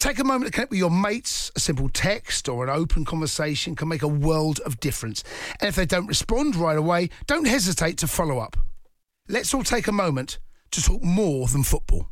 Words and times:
Take 0.00 0.18
a 0.18 0.24
moment 0.24 0.46
to 0.46 0.50
connect 0.50 0.70
with 0.70 0.78
your 0.78 0.90
mates. 0.90 1.52
A 1.56 1.60
simple 1.60 1.90
text 1.90 2.48
or 2.48 2.64
an 2.64 2.70
open 2.70 3.04
conversation 3.04 3.76
can 3.76 3.86
make 3.86 4.02
a 4.02 4.08
world 4.08 4.58
of 4.60 4.80
difference. 4.80 5.22
And 5.60 5.68
if 5.68 5.76
they 5.76 5.84
don't 5.84 6.06
respond 6.06 6.56
right 6.56 6.78
away, 6.78 7.10
don't 7.26 7.46
hesitate 7.46 7.98
to 7.98 8.06
follow 8.06 8.38
up. 8.38 8.56
Let's 9.28 9.52
all 9.52 9.62
take 9.62 9.88
a 9.88 9.92
moment 9.92 10.38
to 10.70 10.82
talk 10.82 11.02
more 11.02 11.48
than 11.48 11.64
football. 11.64 12.08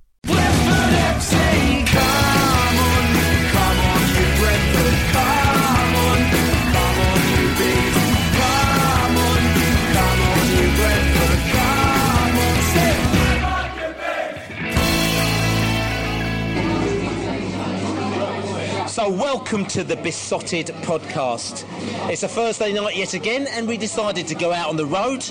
Welcome 19.09 19.64
to 19.67 19.84
the 19.84 19.97
Beesotted 19.97 20.67
podcast. 20.83 21.64
It's 22.11 22.23
a 22.25 22.28
Thursday 22.28 22.75
night 22.75 22.95
yet 22.95 23.14
again, 23.14 23.47
and 23.47 23.67
we 23.67 23.78
decided 23.78 24.27
to 24.27 24.34
go 24.34 24.53
out 24.53 24.69
on 24.69 24.77
the 24.77 24.84
road. 24.84 25.25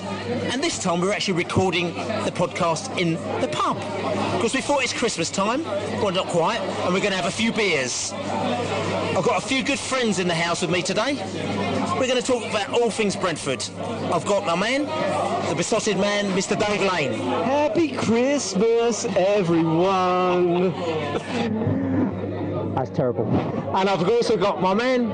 And 0.52 0.64
this 0.64 0.80
time, 0.80 1.00
we're 1.00 1.14
actually 1.14 1.36
recording 1.36 1.94
the 1.94 2.32
podcast 2.34 2.98
in 2.98 3.14
the 3.40 3.48
pub 3.50 3.78
because 4.36 4.56
we 4.56 4.62
thought 4.62 4.84
it's 4.84 4.94
Christmas 4.94 5.30
time. 5.30 5.64
Well, 5.64 6.10
not 6.10 6.26
quite, 6.26 6.60
and 6.60 6.92
we're 6.92 7.02
going 7.02 7.12
to 7.12 7.18
have 7.18 7.28
a 7.28 7.32
few 7.32 7.54
beers. 7.54 8.14
I've 8.14 9.24
got 9.24 9.44
a 9.44 9.48
few 9.48 9.62
good 9.62 9.80
friends 9.80 10.18
in 10.18 10.28
the 10.28 10.34
house 10.34 10.62
with 10.62 10.72
me 10.72 10.82
today. 10.82 11.14
We're 12.00 12.08
going 12.08 12.20
to 12.20 12.26
talk 12.26 12.44
about 12.50 12.70
all 12.70 12.90
things 12.90 13.16
Brentford. 13.16 13.64
I've 14.12 14.26
got 14.26 14.44
my 14.44 14.56
man, 14.56 14.86
the 15.50 15.56
Beesotted 15.56 16.00
man, 16.00 16.26
Mr. 16.36 16.58
Dave 16.60 16.82
Lane. 16.82 17.14
Happy 17.44 17.90
Christmas, 17.90 19.06
everyone. 19.06 20.74
That's 22.88 22.98
terrible. 22.98 23.28
And 23.76 23.90
I've 23.90 24.08
also 24.08 24.38
got 24.38 24.62
my 24.62 24.74
man, 24.74 25.10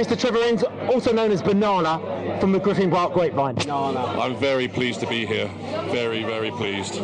Mr. 0.00 0.18
Trevor 0.18 0.38
Inns, 0.38 0.62
also 0.90 1.12
known 1.12 1.30
as 1.30 1.42
Banana, 1.42 2.38
from 2.40 2.52
the 2.52 2.58
Griffin 2.58 2.90
Park 2.90 3.12
Grapevine. 3.12 3.58
I'm 3.70 4.34
very 4.36 4.66
pleased 4.66 5.00
to 5.00 5.06
be 5.06 5.26
here. 5.26 5.50
Very, 5.90 6.22
very 6.22 6.50
pleased. 6.50 6.94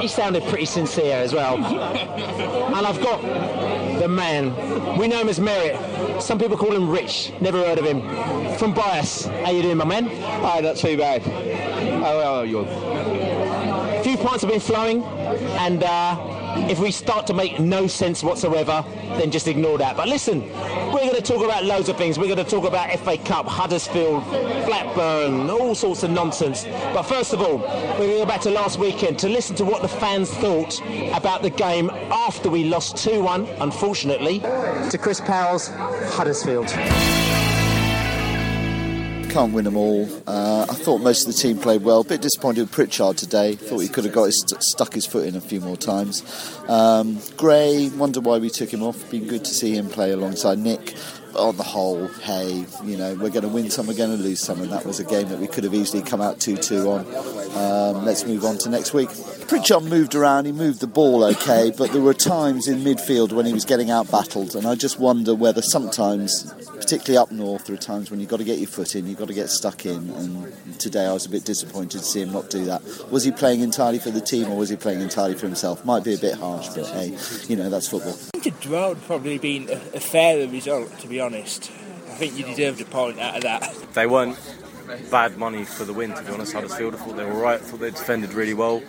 He 0.00 0.06
sounded 0.06 0.44
pretty 0.44 0.66
sincere 0.66 1.16
as 1.16 1.32
well. 1.32 1.56
and 1.56 2.86
I've 2.86 3.00
got 3.00 3.20
the 3.98 4.08
man. 4.08 4.54
We 4.96 5.08
know 5.08 5.20
him 5.20 5.28
as 5.28 5.40
Merritt. 5.40 6.22
Some 6.22 6.38
people 6.38 6.56
call 6.56 6.72
him 6.72 6.88
Rich. 6.88 7.32
Never 7.40 7.58
heard 7.64 7.78
of 7.78 7.84
him. 7.84 8.02
From 8.58 8.74
Bias. 8.74 9.26
How 9.26 9.50
you 9.50 9.62
doing, 9.62 9.76
my 9.76 9.84
man? 9.84 10.06
Hi, 10.06 10.60
not 10.60 10.76
too 10.76 10.96
bad. 10.96 11.22
How 11.22 12.20
are 12.20 12.46
you? 12.46 12.60
A 12.60 14.02
few 14.04 14.16
pints 14.16 14.42
have 14.42 14.50
been 14.50 14.60
flowing, 14.60 15.02
and 15.02 15.82
uh, 15.82 16.41
if 16.72 16.78
we 16.78 16.90
start 16.90 17.26
to 17.26 17.34
make 17.34 17.60
no 17.60 17.86
sense 17.86 18.24
whatsoever, 18.24 18.82
then 19.18 19.30
just 19.30 19.46
ignore 19.46 19.76
that. 19.76 19.94
But 19.94 20.08
listen, 20.08 20.40
we're 20.90 21.04
going 21.04 21.14
to 21.14 21.20
talk 21.20 21.44
about 21.44 21.64
loads 21.64 21.90
of 21.90 21.98
things. 21.98 22.18
We're 22.18 22.34
going 22.34 22.42
to 22.42 22.50
talk 22.50 22.64
about 22.64 22.98
FA 23.00 23.18
Cup, 23.18 23.46
Huddersfield, 23.46 24.24
Blackburn, 24.64 25.50
all 25.50 25.74
sorts 25.74 26.02
of 26.02 26.10
nonsense. 26.10 26.64
But 26.94 27.02
first 27.02 27.34
of 27.34 27.42
all, 27.42 27.58
we're 27.58 27.98
going 27.98 28.10
to 28.12 28.16
go 28.16 28.26
back 28.26 28.40
to 28.42 28.50
last 28.50 28.78
weekend 28.78 29.18
to 29.18 29.28
listen 29.28 29.54
to 29.56 29.66
what 29.66 29.82
the 29.82 29.88
fans 29.88 30.30
thought 30.30 30.80
about 31.14 31.42
the 31.42 31.50
game 31.50 31.90
after 32.10 32.48
we 32.48 32.64
lost 32.64 32.96
2-1, 32.96 33.54
unfortunately, 33.60 34.38
to 34.38 34.98
Chris 34.98 35.20
Powell's 35.20 35.68
Huddersfield 35.68 36.72
can't 39.32 39.54
win 39.54 39.64
them 39.64 39.78
all. 39.78 40.06
Uh, 40.26 40.66
I 40.68 40.74
thought 40.74 41.00
most 41.00 41.26
of 41.26 41.34
the 41.34 41.40
team 41.40 41.56
played 41.56 41.82
well. 41.82 42.00
A 42.00 42.04
bit 42.04 42.20
disappointed 42.20 42.60
with 42.60 42.72
Pritchard 42.72 43.16
today. 43.16 43.54
Thought 43.54 43.78
he 43.78 43.88
could 43.88 44.04
have 44.04 44.12
got 44.12 44.24
his, 44.24 44.44
stuck 44.60 44.92
his 44.92 45.06
foot 45.06 45.26
in 45.26 45.36
a 45.36 45.40
few 45.40 45.58
more 45.58 45.78
times. 45.78 46.22
Um, 46.68 47.18
Gray, 47.38 47.88
wonder 47.88 48.20
why 48.20 48.36
we 48.36 48.50
took 48.50 48.68
him 48.68 48.82
off. 48.82 49.10
Been 49.10 49.26
good 49.26 49.42
to 49.46 49.54
see 49.54 49.74
him 49.74 49.88
play 49.88 50.10
alongside 50.10 50.58
Nick. 50.58 50.94
On 51.34 51.56
the 51.56 51.62
whole, 51.62 52.08
hey, 52.08 52.66
you 52.84 52.96
know, 52.96 53.14
we're 53.14 53.30
going 53.30 53.42
to 53.42 53.48
win 53.48 53.70
some, 53.70 53.86
we're 53.86 53.94
going 53.94 54.16
to 54.16 54.22
lose 54.22 54.40
some, 54.40 54.60
and 54.60 54.70
that 54.70 54.84
was 54.84 55.00
a 55.00 55.04
game 55.04 55.28
that 55.28 55.38
we 55.38 55.46
could 55.46 55.64
have 55.64 55.74
easily 55.74 56.02
come 56.02 56.20
out 56.20 56.40
2 56.40 56.56
2 56.56 56.90
on. 56.90 57.06
Um, 57.56 58.04
let's 58.04 58.26
move 58.26 58.44
on 58.44 58.58
to 58.58 58.68
next 58.68 58.92
week. 58.92 59.08
Pritchard 59.48 59.84
moved 59.84 60.14
around, 60.14 60.46
he 60.46 60.52
moved 60.52 60.80
the 60.80 60.86
ball 60.86 61.24
okay, 61.24 61.72
but 61.76 61.92
there 61.92 62.02
were 62.02 62.14
times 62.14 62.68
in 62.68 62.80
midfield 62.80 63.32
when 63.32 63.46
he 63.46 63.52
was 63.52 63.64
getting 63.64 63.90
out 63.90 64.10
battled, 64.10 64.54
and 64.54 64.66
I 64.66 64.74
just 64.74 64.98
wonder 64.98 65.34
whether 65.34 65.62
sometimes 65.62 66.52
particularly 66.82 67.16
up 67.16 67.30
north, 67.30 67.64
there 67.66 67.74
are 67.74 67.78
times 67.78 68.10
when 68.10 68.20
you've 68.20 68.28
got 68.28 68.38
to 68.38 68.44
get 68.44 68.58
your 68.58 68.68
foot 68.68 68.96
in, 68.96 69.06
you've 69.06 69.18
got 69.18 69.28
to 69.28 69.34
get 69.34 69.48
stuck 69.48 69.86
in. 69.86 70.10
And 70.10 70.80
today 70.80 71.06
I 71.06 71.12
was 71.12 71.26
a 71.26 71.30
bit 71.30 71.44
disappointed 71.44 71.98
to 71.98 72.04
see 72.04 72.22
him 72.22 72.32
not 72.32 72.50
do 72.50 72.64
that. 72.64 72.82
Was 73.10 73.24
he 73.24 73.30
playing 73.30 73.60
entirely 73.60 73.98
for 73.98 74.10
the 74.10 74.20
team 74.20 74.50
or 74.50 74.56
was 74.56 74.68
he 74.68 74.76
playing 74.76 75.00
entirely 75.00 75.34
for 75.34 75.46
himself? 75.46 75.84
Might 75.84 76.04
be 76.04 76.14
a 76.14 76.18
bit 76.18 76.34
harsh, 76.34 76.68
but 76.68 76.86
hey, 76.88 77.16
you 77.48 77.56
know, 77.56 77.70
that's 77.70 77.88
football. 77.88 78.12
I 78.34 78.38
think 78.38 78.46
a 78.46 78.60
draw 78.60 78.88
would 78.90 79.02
probably 79.02 79.38
been 79.38 79.70
a, 79.70 79.96
a 79.96 80.00
fairer 80.00 80.48
result, 80.48 80.98
to 80.98 81.06
be 81.06 81.20
honest. 81.20 81.21
I 81.30 82.14
think 82.14 82.36
you 82.36 82.44
deserved 82.44 82.80
a 82.80 82.84
point 82.84 83.18
out 83.18 83.36
of 83.36 83.42
that. 83.42 83.74
They 83.94 84.06
weren't 84.06 84.38
bad 85.10 85.38
money 85.38 85.64
for 85.64 85.84
the 85.84 85.92
win, 85.92 86.12
to 86.12 86.22
be 86.22 86.32
honest, 86.32 86.52
Huddersfield. 86.52 86.94
I 86.94 86.98
thought 86.98 87.16
they 87.16 87.24
were 87.24 87.32
right, 87.32 87.60
I 87.60 87.62
thought 87.62 87.80
they 87.80 87.90
defended 87.90 88.34
really 88.34 88.54
well 88.54 88.82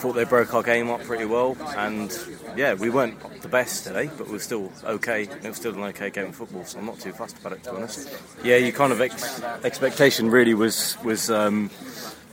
thought 0.00 0.14
they 0.14 0.24
broke 0.24 0.54
our 0.54 0.62
game 0.62 0.88
up 0.88 1.02
pretty 1.02 1.26
well, 1.26 1.54
and 1.76 2.18
yeah, 2.56 2.72
we 2.72 2.88
weren't 2.88 3.20
the 3.42 3.48
best 3.48 3.84
today, 3.84 4.08
but 4.16 4.28
we 4.28 4.36
are 4.36 4.40
still 4.40 4.72
okay. 4.82 5.24
It 5.24 5.44
was 5.44 5.58
still 5.58 5.74
an 5.74 5.82
okay 5.90 6.08
game 6.08 6.28
of 6.28 6.36
football, 6.36 6.64
so 6.64 6.78
I'm 6.78 6.86
not 6.86 6.98
too 6.98 7.12
fussed 7.12 7.38
about 7.38 7.52
it 7.52 7.62
to 7.64 7.70
be 7.70 7.76
honest. 7.76 8.08
Yeah, 8.42 8.56
you 8.56 8.72
kind 8.72 8.92
of 8.92 9.00
ex- 9.02 9.42
expectation 9.62 10.30
really 10.30 10.54
was 10.54 10.96
was. 11.04 11.30
Um, 11.30 11.70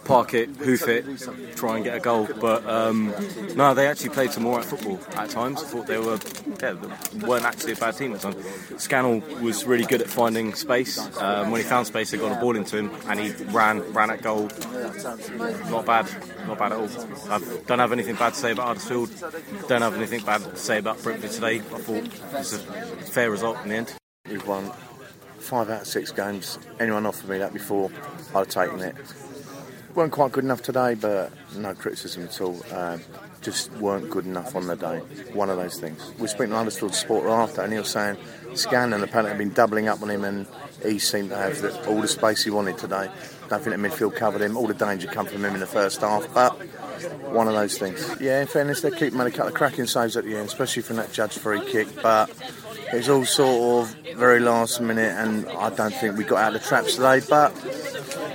park 0.08 0.34
it, 0.34 0.50
hoof 0.50 0.88
it, 0.88 1.06
try 1.56 1.76
and 1.76 1.84
get 1.84 1.98
a 1.98 2.00
goal. 2.00 2.28
But 2.40 2.66
um, 2.66 3.14
no, 3.56 3.74
they 3.74 3.88
actually 3.88 4.10
played 4.10 4.32
some 4.32 4.44
more 4.44 4.60
at 4.60 4.66
football 4.66 5.00
at 5.16 5.30
times. 5.30 5.62
I 5.62 5.66
thought 5.66 5.88
they 5.88 5.98
were, 5.98 6.18
yeah, 6.62 6.74
they 6.74 7.28
weren't 7.28 7.46
actually 7.46 7.74
a 7.74 7.76
bad 7.76 7.98
team 7.98 8.14
at 8.14 8.22
times. 8.22 8.38
Scannell 8.78 9.20
was 9.42 9.66
really 9.66 9.86
good 9.86 10.02
at 10.02 10.08
finding 10.08 10.54
space. 10.56 10.98
Um, 11.18 11.52
when 11.52 11.62
he 11.62 11.68
found 11.68 11.88
space, 11.88 12.12
they 12.12 12.18
got 12.18 12.36
a 12.36 12.40
ball 12.40 12.56
into 12.56 12.78
him, 12.78 12.92
and 13.08 13.20
he 13.20 13.32
ran, 13.46 13.82
ran 13.94 14.10
at 14.10 14.22
goal. 14.22 14.50
Not 15.70 15.86
bad, 15.86 16.10
not 16.48 16.58
bad 16.58 16.72
at 16.72 16.78
all. 16.78 16.90
I 17.30 17.40
don't 17.68 17.80
have 17.80 17.92
anything 17.92 18.16
bad 18.16 18.34
to 18.34 18.40
say 18.40 18.52
about 18.52 18.68
Huddersfield. 18.68 19.10
Don't 19.68 19.82
have 19.82 19.96
anything 19.96 20.24
bad 20.24 20.42
to 20.42 20.56
say 20.56 20.80
about 20.80 21.04
Brentford 21.04 21.32
today. 21.32 21.58
I 21.58 21.60
thought 21.60 22.06
it 22.06 22.34
was 22.34 22.54
a 22.54 22.60
fair 23.12 23.30
result 23.30 23.58
in 23.64 23.70
the 23.70 23.76
end. 23.76 23.94
We've 24.30 24.48
won 24.48 24.72
five 25.38 25.70
out 25.70 25.82
of 25.82 25.88
six 25.88 26.12
games. 26.12 26.60
Anyone 26.80 27.06
offered 27.06 27.30
me 27.30 27.38
that 27.38 27.54
before, 27.54 27.92
I'd 28.34 28.40
have 28.40 28.48
taken 28.48 28.82
it 28.82 28.96
weren't 29.98 30.12
quite 30.12 30.32
good 30.32 30.44
enough 30.44 30.62
today, 30.62 30.94
but 30.94 31.32
no 31.56 31.74
criticism 31.74 32.24
at 32.24 32.40
all. 32.40 32.56
Uh, 32.72 33.00
just 33.42 33.72
weren't 33.74 34.10
good 34.12 34.26
enough 34.26 34.56
on 34.56 34.68
the 34.68 34.76
day. 34.76 35.00
One 35.34 35.50
of 35.50 35.58
those 35.58 35.80
things. 35.80 36.14
We 36.20 36.28
speaking 36.28 36.50
to 36.50 36.56
Huddersfield 36.56 36.94
supporter 36.94 37.30
after, 37.30 37.62
and 37.64 37.74
he 37.74 37.80
was 37.80 37.90
saying 37.90 38.18
Scannell 38.54 39.04
apparently 39.04 39.32
had 39.32 39.40
been 39.40 39.54
doubling 39.54 39.88
up 39.88 40.02
on 40.04 40.12
him, 40.12 40.24
and 40.24 40.46
he 40.84 41.00
seemed 41.00 41.30
to 41.32 41.36
have 41.36 41.60
the, 41.62 41.88
all 41.88 42.00
the 42.00 42.08
space 42.08 42.44
he 42.44 42.52
wanted 42.52 42.78
today. 42.78 43.10
Don't 43.50 43.64
think 43.64 43.76
the 43.76 43.88
midfield 43.88 44.16
covered 44.16 44.42
him. 44.42 44.56
All 44.56 44.68
the 44.68 44.76
danger 44.76 45.08
come 45.08 45.26
from 45.26 45.44
him 45.44 45.56
in 45.56 45.60
the 45.60 45.66
first 45.66 46.02
half, 46.02 46.32
but 46.32 46.52
one 47.32 47.48
of 47.48 47.56
those 47.56 47.80
things. 47.80 48.16
Yeah, 48.22 48.42
in 48.42 48.48
fairness, 48.48 48.82
they 48.82 48.92
keep 48.92 49.14
making 49.14 49.34
a 49.34 49.38
couple 49.38 49.48
of 49.48 49.56
cracking 49.56 49.88
saves 49.88 50.16
at 50.16 50.26
the 50.26 50.36
end, 50.36 50.48
especially 50.48 50.84
from 50.84 50.98
that 50.98 51.12
judge 51.12 51.40
free 51.40 51.66
kick, 51.66 51.88
but. 52.04 52.30
It's 52.94 53.10
all 53.10 53.26
sort 53.26 53.88
of 53.90 54.16
very 54.16 54.40
last 54.40 54.82
minute, 54.82 55.14
and 55.18 55.48
I 55.50 55.70
don't 55.70 55.94
think 55.94 56.18
we 56.18 56.24
got 56.24 56.38
out 56.38 56.56
of 56.56 56.62
the 56.62 56.68
traps 56.68 56.96
today. 56.96 57.22
But 57.28 57.54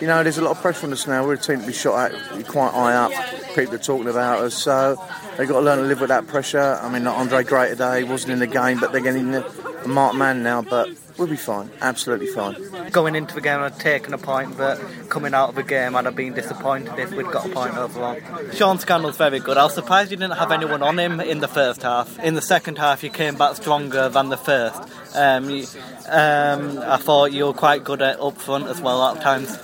you 0.00 0.06
know, 0.06 0.22
there's 0.22 0.38
a 0.38 0.42
lot 0.42 0.50
of 0.52 0.62
pressure 0.62 0.86
on 0.86 0.92
us 0.92 1.06
now. 1.06 1.24
We're 1.24 1.34
a 1.34 1.38
team 1.38 1.60
to 1.60 1.66
be 1.66 1.72
shot 1.72 2.12
at 2.12 2.46
quite 2.48 2.72
high 2.72 2.94
up. 2.94 3.12
People 3.54 3.74
are 3.74 3.78
talking 3.78 4.08
about 4.08 4.40
us, 4.40 4.54
so 4.54 4.96
they've 5.36 5.48
got 5.48 5.60
to 5.60 5.64
learn 5.64 5.78
to 5.78 5.84
live 5.84 6.00
with 6.00 6.08
that 6.08 6.26
pressure. 6.26 6.78
I 6.82 6.88
mean, 6.90 7.06
Andre 7.06 7.44
Gray 7.44 7.68
today 7.70 8.04
wasn't 8.04 8.32
in 8.32 8.38
the 8.38 8.46
game, 8.46 8.78
but 8.80 8.92
they're 8.92 9.00
getting 9.00 9.34
a 9.34 9.88
marked 9.88 10.16
man 10.16 10.42
now. 10.42 10.62
But 10.62 10.90
we'll 11.18 11.28
be 11.28 11.36
fine, 11.36 11.70
absolutely 11.80 12.26
fine. 12.26 12.90
Going 12.90 13.14
into 13.14 13.34
the 13.34 13.40
game, 13.40 13.60
I'd 13.60 13.78
taken 13.78 14.14
a 14.14 14.18
point, 14.18 14.56
but 14.56 14.80
coming 15.08 15.34
out 15.34 15.50
of 15.50 15.54
the 15.54 15.62
game, 15.62 15.96
I'd 15.96 16.04
have 16.04 16.16
been 16.16 16.34
disappointed 16.34 16.98
if 16.98 17.12
we'd 17.12 17.26
got 17.26 17.46
a 17.46 17.48
point 17.48 17.76
overall. 17.76 18.18
Sean 18.52 18.78
Scannell's 18.78 19.16
very 19.16 19.40
good. 19.40 19.56
I 19.56 19.64
was 19.64 19.74
surprised 19.74 20.10
you 20.10 20.16
didn't 20.16 20.38
have 20.38 20.52
anyone 20.52 20.82
on 20.82 20.98
him 20.98 21.20
in 21.20 21.40
the 21.40 21.48
first 21.48 21.82
half. 21.82 22.18
In 22.20 22.34
the 22.34 22.42
second 22.42 22.78
half, 22.78 23.02
you 23.02 23.10
came 23.10 23.36
back 23.36 23.56
stronger 23.56 24.08
than 24.08 24.28
the 24.28 24.36
first. 24.36 24.80
Um, 25.14 25.50
you, 25.50 25.66
um, 26.08 26.78
I 26.78 26.96
thought 26.96 27.32
you 27.32 27.46
were 27.46 27.52
quite 27.52 27.84
good 27.84 28.02
at 28.02 28.20
up 28.20 28.38
front 28.38 28.68
as 28.68 28.80
well 28.80 29.02
at 29.02 29.22
times. 29.22 29.58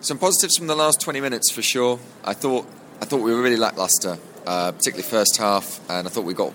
Some 0.00 0.18
positives 0.18 0.56
from 0.56 0.66
the 0.66 0.76
last 0.76 1.00
20 1.00 1.20
minutes 1.20 1.50
for 1.50 1.62
sure. 1.62 1.98
I 2.24 2.34
thought 2.34 2.66
I 3.00 3.06
thought 3.06 3.22
we 3.22 3.34
were 3.34 3.40
really 3.40 3.56
lacklustre, 3.56 4.18
uh, 4.46 4.72
particularly 4.72 5.02
first 5.02 5.38
half, 5.38 5.80
and 5.90 6.06
I 6.06 6.10
thought 6.10 6.24
we 6.24 6.34
got. 6.34 6.52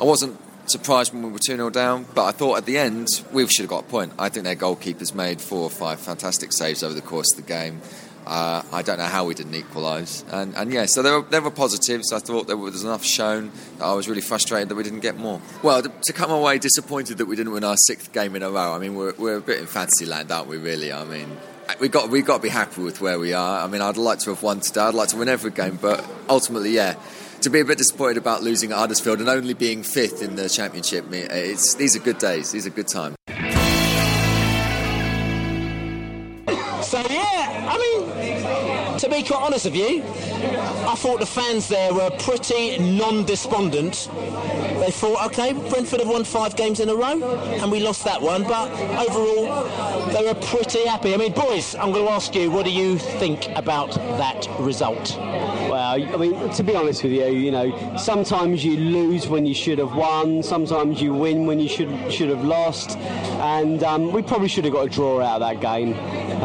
I 0.00 0.04
wasn't 0.04 0.38
surprised 0.66 1.12
when 1.12 1.22
we 1.22 1.30
were 1.30 1.38
2 1.38 1.56
0 1.56 1.70
down, 1.70 2.06
but 2.14 2.24
I 2.24 2.32
thought 2.32 2.58
at 2.58 2.66
the 2.66 2.78
end 2.78 3.08
we 3.32 3.46
should 3.46 3.62
have 3.62 3.70
got 3.70 3.84
a 3.84 3.86
point. 3.86 4.12
I 4.18 4.28
think 4.28 4.44
their 4.44 4.56
goalkeepers 4.56 5.14
made 5.14 5.40
four 5.40 5.62
or 5.62 5.70
five 5.70 6.00
fantastic 6.00 6.52
saves 6.52 6.82
over 6.82 6.94
the 6.94 7.02
course 7.02 7.32
of 7.32 7.44
the 7.44 7.48
game. 7.48 7.80
Uh, 8.26 8.62
I 8.72 8.80
don't 8.80 8.98
know 8.98 9.04
how 9.04 9.26
we 9.26 9.34
didn't 9.34 9.54
equalise. 9.54 10.24
And, 10.30 10.54
and 10.56 10.72
yeah, 10.72 10.86
so 10.86 11.02
there 11.02 11.20
were, 11.20 11.26
there 11.28 11.42
were 11.42 11.50
positives. 11.50 12.10
I 12.10 12.20
thought 12.20 12.46
there 12.46 12.56
was 12.56 12.82
enough 12.82 13.04
shown 13.04 13.52
I 13.80 13.92
was 13.92 14.08
really 14.08 14.22
frustrated 14.22 14.70
that 14.70 14.76
we 14.76 14.82
didn't 14.82 15.00
get 15.00 15.18
more. 15.18 15.42
Well, 15.62 15.82
to, 15.82 15.92
to 16.04 16.12
come 16.14 16.30
away 16.30 16.58
disappointed 16.58 17.18
that 17.18 17.26
we 17.26 17.36
didn't 17.36 17.52
win 17.52 17.64
our 17.64 17.76
sixth 17.76 18.12
game 18.12 18.34
in 18.34 18.42
a 18.42 18.50
row, 18.50 18.72
I 18.72 18.78
mean, 18.78 18.94
we're, 18.94 19.12
we're 19.18 19.36
a 19.36 19.42
bit 19.42 19.60
in 19.60 19.66
fantasy 19.66 20.06
land, 20.06 20.32
aren't 20.32 20.48
we, 20.48 20.56
really? 20.56 20.90
I 20.90 21.04
mean, 21.04 21.36
we 21.80 21.88
got 21.88 22.08
we 22.10 22.22
got 22.22 22.36
to 22.36 22.42
be 22.42 22.48
happy 22.48 22.82
with 22.82 23.00
where 23.00 23.18
we 23.18 23.32
are. 23.32 23.60
I 23.60 23.66
mean, 23.66 23.80
I'd 23.80 23.96
like 23.96 24.20
to 24.20 24.30
have 24.30 24.42
won 24.42 24.60
today. 24.60 24.82
I'd 24.82 24.94
like 24.94 25.08
to 25.10 25.16
win 25.16 25.28
every 25.28 25.50
game, 25.50 25.78
but 25.80 26.04
ultimately, 26.28 26.70
yeah, 26.70 26.94
to 27.44 27.50
be 27.50 27.60
a 27.60 27.64
bit 27.64 27.76
disappointed 27.76 28.16
about 28.16 28.42
losing 28.42 28.72
at 28.72 28.78
Huddersfield 28.78 29.20
and 29.20 29.28
only 29.28 29.52
being 29.52 29.82
fifth 29.82 30.22
in 30.22 30.34
the 30.34 30.48
championship, 30.48 31.04
it's 31.12 31.74
these 31.74 31.94
are 31.94 31.98
good 31.98 32.16
days. 32.16 32.50
These 32.52 32.66
are 32.66 32.70
good 32.70 32.88
times. 32.88 33.16
So 36.82 36.98
yeah, 37.10 37.68
I 37.68 37.76
mean, 37.78 38.98
to 38.98 39.08
be 39.10 39.22
quite 39.22 39.42
honest 39.42 39.66
with 39.66 39.76
you, 39.76 40.02
I 40.02 40.94
thought 40.96 41.20
the 41.20 41.26
fans 41.26 41.68
there 41.68 41.92
were 41.92 42.10
pretty 42.20 42.78
non-despondent. 42.78 44.08
They 44.80 44.90
thought, 44.90 45.26
okay, 45.26 45.52
Brentford 45.52 46.00
have 46.00 46.08
won 46.08 46.24
five 46.24 46.56
games 46.56 46.80
in 46.80 46.88
a 46.88 46.94
row, 46.94 47.22
and 47.22 47.70
we 47.70 47.80
lost 47.80 48.04
that 48.04 48.22
one, 48.22 48.44
but 48.44 48.70
overall, 49.06 49.64
they 50.12 50.24
were 50.24 50.34
pretty 50.34 50.86
happy. 50.86 51.12
I 51.12 51.16
mean, 51.18 51.32
boys, 51.32 51.74
I'm 51.74 51.92
going 51.92 52.06
to 52.06 52.12
ask 52.12 52.34
you, 52.34 52.50
what 52.50 52.64
do 52.64 52.70
you 52.70 52.98
think 52.98 53.48
about 53.54 53.94
that 53.94 54.46
result? 54.58 55.18
Well, 55.74 56.14
I 56.14 56.16
mean, 56.18 56.50
to 56.50 56.62
be 56.62 56.76
honest 56.76 57.02
with 57.02 57.10
you, 57.10 57.26
you 57.26 57.50
know, 57.50 57.96
sometimes 57.96 58.64
you 58.64 58.76
lose 58.76 59.26
when 59.26 59.44
you 59.44 59.54
should 59.54 59.80
have 59.80 59.92
won. 59.96 60.40
Sometimes 60.40 61.02
you 61.02 61.12
win 61.12 61.46
when 61.46 61.58
you 61.58 61.68
should 61.68 62.12
should 62.12 62.28
have 62.28 62.44
lost, 62.44 62.96
and 62.96 63.82
um, 63.82 64.12
we 64.12 64.22
probably 64.22 64.46
should 64.46 64.64
have 64.66 64.72
got 64.72 64.86
a 64.86 64.88
draw 64.88 65.20
out 65.20 65.42
of 65.42 65.48
that 65.48 65.60
game. 65.60 65.94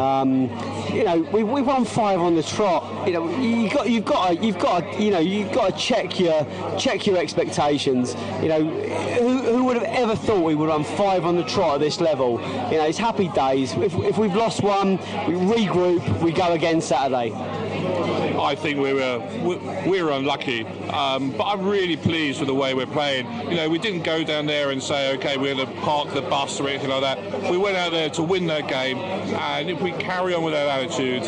Um, 0.00 0.50
you 0.92 1.04
know, 1.04 1.20
we, 1.32 1.44
we 1.44 1.62
won 1.62 1.84
five 1.84 2.18
on 2.18 2.34
the 2.34 2.42
trot. 2.42 3.06
You 3.06 3.12
know, 3.12 3.38
you 3.38 3.70
got 3.70 3.88
you've 3.88 4.04
got 4.04 4.30
to, 4.30 4.44
you've 4.44 4.58
got 4.58 4.80
to, 4.80 5.00
you 5.00 5.12
know 5.12 5.20
you've 5.20 5.52
got 5.52 5.76
to 5.76 5.80
check 5.80 6.18
your 6.18 6.44
check 6.76 7.06
your 7.06 7.16
expectations. 7.16 8.16
You 8.42 8.48
know, 8.48 8.64
who, 8.64 9.38
who 9.42 9.64
would 9.66 9.76
have 9.76 9.86
ever 9.94 10.16
thought 10.16 10.42
we 10.42 10.56
would 10.56 10.70
run 10.70 10.82
five 10.82 11.24
on 11.24 11.36
the 11.36 11.44
trot 11.44 11.74
at 11.74 11.80
this 11.80 12.00
level? 12.00 12.40
You 12.72 12.78
know, 12.78 12.86
it's 12.86 12.98
happy 12.98 13.28
days. 13.28 13.74
If, 13.74 13.94
if 13.94 14.18
we've 14.18 14.34
lost 14.34 14.64
one, 14.64 14.96
we 15.28 15.34
regroup. 15.34 16.20
We 16.20 16.32
go 16.32 16.52
again 16.52 16.80
Saturday. 16.80 17.30
I 18.40 18.54
think 18.54 18.78
we 18.78 18.92
were 18.94 19.18
we 19.86 20.02
were 20.02 20.12
unlucky, 20.12 20.64
um, 20.88 21.30
but 21.32 21.44
I'm 21.44 21.66
really 21.66 21.96
pleased 21.96 22.40
with 22.40 22.48
the 22.48 22.54
way 22.54 22.74
we're 22.74 22.86
playing. 22.86 23.26
You 23.50 23.56
know, 23.56 23.68
we 23.68 23.78
didn't 23.78 24.02
go 24.02 24.24
down 24.24 24.46
there 24.46 24.70
and 24.70 24.82
say, 24.82 25.14
okay, 25.16 25.36
we're 25.36 25.54
going 25.54 25.66
to 25.66 25.80
park 25.80 26.12
the 26.12 26.22
bus 26.22 26.58
or 26.60 26.68
anything 26.68 26.90
like 26.90 27.02
that. 27.02 27.50
We 27.50 27.58
went 27.58 27.76
out 27.76 27.92
there 27.92 28.10
to 28.10 28.22
win 28.22 28.46
that 28.46 28.68
game, 28.68 28.98
and 28.98 29.70
if 29.70 29.80
we 29.80 29.92
carry 29.92 30.34
on 30.34 30.42
with 30.42 30.54
that 30.54 30.68
attitude, 30.68 31.24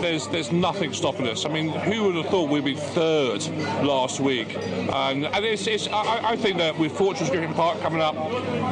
there's 0.00 0.28
there's 0.28 0.52
nothing 0.52 0.92
stopping 0.92 1.26
us. 1.28 1.44
I 1.44 1.48
mean, 1.48 1.68
who 1.68 2.04
would 2.04 2.16
have 2.16 2.26
thought 2.26 2.50
we'd 2.50 2.64
be 2.64 2.74
third 2.74 3.46
last 3.84 4.20
week? 4.20 4.56
And, 4.56 5.26
and 5.26 5.44
it's, 5.44 5.66
it's 5.66 5.88
I, 5.88 6.30
I, 6.30 6.36
think 6.36 6.58
that 6.58 6.78
with 6.78 6.92
Fortress 6.92 7.30
Griffin 7.30 7.54
Park 7.54 7.80
coming 7.80 8.00
up, 8.00 8.14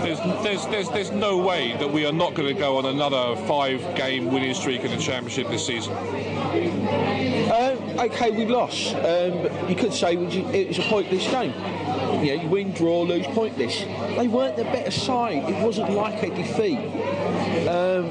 there's 0.02 0.19
there's 0.43 0.67
there's 0.67 0.88
there's 0.91 1.11
no 1.11 1.38
way 1.38 1.76
that 1.79 1.91
we 1.91 2.06
are 2.06 2.12
not 2.12 2.35
going 2.35 2.49
to 2.49 2.58
go 2.58 2.79
on 2.79 2.87
another 2.87 3.37
five-game 3.47 4.31
winning 4.31 4.55
streak 4.55 4.82
in 4.82 4.91
the 4.91 4.97
championship 4.97 5.49
this 5.49 5.67
season. 5.67 5.94
Okay, 7.98 8.31
we 8.31 8.46
lost. 8.46 8.94
Um, 8.94 9.69
you 9.69 9.76
could 9.76 9.92
say 9.92 10.14
it 10.14 10.69
was 10.69 10.78
a 10.78 10.82
pointless 10.82 11.31
game. 11.31 11.52
You 12.25 12.37
know, 12.37 12.42
you 12.42 12.48
win, 12.48 12.72
draw, 12.72 13.02
lose, 13.02 13.26
pointless. 13.28 13.81
They 14.16 14.28
weren't 14.28 14.56
the 14.56 14.64
better 14.64 14.90
side. 14.90 15.48
It 15.48 15.64
wasn't 15.64 15.90
like 15.92 16.22
a 16.22 16.34
defeat. 16.34 16.78
Um, 17.69 18.10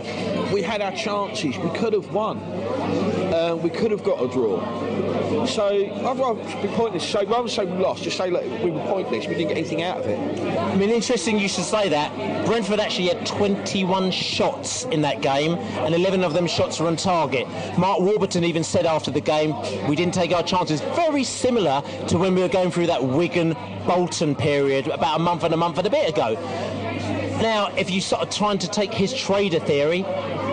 we 0.51 0.61
had 0.61 0.81
our 0.81 0.91
chances. 0.91 1.57
We 1.57 1.69
could 1.71 1.93
have 1.93 2.11
won. 2.13 2.39
Uh, 3.49 3.55
we 3.55 3.69
could 3.69 3.89
have 3.89 4.03
got 4.03 4.21
a 4.23 4.27
draw. 4.27 4.59
So 5.45 5.65
I'd 5.65 6.19
rather 6.19 6.43
be 6.61 6.67
pointless. 6.75 7.07
Say 7.07 7.25
rather 7.25 7.47
say 7.47 7.65
we 7.65 7.77
lost, 7.77 8.03
just 8.03 8.17
say 8.17 8.29
look, 8.29 8.43
we 8.63 8.69
were 8.69 8.85
pointless. 8.85 9.25
We 9.25 9.33
didn't 9.33 9.47
get 9.47 9.57
anything 9.57 9.81
out 9.81 9.97
of 9.97 10.05
it. 10.05 10.19
I 10.59 10.75
mean, 10.75 10.89
interesting 10.89 11.39
you 11.39 11.47
should 11.47 11.63
say 11.63 11.89
that. 11.89 12.45
Brentford 12.45 12.79
actually 12.79 13.07
had 13.07 13.25
21 13.25 14.11
shots 14.11 14.83
in 14.85 15.01
that 15.01 15.21
game, 15.21 15.53
and 15.53 15.95
11 15.95 16.23
of 16.23 16.33
them 16.33 16.45
shots 16.45 16.79
were 16.79 16.87
on 16.87 16.95
target. 16.95 17.47
Mark 17.77 18.01
Warburton 18.01 18.43
even 18.43 18.63
said 18.63 18.85
after 18.85 19.09
the 19.09 19.21
game, 19.21 19.55
we 19.87 19.95
didn't 19.95 20.13
take 20.13 20.31
our 20.31 20.43
chances. 20.43 20.81
Very 20.81 21.23
similar 21.23 21.81
to 22.07 22.17
when 22.19 22.35
we 22.35 22.41
were 22.41 22.49
going 22.49 22.69
through 22.69 22.87
that 22.87 23.03
Wigan 23.03 23.55
Bolton 23.87 24.35
period 24.35 24.87
about 24.87 25.19
a 25.19 25.23
month 25.23 25.43
and 25.43 25.53
a 25.53 25.57
month 25.57 25.79
and 25.79 25.87
a 25.87 25.89
bit 25.89 26.09
ago. 26.09 26.33
Now, 27.41 27.67
if 27.77 27.89
you 27.89 28.01
sort 28.01 28.21
of 28.21 28.29
trying 28.29 28.59
to 28.59 28.67
take 28.67 28.93
his 28.93 29.13
trader 29.13 29.59
theory, 29.59 30.05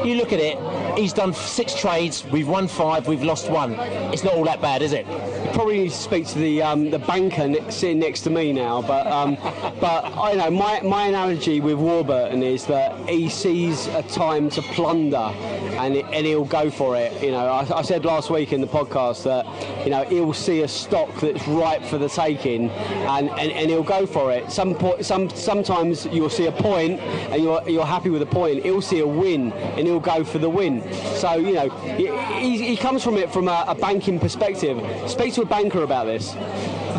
you 0.05 0.15
look 0.15 0.33
at 0.33 0.39
it, 0.39 0.57
he's 0.97 1.13
done 1.13 1.33
six 1.33 1.75
trades, 1.75 2.25
we've 2.27 2.49
won 2.49 2.69
five, 2.69 3.07
we've 3.07 3.23
lost 3.23 3.51
one. 3.51 3.75
It's 4.13 4.25
not 4.25 4.35
all 4.35 4.45
that 4.45 4.61
bad, 4.61 4.83
is 4.83 4.93
it? 4.93 5.07
You 5.07 5.51
probably 5.53 5.79
need 5.79 5.91
to 5.91 5.97
speak 5.97 6.27
to 6.29 6.39
the 6.39 6.63
um, 6.63 6.91
the 6.91 6.99
banker 6.99 7.71
sitting 7.71 7.99
next 7.99 8.23
to 8.23 8.31
me 8.31 8.53
now, 8.53 8.83
but 8.83 9.07
um, 9.07 9.37
but 9.81 10.05
I 10.17 10.35
know 10.35 10.51
my, 10.51 10.81
my 10.81 11.07
analogy 11.07 11.61
with 11.61 11.79
Warburton 11.79 12.43
is 12.43 12.67
that 12.67 13.09
he 13.09 13.29
sees 13.29 13.87
a 13.89 14.03
time 14.03 14.51
to 14.51 14.63
plunder, 14.63 15.17
and, 15.17 15.97
it, 15.97 16.05
and 16.13 16.27
he'll 16.27 16.45
go 16.45 16.71
for 16.71 16.97
it. 16.97 17.23
You 17.23 17.31
know, 17.31 17.47
I, 17.47 17.79
I, 17.79 17.83
said 17.83 18.05
last 18.05 18.31
week 18.31 18.53
in 18.53 18.61
the 18.61 18.67
podcast 18.67 19.23
that 19.25 19.47
you 19.85 19.91
know 19.91 20.05
he'll 20.05 20.33
see 20.33 20.63
a 20.63 20.69
stock 20.69 21.15
that's 21.21 21.47
ripe 21.47 21.83
for 21.85 21.99
the 21.99 22.09
taking, 22.09 22.71
and, 22.71 23.31
and, 23.31 23.53
and 23.53 23.71
he'll 23.71 23.83
go 23.83 24.07
for 24.07 24.33
it. 24.33 24.51
Some 24.51 24.75
po- 24.75 25.01
some 25.03 25.31
sometimes 25.31 26.07
you'll 26.07 26.31
see 26.31 26.47
a 26.47 26.53
point, 26.53 27.01
and 27.01 27.43
you're 27.43 27.69
you're 27.69 27.87
happy 27.87 28.11
with 28.11 28.23
a 28.23 28.27
point. 28.27 28.65
He'll 28.65 28.83
see 28.83 29.01
a 29.01 29.07
win, 29.07 29.53
and 29.53 29.87
he'll 29.87 30.01
go 30.01 30.25
for 30.25 30.39
the 30.39 30.51
win. 30.51 30.86
So 31.17 31.35
you 31.35 31.53
know, 31.53 31.69
he, 31.97 32.59
he 32.59 32.77
comes 32.77 33.03
from 33.03 33.17
it 33.17 33.33
from 33.33 33.49
a, 33.49 33.65
a 33.69 33.75
banking 33.75 34.19
perspective. 34.19 34.79
Speak 35.11 35.35
to 35.35 35.43
a 35.43 35.47
banker 35.47 35.83
about 35.83 36.07
this. 36.07 36.35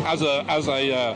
As 0.06 0.22
a 0.22 0.44
as 0.48 0.68
a 0.68 0.92
uh 0.94 1.14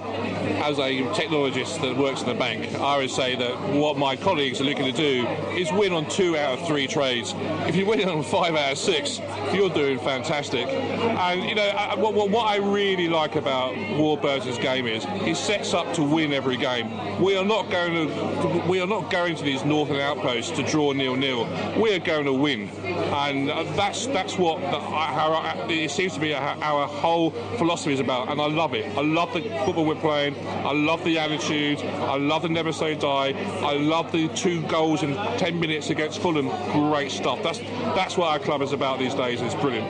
as 0.63 0.79
a 0.79 1.03
technologist 1.13 1.81
that 1.81 1.97
works 1.97 2.23
in 2.23 2.29
the 2.29 2.35
bank, 2.35 2.73
I 2.77 2.97
would 2.97 3.11
say 3.11 3.35
that 3.35 3.61
what 3.75 3.99
my 3.99 4.15
colleagues 4.15 4.61
are 4.61 4.65
looking 4.65 4.85
to 4.85 4.93
do 4.93 5.27
is 5.57 5.73
win 5.73 5.93
on 5.93 6.09
two 6.09 6.37
out 6.37 6.59
of 6.59 6.67
three 6.69 6.87
trades. 6.87 7.35
If 7.67 7.75
you 7.75 7.85
win 7.85 8.09
on 8.09 8.23
five 8.23 8.55
out 8.55 8.73
of 8.73 8.79
six, 8.79 9.21
you're 9.53 9.71
doing 9.71 9.99
fantastic. 9.99 10.69
And 10.69 11.49
you 11.49 11.57
know 11.57 11.71
what, 11.97 12.31
what 12.31 12.47
I 12.47 12.57
really 12.57 13.09
like 13.09 13.35
about 13.35 13.77
Warburton's 13.99 14.59
game 14.59 14.87
is 14.87 15.05
he 15.23 15.35
sets 15.35 15.75
up 15.75 15.93
to 15.95 16.03
win 16.03 16.33
every 16.33 16.57
game. 16.57 17.21
We 17.21 17.37
are 17.37 17.45
not 17.45 17.69
going 17.71 18.09
to 18.09 18.65
we 18.69 18.81
are 18.81 18.87
not 18.87 19.11
going 19.11 19.35
to 19.37 19.45
these 19.45 19.65
northern 19.65 19.97
outposts 19.97 20.53
to 20.53 20.63
draw 20.63 20.93
nil 20.93 21.17
nil. 21.17 21.45
We 21.81 21.93
are 21.95 21.99
going 21.99 22.25
to 22.27 22.33
win, 22.33 22.69
and 22.69 23.51
uh, 23.51 23.65
that's 23.75 24.07
that's 24.07 24.39
what 24.39 24.61
the, 24.61 25.75
it 25.75 25.91
seems 25.91 26.15
to 26.15 26.21
be 26.21 26.35
our 26.35 26.87
whole 26.87 27.31
philosophy 27.59 27.95
is 27.95 28.01
about. 28.01 28.29
And 28.29 28.41
I 28.41 28.47
love 28.47 28.75
it. 28.75 28.87
I 28.97 29.03
love 29.03 29.33
the 29.33 29.43
football 29.65 29.85
we're 29.85 29.97
playing. 29.97 30.35
I 30.65 30.73
love 30.73 31.03
the 31.05 31.19
attitude. 31.19 31.81
I 31.81 32.17
love 32.17 32.43
the 32.43 32.49
never 32.49 32.73
say 32.73 32.95
die. 32.95 33.33
I 33.63 33.75
love 33.75 34.13
the 34.13 34.29
two 34.29 34.63
goals 34.63 35.03
in 35.03 35.15
10 35.15 35.59
minutes 35.59 35.91
against 35.91 36.21
Fulham. 36.21 36.49
Great 36.73 37.11
stuff. 37.11 37.43
That's 37.43 37.59
that's 37.97 38.17
what 38.17 38.29
our 38.29 38.39
club 38.39 38.63
is 38.63 38.73
about 38.73 38.99
these 38.99 39.15
days. 39.15 39.41
It's 39.41 39.55
brilliant. 39.55 39.87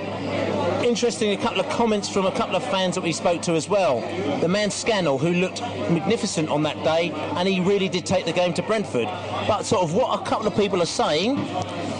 Interesting, 0.85 1.31
a 1.31 1.37
couple 1.37 1.61
of 1.61 1.69
comments 1.69 2.09
from 2.09 2.26
a 2.26 2.33
couple 2.33 2.57
of 2.57 2.64
fans 2.64 2.95
that 2.97 3.02
we 3.02 3.12
spoke 3.12 3.42
to 3.42 3.52
as 3.52 3.69
well. 3.69 4.00
The 4.40 4.49
man 4.49 4.71
Scannell, 4.71 5.19
who 5.19 5.33
looked 5.33 5.61
magnificent 5.61 6.49
on 6.49 6.62
that 6.64 6.83
day, 6.83 7.12
and 7.37 7.49
he 7.49 7.61
really 7.61 7.88
did 7.88 8.04
take 8.04 8.25
the 8.25 8.33
game 8.33 8.52
to 8.54 8.62
Brentford. 8.62 9.07
But 9.47 9.62
sort 9.62 9.83
of 9.83 9.95
what 9.95 10.21
a 10.21 10.25
couple 10.25 10.47
of 10.47 10.57
people 10.57 10.83
are 10.83 10.87
saying, 10.87 11.37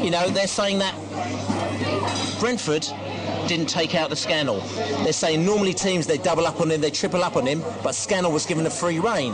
you 0.03 0.11
know, 0.11 0.29
they're 0.31 0.47
saying 0.47 0.79
that 0.79 0.95
Brentford 2.41 2.87
didn't 3.49 3.67
take 3.67 3.95
out 3.95 4.11
the 4.11 4.17
Scannell. 4.17 4.61
They're 5.05 5.13
saying 5.13 5.45
normally 5.45 5.75
teams 5.75 6.07
they 6.07 6.19
double 6.19 6.47
up 6.47 6.61
on 6.61 6.71
him, 6.71 6.81
they 6.81 6.91
triple 6.91 7.23
up 7.23 7.37
on 7.37 7.47
him, 7.47 7.63
but 7.83 7.95
Scannell 7.95 8.33
was 8.33 8.47
given 8.47 8.67
a 8.67 8.71
free 8.71 8.99
rein. 8.99 9.33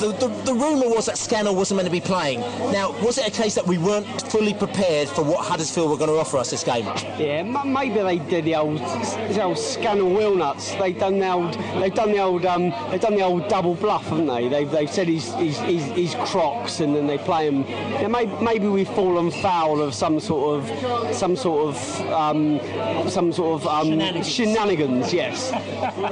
The, 0.00 0.12
the, 0.12 0.28
the 0.44 0.54
rumour 0.54 0.88
was 0.88 1.06
that 1.06 1.18
Scannell 1.18 1.54
wasn't 1.54 1.76
meant 1.76 1.86
to 1.86 1.92
be 1.92 2.00
playing. 2.00 2.40
Now, 2.72 2.92
was 3.04 3.18
it 3.18 3.26
a 3.26 3.30
case 3.30 3.54
that 3.54 3.66
we 3.66 3.78
weren't 3.78 4.06
fully 4.30 4.54
prepared 4.54 5.08
for 5.08 5.22
what 5.22 5.44
Huddersfield 5.46 5.90
were 5.90 5.96
going 5.96 6.10
to 6.10 6.16
offer 6.16 6.36
us 6.38 6.50
this 6.50 6.62
game? 6.64 6.84
Yeah, 7.18 7.42
m- 7.44 7.72
maybe 7.72 8.00
they 8.02 8.18
did 8.18 8.44
the 8.44 8.56
old, 8.56 8.78
the 8.78 9.42
old 9.42 9.58
Scannell 9.58 10.08
wheel 10.14 10.34
nuts. 10.34 10.74
They've 10.76 10.98
done 10.98 11.18
the 11.18 11.30
old, 11.30 11.54
they've 11.80 11.94
done 11.94 12.12
the 12.12 12.18
old, 12.20 12.44
um, 12.46 12.70
they've 12.90 13.00
done 13.00 13.14
the 13.16 13.22
old 13.22 13.48
double 13.48 13.74
bluff, 13.74 14.04
haven't 14.04 14.26
they? 14.26 14.48
They've, 14.48 14.70
they've 14.70 14.90
said 14.90 15.08
he's, 15.08 15.34
he's, 15.34 15.58
he's, 15.60 15.84
he's 15.86 16.14
Crocs, 16.16 16.80
and 16.80 16.94
then 16.94 17.06
they 17.06 17.18
play 17.18 17.46
him. 17.48 17.62
Yeah, 17.66 18.08
maybe, 18.08 18.32
maybe 18.42 18.68
we've 18.68 18.88
fallen 18.88 19.30
foul 19.30 19.80
of 19.80 19.94
some 19.94 20.20
sort 20.20 20.60
of, 20.70 21.14
some 21.14 21.36
sort 21.36 21.74
of, 21.74 22.00
um, 22.12 22.60
some 23.08 23.32
sort 23.32 23.62
of 23.62 23.66
um, 23.68 23.86
Shenanigans. 23.88 24.28
shenanigans. 24.28 25.12
Yes. 25.12 25.52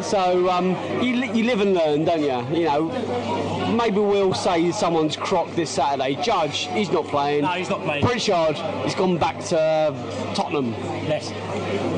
so 0.07 0.49
um, 0.51 0.71
you, 1.03 1.17
li- 1.17 1.33
you 1.33 1.45
live 1.45 1.61
and 1.61 1.75
learn, 1.75 2.05
don't 2.05 2.21
you? 2.21 2.57
You 2.59 2.65
know, 2.67 2.91
maybe 3.73 3.99
we'll 3.99 4.35
say 4.35 4.71
someone's 4.73 5.17
Croc 5.17 5.51
this 5.55 5.71
Saturday. 5.71 6.21
Judge, 6.23 6.69
he's 6.69 6.91
not 6.91 7.07
playing. 7.07 7.43
No, 7.43 7.49
he's 7.51 7.71
not 7.71 7.83
playing. 7.83 8.05
Pritchard, 8.05 8.57
he's 8.85 8.95
gone 8.95 9.19
back 9.19 9.39
to 9.47 9.95
Tottenham. 10.35 10.73
Yes. 11.07 11.33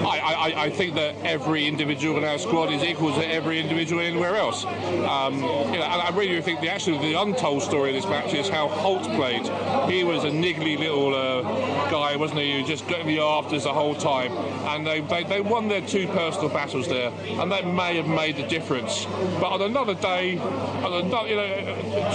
I, 0.06 0.18
I, 0.18 0.62
I 0.64 0.70
think 0.70 0.94
that 0.94 1.16
every 1.24 1.66
individual 1.66 2.16
in 2.18 2.24
our 2.24 2.38
squad 2.38 2.72
is 2.72 2.82
equal 2.82 3.12
to 3.14 3.26
every 3.28 3.60
individual 3.60 4.00
anywhere 4.00 4.36
else. 4.36 4.64
Um, 4.64 5.34
you 5.34 5.78
know, 5.78 5.84
and 5.84 6.02
I 6.02 6.10
really 6.14 6.40
think 6.40 6.60
the 6.60 6.70
actually 6.70 6.98
the 6.98 7.20
untold 7.20 7.62
story 7.62 7.90
of 7.90 8.02
this 8.02 8.10
match 8.10 8.32
is 8.34 8.48
how 8.48 8.68
Holt 8.68 9.04
played. 9.14 9.42
He 9.90 10.04
was 10.04 10.24
a 10.24 10.30
niggly 10.30 10.78
little 10.78 11.14
uh, 11.14 11.42
guy, 11.90 12.16
wasn't 12.16 12.40
he? 12.40 12.60
Who 12.60 12.66
just 12.66 12.86
got 12.88 13.00
in 13.00 13.06
the 13.06 13.18
afters 13.20 13.64
the 13.64 13.72
whole 13.72 13.94
time, 13.94 14.32
and 14.68 14.86
they, 14.86 15.00
they 15.00 15.24
they 15.24 15.40
won 15.40 15.68
their 15.68 15.80
two 15.80 16.06
personal 16.08 16.48
battles 16.48 16.88
there, 16.88 17.12
and 17.40 17.50
that 17.52 17.66
may 17.66 17.96
have 17.96 18.08
made 18.08 18.36
the 18.36 18.46
difference. 18.46 19.06
But 19.40 19.52
on 19.52 19.62
another 19.62 19.94
day, 19.94 20.38
on 20.38 20.92
another, 20.92 21.28
you 21.28 21.36
know, 21.36 21.55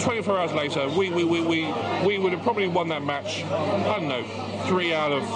24 0.01 0.39
hours 0.39 0.53
later, 0.53 0.88
we 0.89 1.10
we, 1.10 1.24
we, 1.24 1.41
we 1.41 1.74
we 2.05 2.17
would 2.17 2.33
have 2.33 2.43
probably 2.43 2.67
won 2.67 2.88
that 2.89 3.03
match. 3.03 3.43
I 3.43 4.00
don't 4.00 4.07
know, 4.07 4.24
three 4.67 4.93
out 4.93 5.12
of 5.12 5.27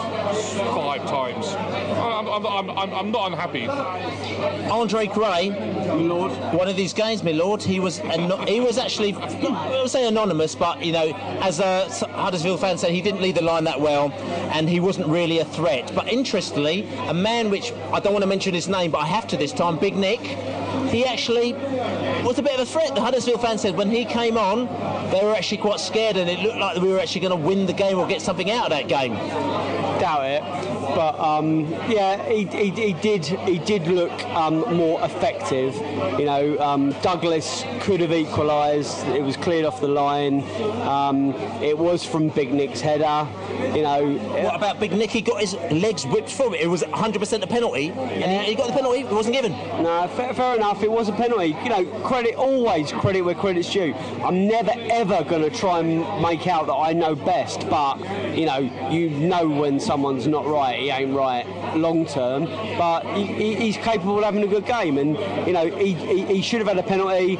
five 0.75 1.05
times. 1.05 1.47
I'm, 1.47 2.27
I'm, 2.27 2.45
I'm, 2.45 2.93
I'm, 2.93 3.11
not 3.11 3.31
unhappy. 3.31 3.67
Andre 4.69 5.07
Gray, 5.07 5.49
Lord, 5.95 6.31
one 6.53 6.67
of 6.67 6.75
these 6.75 6.93
games, 6.93 7.23
my 7.23 7.31
lord, 7.31 7.61
he 7.61 7.79
was 7.79 7.99
he 8.47 8.59
was 8.59 8.77
actually 8.77 9.13
I 9.13 9.81
would 9.81 9.89
say 9.89 10.07
anonymous, 10.07 10.55
but 10.55 10.83
you 10.83 10.91
know, 10.91 11.13
as 11.41 11.59
a 11.59 11.89
Huddersfield 12.09 12.59
fan 12.59 12.77
said, 12.77 12.91
he 12.91 13.01
didn't 13.01 13.21
lead 13.21 13.35
the 13.35 13.43
line 13.43 13.63
that 13.65 13.79
well, 13.79 14.11
and 14.53 14.69
he 14.69 14.79
wasn't 14.79 15.07
really 15.07 15.39
a 15.39 15.45
threat. 15.45 15.91
But 15.95 16.11
interestingly, 16.11 16.87
a 17.07 17.13
man 17.13 17.49
which 17.49 17.71
I 17.91 17.99
don't 17.99 18.13
want 18.13 18.23
to 18.23 18.27
mention 18.29 18.53
his 18.53 18.67
name, 18.67 18.91
but 18.91 18.99
I 18.99 19.05
have 19.05 19.27
to 19.27 19.37
this 19.37 19.51
time, 19.51 19.77
Big 19.77 19.95
Nick, 19.95 20.21
he 20.89 21.05
actually 21.05 21.53
was 22.23 22.39
a 22.39 22.43
bit 22.43 22.53
of 22.53 22.61
a 22.61 22.65
threat. 22.65 22.95
The 22.95 23.01
Huddersfield 23.01 23.41
fans 23.41 23.61
said 23.61 23.75
when 23.75 23.89
he 23.89 24.05
came 24.05 24.37
on, 24.37 24.67
they 25.11 25.23
were 25.23 25.35
actually 25.35 25.57
quite 25.57 25.79
scared, 25.79 26.17
and 26.17 26.29
it 26.29 26.39
looked 26.39 26.57
like 26.57 26.81
we 26.81 26.89
were 26.89 26.99
actually 26.99 27.21
going 27.21 27.39
to 27.39 27.47
win 27.47 27.65
the 27.65 27.73
game 27.73 27.97
or 27.97 28.07
get 28.07 28.21
something 28.21 28.49
out 28.51 28.65
of 28.65 28.69
that 28.71 28.87
game. 28.87 29.13
Doubt 29.99 30.25
it, 30.25 30.43
but 30.95 31.19
um, 31.19 31.65
yeah, 31.89 32.23
he, 32.29 32.45
he, 32.45 32.69
he 32.69 32.93
did 32.93 33.25
he 33.25 33.59
did 33.59 33.85
look 33.87 34.13
um, 34.27 34.61
more 34.75 35.03
effective. 35.03 35.75
You 36.17 36.25
know, 36.25 36.57
um, 36.59 36.91
Douglas 37.01 37.65
could 37.81 37.99
have 37.99 38.13
equalised. 38.13 39.05
It 39.09 39.21
was 39.21 39.35
cleared 39.35 39.65
off 39.65 39.81
the 39.81 39.89
line. 39.89 40.41
Um, 40.81 41.33
it 41.61 41.77
was 41.77 42.05
from 42.05 42.29
Big 42.29 42.53
Nick's 42.53 42.79
header. 42.79 43.27
You 43.75 43.83
know, 43.83 44.17
What 44.43 44.55
about 44.55 44.79
Big 44.79 44.93
Nick? 44.93 45.11
He 45.11 45.21
got 45.21 45.41
his 45.41 45.53
legs 45.71 46.05
whipped 46.05 46.31
from 46.31 46.53
it. 46.53 46.61
It 46.61 46.67
was 46.67 46.83
100% 46.83 47.43
a 47.43 47.47
penalty, 47.47 47.89
and 47.89 48.45
he, 48.45 48.51
he 48.51 48.55
got 48.55 48.67
the 48.67 48.73
penalty. 48.73 49.01
It 49.01 49.11
wasn't 49.11 49.35
given. 49.35 49.51
No, 49.51 50.07
fair, 50.15 50.33
fair 50.33 50.55
enough. 50.55 50.81
It 50.81 50.91
was 50.91 51.09
a 51.09 51.13
penalty. 51.13 51.57
You 51.63 51.69
know, 51.69 51.85
credit 52.05 52.35
always 52.35 52.91
credit 52.91 53.21
where 53.21 53.35
credit's 53.35 53.71
due. 53.71 53.93
I'm 54.23 54.47
never 54.47 54.71
ever 54.75 55.23
going 55.25 55.41
to 55.41 55.49
try 55.49 55.79
and 55.79 56.21
make 56.21 56.47
out 56.47 56.67
that 56.67 56.73
I 56.73 56.93
know 56.93 57.15
best, 57.15 57.69
but 57.69 57.99
you 58.35 58.45
know, 58.45 58.59
you 58.89 59.09
know 59.09 59.47
when 59.49 59.79
someone's 59.79 60.27
not 60.27 60.45
right, 60.45 60.84
he 60.85 60.91
ain't 60.91 61.15
right 61.15 61.45
long 61.75 62.05
term. 62.05 62.45
But 62.77 63.01
he, 63.15 63.25
he, 63.25 63.55
he's 63.55 63.77
capable 63.77 64.19
of 64.19 64.23
having 64.23 64.43
a 64.43 64.47
good 64.47 64.65
game, 64.65 64.97
and 64.97 65.17
you 65.47 65.53
know, 65.53 65.67
he, 65.67 65.93
he, 65.93 66.25
he 66.25 66.41
should 66.41 66.59
have 66.59 66.67
had 66.67 66.77
a 66.77 66.83
penalty. 66.83 67.35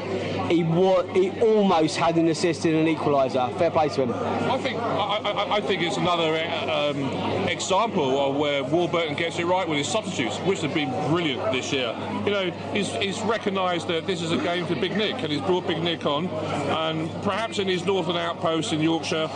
He 0.52 0.64
wa- 0.64 1.04
he 1.12 1.30
almost 1.40 1.96
had 1.96 2.16
an 2.16 2.28
assist 2.28 2.64
and 2.64 2.74
an 2.74 2.94
equaliser. 2.94 3.56
Fair 3.58 3.70
play 3.70 3.88
to 3.90 4.02
him. 4.02 4.12
I 4.12 4.58
think 4.58 4.78
I, 4.80 5.18
I, 5.24 5.56
I 5.56 5.60
think 5.60 5.82
it's 5.82 5.96
another 5.96 6.34
uh, 6.34 6.90
um, 6.90 7.48
example 7.48 8.18
of 8.20 8.36
where 8.36 8.62
Warburton 8.64 9.14
gets 9.14 9.38
it 9.38 9.46
right 9.46 9.68
with 9.68 9.78
his 9.78 9.88
substitutes, 9.88 10.38
which 10.38 10.60
have 10.62 10.74
been 10.74 10.90
brilliant 11.10 11.52
this 11.52 11.72
year. 11.72 11.94
You 12.24 12.30
know, 12.30 12.50
he's, 12.72 12.92
he's 12.96 13.20
recognised 13.22 13.88
that 13.88 14.06
this 14.06 14.22
is 14.22 14.32
a 14.32 14.36
game 14.38 14.66
for 14.66 14.74
Big 14.74 14.96
Nick, 14.96 15.16
and 15.22 15.32
he's 15.32 15.40
brought 15.42 15.66
Big 15.66 15.82
Nick 15.82 16.04
on, 16.06 16.26
and 16.28 17.10
perhaps 17.22 17.58
in 17.58 17.68
his 17.68 17.84
northern 17.84 18.16
outpost 18.16 18.72
in 18.72 18.80
Yorkshire, 18.80 19.28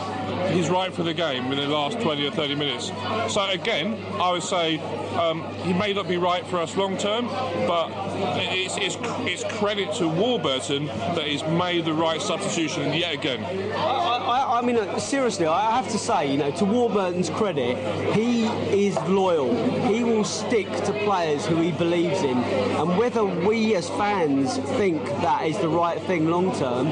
he's 0.50 0.68
right 0.68 0.92
for 0.92 1.02
the 1.02 1.14
game 1.14 1.50
in 1.52 1.58
the 1.58 1.66
last 1.66 2.00
20 2.00 2.26
or 2.26 2.30
30 2.30 2.54
minutes. 2.54 2.92
So 3.32 3.48
again, 3.50 3.99
I 4.20 4.32
would 4.32 4.42
say 4.42 4.78
um, 5.18 5.42
he 5.62 5.72
may 5.72 5.92
not 5.92 6.08
be 6.08 6.16
right 6.16 6.46
for 6.46 6.58
us 6.58 6.76
long 6.76 6.96
term, 6.96 7.26
but 7.66 7.90
it's, 8.38 8.76
it's, 8.76 8.96
it's 9.26 9.44
credit 9.58 9.92
to 9.94 10.08
Warburton 10.08 10.86
that 10.86 11.26
he's 11.26 11.42
made 11.44 11.84
the 11.84 11.92
right 11.94 12.20
substitution 12.20 12.92
yet 12.92 13.14
again. 13.14 13.44
I, 13.74 14.16
I, 14.20 14.58
I 14.58 14.62
mean, 14.62 14.98
seriously, 14.98 15.46
I 15.46 15.70
have 15.70 15.88
to 15.90 15.98
say, 15.98 16.30
you 16.30 16.38
know, 16.38 16.50
to 16.52 16.64
Warburton's 16.64 17.30
credit, 17.30 17.76
he 18.14 18.44
is 18.86 18.96
loyal. 19.08 19.54
He 19.88 20.04
will 20.04 20.24
stick 20.24 20.68
to 20.84 20.92
players 21.04 21.46
who 21.46 21.56
he 21.56 21.72
believes 21.72 22.22
in, 22.22 22.36
and 22.38 22.98
whether 22.98 23.24
we 23.24 23.74
as 23.74 23.88
fans 23.90 24.58
think 24.78 25.04
that 25.22 25.46
is 25.46 25.58
the 25.58 25.68
right 25.68 26.00
thing 26.02 26.28
long 26.28 26.54
term, 26.56 26.86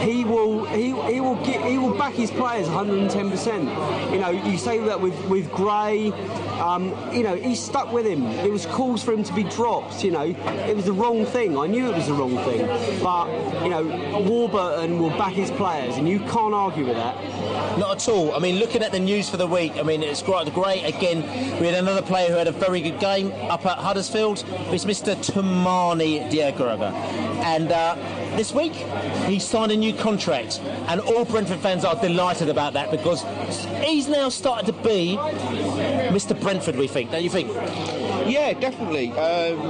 he 0.00 0.24
will 0.24 0.64
he, 0.66 0.86
he 1.12 1.20
will 1.20 1.36
get, 1.44 1.64
he 1.64 1.78
will 1.78 1.96
back 1.96 2.14
his 2.14 2.30
players 2.30 2.68
110. 2.68 3.30
percent 3.30 3.64
You 4.12 4.20
know, 4.20 4.30
you 4.30 4.58
say 4.58 4.78
that 4.80 5.00
with 5.00 5.18
with 5.26 5.50
Gray. 5.50 6.12
Um, 6.60 6.94
you 7.12 7.22
know, 7.22 7.34
he 7.34 7.54
stuck 7.54 7.92
with 7.92 8.06
him. 8.06 8.22
There 8.22 8.50
was 8.50 8.66
calls 8.66 9.02
for 9.02 9.12
him 9.12 9.22
to 9.24 9.32
be 9.32 9.44
dropped. 9.44 10.04
You 10.04 10.12
know, 10.12 10.24
it 10.24 10.76
was 10.76 10.84
the 10.86 10.92
wrong 10.92 11.24
thing. 11.24 11.58
I 11.58 11.66
knew 11.66 11.90
it 11.90 11.94
was 11.94 12.06
the 12.06 12.14
wrong 12.14 12.36
thing, 12.44 12.66
but 13.02 13.26
you 13.62 13.70
know, 13.70 13.82
Warburton 14.20 14.98
will 14.98 15.10
back 15.10 15.32
his 15.32 15.50
players, 15.50 15.96
and 15.96 16.08
you 16.08 16.20
can't 16.20 16.54
argue 16.54 16.86
with 16.86 16.96
that. 16.96 17.16
Not 17.78 17.96
at 17.96 18.08
all. 18.08 18.34
I 18.34 18.38
mean, 18.38 18.56
looking 18.56 18.82
at 18.82 18.92
the 18.92 19.00
news 19.00 19.28
for 19.28 19.36
the 19.36 19.46
week, 19.46 19.76
I 19.76 19.82
mean, 19.82 20.02
it's 20.02 20.22
quite 20.22 20.52
great. 20.54 20.84
Again, 20.84 21.22
we 21.60 21.66
had 21.66 21.74
another 21.74 22.02
player 22.02 22.28
who 22.30 22.36
had 22.36 22.48
a 22.48 22.52
very 22.52 22.80
good 22.80 23.00
game 23.00 23.32
up 23.50 23.66
at 23.66 23.78
Huddersfield. 23.78 24.44
It's 24.72 24.84
Mr. 24.84 25.14
Toumani 25.16 26.30
Diagouraga. 26.30 26.92
And 27.44 27.72
uh, 27.72 27.94
this 28.36 28.52
week, 28.52 28.72
he 29.26 29.38
signed 29.38 29.72
a 29.72 29.76
new 29.76 29.92
contract. 29.92 30.60
And 30.88 31.00
all 31.00 31.24
Brentford 31.24 31.60
fans 31.60 31.84
are 31.84 31.94
delighted 32.00 32.48
about 32.48 32.72
that 32.74 32.90
because 32.90 33.24
he's 33.82 34.08
now 34.08 34.28
started 34.28 34.66
to 34.66 34.72
be 34.72 35.16
Mr. 36.14 36.40
Brentford, 36.40 36.76
we 36.76 36.86
think, 36.86 37.10
don't 37.10 37.24
you 37.24 37.28
think? 37.28 37.48
Yeah, 38.28 38.52
definitely. 38.52 39.10
Um, 39.10 39.60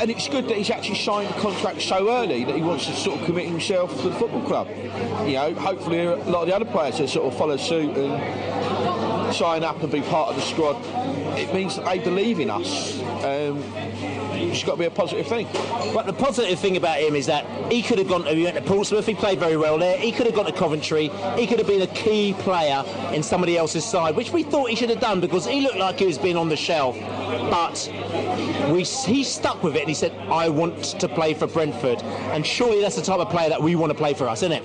and 0.00 0.10
it's 0.10 0.26
good 0.28 0.48
that 0.48 0.56
he's 0.56 0.70
actually 0.70 0.96
signed 0.96 1.30
a 1.30 1.40
contract 1.40 1.82
so 1.82 2.10
early 2.10 2.42
that 2.44 2.56
he 2.56 2.62
wants 2.62 2.86
to 2.86 2.92
sort 2.96 3.20
of 3.20 3.26
commit 3.26 3.46
himself 3.46 3.96
to 4.00 4.08
the 4.08 4.14
football 4.16 4.42
club. 4.42 4.68
You 5.24 5.34
know, 5.34 5.54
hopefully 5.54 6.00
a 6.00 6.16
lot 6.16 6.42
of 6.42 6.48
the 6.48 6.56
other 6.56 6.64
players 6.64 6.98
will 6.98 7.06
sort 7.06 7.32
of 7.32 7.38
follow 7.38 7.56
suit 7.56 7.96
and 7.96 9.32
sign 9.32 9.62
up 9.62 9.80
and 9.84 9.92
be 9.92 10.02
part 10.02 10.30
of 10.30 10.34
the 10.34 10.42
squad. 10.42 10.76
It 11.38 11.54
means 11.54 11.76
that 11.76 11.84
they 11.84 12.00
believe 12.00 12.40
in 12.40 12.50
us. 12.50 13.00
Um, 13.22 13.62
it's 14.56 14.66
got 14.66 14.72
to 14.72 14.78
be 14.78 14.86
a 14.86 14.90
positive 14.90 15.26
thing. 15.26 15.46
But 15.94 16.06
the 16.06 16.12
positive 16.12 16.58
thing 16.58 16.76
about 16.76 16.98
him 16.98 17.14
is 17.14 17.26
that 17.26 17.44
he 17.70 17.82
could 17.82 17.98
have 17.98 18.08
gone 18.08 18.24
to, 18.24 18.34
he 18.34 18.44
went 18.44 18.56
to 18.56 18.62
Portsmouth, 18.62 19.06
he 19.06 19.14
played 19.14 19.38
very 19.38 19.56
well 19.56 19.78
there, 19.78 19.98
he 19.98 20.12
could 20.12 20.26
have 20.26 20.34
gone 20.34 20.46
to 20.46 20.52
Coventry, 20.52 21.08
he 21.36 21.46
could 21.46 21.58
have 21.58 21.66
been 21.66 21.82
a 21.82 21.86
key 21.88 22.34
player 22.40 22.84
in 23.12 23.22
somebody 23.22 23.56
else's 23.56 23.84
side, 23.84 24.16
which 24.16 24.32
we 24.32 24.42
thought 24.42 24.68
he 24.70 24.76
should 24.76 24.90
have 24.90 25.00
done 25.00 25.20
because 25.20 25.46
he 25.46 25.60
looked 25.60 25.76
like 25.76 25.98
he 25.98 26.06
was 26.06 26.18
being 26.18 26.36
on 26.36 26.48
the 26.48 26.56
shelf. 26.56 26.98
But 27.50 27.90
we, 28.70 28.82
he 28.82 29.24
stuck 29.24 29.62
with 29.62 29.76
it 29.76 29.80
and 29.80 29.88
he 29.88 29.94
said, 29.94 30.12
I 30.30 30.48
want 30.48 30.82
to 30.84 31.08
play 31.08 31.34
for 31.34 31.46
Brentford. 31.46 32.02
And 32.02 32.44
surely 32.44 32.80
that's 32.80 32.96
the 32.96 33.02
type 33.02 33.20
of 33.20 33.30
player 33.30 33.48
that 33.48 33.62
we 33.62 33.76
want 33.76 33.90
to 33.90 33.98
play 33.98 34.14
for 34.14 34.28
us, 34.28 34.42
isn't 34.42 34.52
it? 34.52 34.64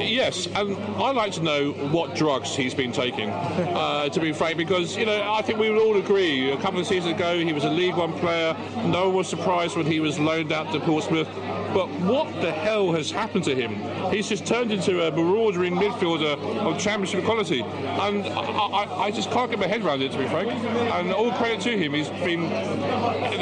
Yes, 0.00 0.46
and 0.46 0.76
I'd 1.02 1.16
like 1.16 1.32
to 1.32 1.42
know 1.42 1.72
what 1.72 2.14
drugs 2.14 2.54
he's 2.54 2.74
been 2.74 2.92
taking, 2.92 3.30
uh, 3.30 4.08
to 4.08 4.20
be 4.20 4.32
frank, 4.32 4.56
because, 4.56 4.96
you 4.96 5.06
know, 5.06 5.32
I 5.32 5.42
think 5.42 5.58
we 5.58 5.70
would 5.70 5.80
all 5.80 5.96
agree 5.96 6.50
a 6.50 6.56
couple 6.58 6.80
of 6.80 6.86
seasons 6.86 7.14
ago 7.14 7.38
he 7.38 7.52
was 7.52 7.64
a 7.64 7.70
League 7.70 7.96
One 7.96 8.12
player. 8.14 8.56
No 8.94 9.06
one 9.06 9.16
was 9.16 9.28
surprised 9.28 9.76
when 9.76 9.86
he 9.86 9.98
was 9.98 10.20
loaned 10.20 10.52
out 10.52 10.70
to 10.72 10.78
Portsmouth. 10.78 11.26
But 11.74 11.88
what 12.02 12.32
the 12.40 12.52
hell 12.52 12.92
has 12.92 13.10
happened 13.10 13.42
to 13.46 13.54
him? 13.56 13.74
He's 14.12 14.28
just 14.28 14.46
turned 14.46 14.70
into 14.70 15.08
a 15.08 15.10
marauding 15.10 15.74
midfielder 15.74 16.38
of 16.38 16.78
championship 16.78 17.24
quality. 17.24 17.62
And 17.62 18.24
I, 18.24 18.40
I, 18.40 19.02
I 19.06 19.10
just 19.10 19.32
can't 19.32 19.50
get 19.50 19.58
my 19.58 19.66
head 19.66 19.84
around 19.84 20.00
it, 20.02 20.12
to 20.12 20.18
be 20.18 20.28
frank. 20.28 20.52
And 20.52 21.12
all 21.12 21.32
credit 21.32 21.60
to 21.62 21.76
him, 21.76 21.92
he's 21.92 22.08
been 22.08 22.48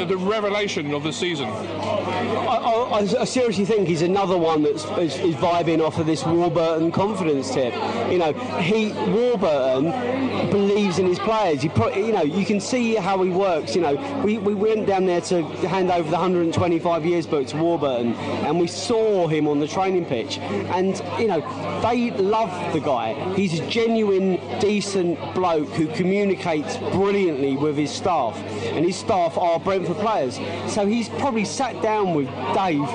the 0.07 0.17
revelation 0.17 0.91
of 0.91 1.03
the 1.03 1.13
season. 1.13 1.47
I, 1.47 3.07
I, 3.19 3.25
seriously 3.25 3.65
think 3.65 3.87
he's 3.87 4.01
another 4.01 4.37
one 4.37 4.63
that's 4.63 4.85
is, 4.97 5.19
is 5.19 5.35
vibing 5.35 5.85
off 5.85 5.99
of 5.99 6.05
this 6.05 6.25
Warburton 6.25 6.91
confidence 6.91 7.51
tip. 7.51 7.73
You 8.11 8.17
know, 8.17 8.33
he 8.59 8.93
Warburton 9.11 10.49
believes 10.49 10.99
in 10.99 11.05
his 11.05 11.19
players. 11.19 11.63
You 11.63 12.11
know, 12.11 12.23
you 12.23 12.45
can 12.45 12.59
see 12.59 12.95
how 12.95 13.21
he 13.21 13.29
works. 13.29 13.75
You 13.75 13.81
know, 13.81 14.21
we, 14.23 14.37
we 14.37 14.53
went 14.53 14.87
down 14.87 15.05
there 15.05 15.21
to 15.21 15.42
hand 15.67 15.91
over 15.91 16.09
the 16.09 16.15
125 16.15 17.05
years 17.05 17.27
book 17.27 17.47
to 17.47 17.57
Warburton, 17.57 18.13
and 18.13 18.59
we 18.59 18.67
saw 18.67 19.27
him 19.27 19.47
on 19.47 19.59
the 19.59 19.67
training 19.67 20.05
pitch, 20.05 20.37
and 20.39 21.01
you 21.19 21.27
know, 21.27 21.41
they 21.81 22.11
love 22.11 22.73
the 22.73 22.79
guy. 22.79 23.13
He's 23.35 23.59
a 23.59 23.67
genuine, 23.69 24.39
decent 24.59 25.19
bloke 25.33 25.69
who 25.69 25.87
communicates 25.87 26.77
brilliantly 26.77 27.57
with 27.57 27.77
his 27.77 27.91
staff, 27.91 28.37
and 28.73 28.85
his 28.85 28.95
staff 28.95 29.37
are 29.37 29.59
Brentford 29.59 29.97
players. 29.97 30.39
So 30.71 30.85
he's 30.85 31.09
probably 31.09 31.45
sat 31.45 31.81
down 31.81 32.13
with 32.13 32.27
Dave 32.53 32.87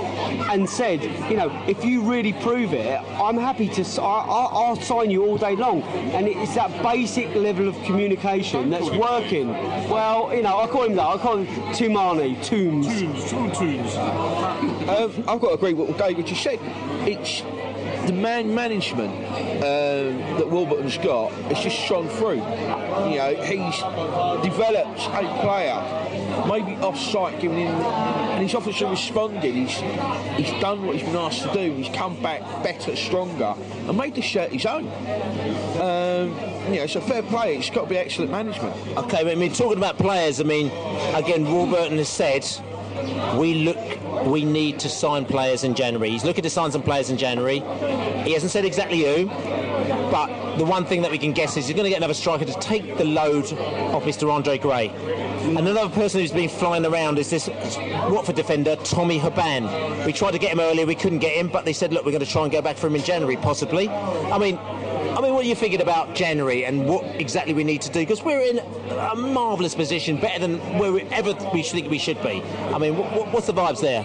and 0.50 0.68
said, 0.68 1.02
you 1.30 1.36
know, 1.36 1.50
if 1.66 1.84
you 1.84 2.02
really 2.02 2.32
prove 2.32 2.72
it, 2.72 3.00
I'm 3.20 3.36
happy 3.36 3.68
to. 3.68 4.02
I, 4.02 4.04
I, 4.04 4.44
I'll 4.52 4.76
sign 4.76 5.10
you 5.10 5.24
all 5.24 5.38
day 5.38 5.56
long. 5.56 5.82
And 5.82 6.26
it's 6.26 6.54
that 6.54 6.82
basic 6.82 7.34
level 7.34 7.68
of 7.68 7.74
communication 7.82 8.70
that's 8.70 8.90
working. 8.90 9.48
Well, 9.88 10.34
you 10.34 10.42
know, 10.42 10.58
I 10.58 10.66
call 10.66 10.84
him 10.84 10.96
that. 10.96 11.06
I 11.06 11.18
call 11.18 11.38
him 11.38 11.46
Toumani, 11.72 12.27
Tombs. 12.36 12.86
Um, 14.88 15.24
I've 15.28 15.40
got 15.40 15.48
to 15.48 15.54
agree 15.54 15.74
with 15.74 15.88
what 15.88 15.98
David 15.98 16.26
just 16.26 16.42
said. 16.42 16.58
It's 17.06 17.42
the 18.06 18.12
man 18.12 18.54
management 18.54 19.14
um, 19.58 20.38
that 20.38 20.48
Warburton's 20.48 20.98
got. 20.98 21.32
It's 21.50 21.60
just 21.60 21.76
shone 21.76 22.08
through. 22.08 22.36
You 22.36 23.16
know, 23.16 23.34
he's 23.42 23.76
developed 24.42 25.00
a 25.08 25.40
player, 25.42 26.46
maybe 26.48 26.74
off-site, 26.82 27.40
giving 27.40 27.58
him, 27.58 27.74
and 27.74 28.42
he's 28.42 28.54
obviously 28.54 28.86
responded. 28.88 29.54
He's 29.54 29.76
he's 30.36 30.60
done 30.60 30.86
what 30.86 30.96
he's 30.96 31.04
been 31.04 31.16
asked 31.16 31.42
to 31.42 31.52
do. 31.52 31.74
He's 31.74 31.94
come 31.94 32.20
back 32.22 32.40
better, 32.62 32.96
stronger, 32.96 33.54
and 33.86 33.96
made 33.96 34.14
the 34.14 34.22
shirt 34.22 34.52
his 34.52 34.66
own. 34.66 34.86
Um, 35.78 36.34
you 36.72 36.78
know, 36.78 36.84
it's 36.84 36.96
a 36.96 37.00
fair 37.00 37.22
play. 37.22 37.56
It's 37.56 37.70
got 37.70 37.82
to 37.82 37.88
be 37.88 37.98
excellent 37.98 38.30
management. 38.30 38.74
Okay, 38.96 39.30
I 39.30 39.34
mean, 39.34 39.52
talking 39.52 39.78
about 39.78 39.98
players, 39.98 40.40
I 40.40 40.44
mean, 40.44 40.66
again, 41.14 41.50
Warburton 41.50 41.98
has 41.98 42.08
said 42.08 42.46
we 43.36 43.54
look, 43.54 44.26
we 44.26 44.44
need 44.44 44.78
to 44.80 44.88
sign 44.88 45.24
players 45.24 45.64
in 45.64 45.74
January. 45.74 46.10
He's 46.10 46.24
looking 46.24 46.42
to 46.42 46.50
sign 46.50 46.72
some 46.72 46.82
players 46.82 47.10
in 47.10 47.16
January. 47.16 47.60
He 48.24 48.32
hasn't 48.32 48.52
said 48.52 48.64
exactly 48.64 49.04
who, 49.04 49.26
but 50.10 50.56
the 50.56 50.64
one 50.64 50.84
thing 50.84 51.02
that 51.02 51.10
we 51.10 51.18
can 51.18 51.32
guess 51.32 51.56
is 51.56 51.66
he's 51.66 51.76
going 51.76 51.84
to 51.84 51.90
get 51.90 51.98
another 51.98 52.14
striker 52.14 52.44
to 52.44 52.60
take 52.60 52.98
the 52.98 53.04
load 53.04 53.44
off 53.92 54.04
Mr. 54.04 54.32
Andre 54.32 54.58
Gray. 54.58 54.88
Another 55.56 55.88
person 55.88 56.20
who's 56.20 56.32
been 56.32 56.48
flying 56.48 56.84
around 56.84 57.18
is 57.18 57.30
this 57.30 57.48
Watford 58.10 58.36
defender, 58.36 58.76
Tommie 58.76 59.20
Hoban. 59.20 60.04
We 60.04 60.12
tried 60.12 60.32
to 60.32 60.38
get 60.38 60.52
him 60.52 60.60
earlier, 60.60 60.84
we 60.86 60.94
couldn't 60.94 61.20
get 61.20 61.36
him, 61.36 61.48
but 61.48 61.64
they 61.64 61.72
said, 61.72 61.92
look, 61.92 62.04
we're 62.04 62.12
going 62.12 62.24
to 62.24 62.30
try 62.30 62.42
and 62.42 62.52
go 62.52 62.60
back 62.60 62.76
for 62.76 62.88
him 62.88 62.96
in 62.96 63.02
January, 63.02 63.36
possibly. 63.36 63.88
I 63.88 64.38
mean, 64.38 64.56
I 65.18 65.20
mean, 65.20 65.34
what 65.34 65.44
are 65.44 65.48
you 65.48 65.56
thinking 65.56 65.82
about 65.82 66.14
January 66.14 66.64
and 66.64 66.86
what 66.86 67.04
exactly 67.20 67.52
we 67.52 67.64
need 67.64 67.82
to 67.82 67.90
do? 67.90 67.98
Because 67.98 68.22
we're 68.22 68.40
in 68.40 68.60
a 68.60 69.16
marvellous 69.16 69.74
position, 69.74 70.16
better 70.16 70.38
than 70.38 70.60
wherever 70.78 71.34
we 71.52 71.64
think 71.64 71.90
we 71.90 71.98
should 71.98 72.22
be. 72.22 72.40
I 72.72 72.78
mean, 72.78 72.96
what, 72.96 73.32
what's 73.32 73.48
the 73.48 73.52
vibes 73.52 73.80
there? 73.80 74.04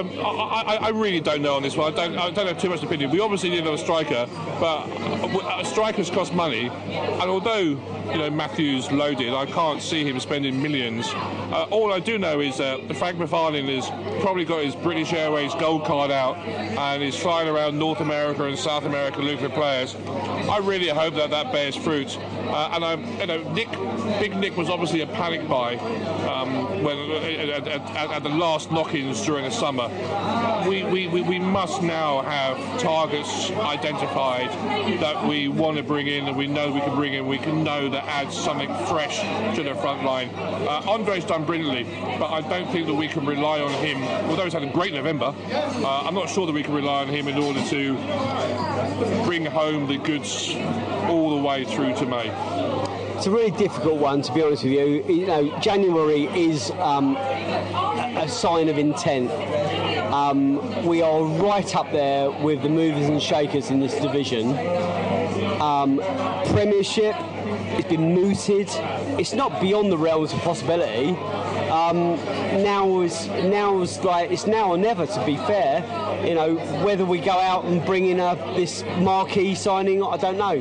Um, 0.00 0.10
I, 0.18 0.78
I, 0.80 0.88
really 0.90 1.20
don't 1.20 1.42
know 1.42 1.56
on 1.56 1.62
this 1.62 1.76
one. 1.76 1.92
I 1.92 1.96
don't, 1.96 2.18
I 2.18 2.30
don't 2.30 2.46
have 2.46 2.58
too 2.58 2.70
much 2.70 2.82
opinion. 2.82 3.10
We 3.10 3.20
obviously 3.20 3.50
need 3.50 3.60
another 3.60 3.76
striker, 3.76 4.26
but 4.58 5.62
strikers 5.64 6.10
cost 6.10 6.32
money. 6.32 6.68
And 6.68 7.30
although 7.30 7.58
you 7.58 8.18
know 8.18 8.30
Matthews 8.30 8.90
loaded, 8.90 9.34
I 9.34 9.46
can't 9.46 9.82
see 9.82 10.04
him 10.04 10.18
spending 10.20 10.60
millions. 10.62 11.06
Uh, 11.12 11.66
all 11.70 11.92
I 11.92 12.00
do 12.00 12.18
know 12.18 12.40
is 12.40 12.56
that 12.58 12.80
Frank 12.96 13.18
McParland 13.18 13.68
has 13.74 13.90
probably 14.22 14.44
got 14.44 14.64
his 14.64 14.74
British 14.74 15.12
Airways 15.12 15.54
gold 15.54 15.84
card 15.84 16.10
out 16.10 16.36
and 16.38 17.02
is 17.02 17.16
flying 17.16 17.48
around 17.48 17.78
North 17.78 18.00
America 18.00 18.44
and 18.44 18.58
South 18.58 18.84
America 18.84 19.20
looking 19.20 19.48
for 19.48 19.54
players. 19.54 19.94
I 20.48 20.58
really 20.58 20.88
hope 20.88 21.14
that 21.14 21.30
that 21.30 21.52
bears 21.52 21.76
fruit. 21.76 22.18
Uh, 22.50 22.70
and 22.72 22.84
I'm, 22.84 23.04
you 23.20 23.26
know, 23.26 23.52
Nick, 23.52 23.70
Big 24.20 24.36
Nick 24.36 24.56
was 24.56 24.68
obviously 24.68 25.02
a 25.02 25.06
panic 25.06 25.48
buy 25.48 25.76
um, 26.26 26.82
when 26.82 26.98
at, 27.10 27.48
at, 27.48 27.68
at, 27.68 28.10
at 28.10 28.22
the 28.22 28.28
last 28.28 28.70
knock-ins 28.70 29.24
during 29.24 29.44
the 29.44 29.50
summer. 29.50 29.88
We, 30.68 30.84
we, 30.84 31.06
we, 31.06 31.22
we 31.22 31.38
must 31.38 31.82
now 31.82 32.22
have 32.22 32.80
targets 32.80 33.50
identified 33.52 34.50
that 35.00 35.26
we 35.26 35.48
want 35.48 35.76
to 35.76 35.82
bring 35.82 36.06
in 36.06 36.26
and 36.26 36.36
we 36.36 36.46
know 36.46 36.70
we 36.70 36.80
can 36.80 36.94
bring 36.94 37.14
in. 37.14 37.26
We 37.26 37.38
can 37.38 37.62
know 37.62 37.88
that 37.88 38.04
adds 38.04 38.36
something 38.36 38.68
fresh 38.86 39.20
to 39.56 39.62
the 39.62 39.74
front 39.76 40.04
line. 40.04 40.30
Uh, 40.34 40.82
Andre's 40.86 41.24
done 41.24 41.44
brilliantly, 41.44 41.84
but 42.18 42.30
I 42.30 42.40
don't 42.40 42.70
think 42.70 42.86
that 42.86 42.94
we 42.94 43.08
can 43.08 43.24
rely 43.26 43.60
on 43.60 43.72
him. 43.84 44.02
Although 44.28 44.44
he's 44.44 44.52
had 44.52 44.62
a 44.62 44.70
great 44.70 44.92
November, 44.92 45.34
uh, 45.52 46.02
I'm 46.04 46.14
not 46.14 46.28
sure 46.28 46.46
that 46.46 46.52
we 46.52 46.62
can 46.62 46.74
rely 46.74 47.02
on 47.02 47.08
him 47.08 47.28
in 47.28 47.38
order 47.38 47.62
to 47.68 47.94
bring 49.24 49.44
home 49.46 49.86
the 49.86 49.98
goods 49.98 50.54
all 51.08 51.36
the 51.36 51.42
way 51.42 51.64
through 51.64 51.94
to 51.96 52.06
May. 52.06 52.28
It's 53.16 53.26
a 53.26 53.30
really 53.30 53.50
difficult 53.50 54.00
one, 54.00 54.22
to 54.22 54.32
be 54.32 54.42
honest 54.42 54.64
with 54.64 54.72
you. 54.72 55.04
You 55.06 55.26
know, 55.26 55.58
January 55.60 56.24
is 56.28 56.70
um, 56.78 57.16
a 57.16 58.26
sign 58.26 58.70
of 58.70 58.78
intent. 58.78 59.30
Um, 60.10 60.86
we 60.86 61.02
are 61.02 61.22
right 61.22 61.76
up 61.76 61.92
there 61.92 62.30
with 62.30 62.62
the 62.62 62.70
movers 62.70 63.10
and 63.10 63.22
shakers 63.22 63.70
in 63.70 63.78
this 63.78 63.94
division. 64.00 64.56
Um, 65.60 66.00
premiership, 66.52 67.14
it's 67.76 67.88
been 67.88 68.14
mooted. 68.14 68.68
It's 69.18 69.34
not 69.34 69.60
beyond 69.60 69.92
the 69.92 69.98
realms 69.98 70.32
of 70.32 70.40
possibility. 70.40 71.10
Um, 71.70 72.16
now 72.64 73.02
is 73.02 73.26
now 73.28 73.80
is 73.82 74.02
like 74.02 74.30
it's 74.30 74.46
now 74.46 74.70
or 74.70 74.78
never. 74.78 75.06
To 75.06 75.26
be 75.26 75.36
fair, 75.36 75.80
you 76.26 76.34
know 76.34 76.54
whether 76.84 77.04
we 77.04 77.20
go 77.20 77.38
out 77.38 77.66
and 77.66 77.84
bring 77.84 78.06
in 78.06 78.18
a 78.18 78.34
this 78.56 78.82
marquee 78.98 79.54
signing, 79.54 80.02
I 80.02 80.16
don't 80.16 80.38
know. 80.38 80.60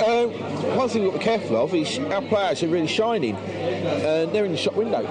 Um, 0.00 0.30
one 0.78 0.88
thing 0.88 1.02
we've 1.02 1.12
got 1.12 1.20
to 1.20 1.24
be 1.26 1.36
careful 1.36 1.56
of 1.58 1.74
is 1.74 1.98
our 1.98 2.22
players 2.22 2.62
are 2.62 2.68
really 2.68 2.86
shining. 2.86 3.34
Uh, 3.36 4.26
they're 4.32 4.46
in 4.46 4.52
the 4.52 4.56
shop 4.56 4.74
window, 4.74 5.02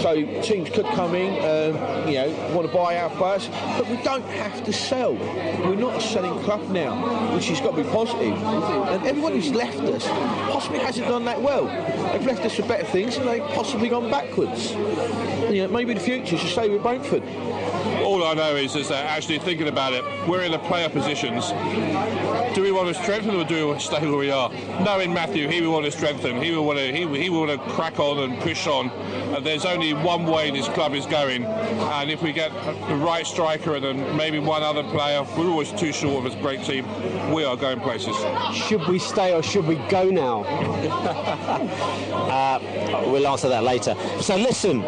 so 0.00 0.14
teams 0.42 0.70
could 0.70 0.86
come 0.86 1.16
in, 1.16 1.32
um, 1.40 2.08
you 2.08 2.14
know, 2.14 2.28
want 2.54 2.64
to 2.66 2.72
buy 2.72 2.96
our 2.96 3.10
players, 3.10 3.48
but 3.76 3.88
we 3.88 3.96
don't 4.02 4.24
have 4.24 4.62
to 4.64 4.72
sell. 4.72 5.14
We're 5.14 5.74
not 5.74 5.96
a 5.96 6.00
selling 6.00 6.40
club 6.44 6.68
now, 6.70 7.34
which 7.34 7.48
has 7.48 7.60
got 7.60 7.74
to 7.74 7.82
be 7.82 7.88
positive. 7.90 8.34
And 8.34 9.04
everyone 9.04 9.32
who's 9.32 9.50
left 9.50 9.80
us 9.80 10.06
possibly 10.06 10.78
hasn't 10.78 11.08
done 11.08 11.24
that 11.24 11.42
well. 11.42 11.66
They've 12.12 12.26
left 12.26 12.44
us 12.44 12.54
for 12.54 12.62
better 12.62 12.86
things, 12.86 13.16
and 13.16 13.26
they've 13.26 13.42
possibly 13.48 13.88
gone 13.88 14.10
backwards. 14.10 14.72
You 15.50 15.62
know, 15.62 15.68
maybe 15.68 15.94
the 15.94 16.00
future 16.00 16.38
should 16.38 16.50
stay 16.50 16.68
with 16.68 16.82
Brentford. 16.82 17.24
All 18.06 18.22
I 18.24 18.34
know 18.34 18.54
is, 18.54 18.76
is 18.76 18.88
that 18.90 19.04
actually 19.06 19.40
thinking 19.40 19.66
about 19.66 19.92
it, 19.92 20.04
we're 20.28 20.42
in 20.44 20.52
the 20.52 20.60
player 20.60 20.88
positions. 20.88 21.50
Do 22.54 22.62
we 22.62 22.70
want 22.70 22.86
to 22.86 22.94
strengthen 23.02 23.34
or 23.34 23.42
do 23.44 23.56
we 23.56 23.64
want 23.64 23.80
to 23.80 23.84
stay 23.86 24.00
where 24.06 24.16
we 24.16 24.30
are? 24.30 24.48
Knowing 24.84 25.12
Matthew, 25.12 25.48
he 25.48 25.60
will 25.60 25.72
want 25.72 25.86
to 25.86 25.90
strengthen. 25.90 26.40
He 26.40 26.52
will 26.52 26.64
want 26.64 26.78
to. 26.78 26.92
He, 26.92 27.04
will- 27.04 27.16
he 27.16 27.30
will 27.30 27.46
want 27.46 27.60
to 27.60 27.70
crack 27.70 27.98
on 27.98 28.18
and 28.30 28.40
push 28.40 28.68
on. 28.68 28.90
Uh, 28.90 29.40
there's 29.40 29.64
only 29.64 29.92
one 29.92 30.24
way 30.24 30.52
this 30.52 30.68
club 30.68 30.94
is 30.94 31.04
going, 31.04 31.44
and 31.44 32.08
if 32.08 32.22
we 32.22 32.32
get 32.32 32.52
the 32.88 32.94
right 32.94 33.26
striker 33.26 33.74
and 33.74 33.84
then 33.84 34.16
maybe 34.16 34.38
one 34.38 34.62
other 34.62 34.84
player, 34.84 35.24
we're 35.36 35.50
always 35.50 35.72
too 35.72 35.92
short 35.92 36.24
of 36.24 36.32
a 36.32 36.40
great 36.40 36.62
team. 36.62 36.86
We 37.34 37.42
are 37.44 37.56
going 37.56 37.80
places. 37.80 38.16
Should 38.54 38.86
we 38.86 39.00
stay 39.00 39.34
or 39.34 39.42
should 39.42 39.66
we 39.66 39.74
go 39.88 40.08
now? 40.10 40.44
Uh, 42.36 42.58
we'll 43.06 43.26
answer 43.26 43.48
that 43.48 43.62
later. 43.62 43.94
So 44.20 44.36
listen. 44.36 44.82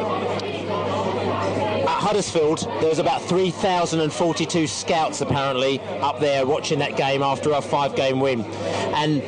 Huddersfield, 2.09 2.61
there 2.81 2.88
was 2.88 3.01
about 3.01 3.21
3,042 3.21 4.66
scouts 4.66 5.21
apparently 5.21 5.79
up 6.01 6.18
there 6.21 6.47
watching 6.47 6.79
that 6.79 6.97
game 6.97 7.23
after 7.23 7.53
our 7.53 7.61
five-game 7.61 8.18
win. 8.18 8.47
And 8.94 9.23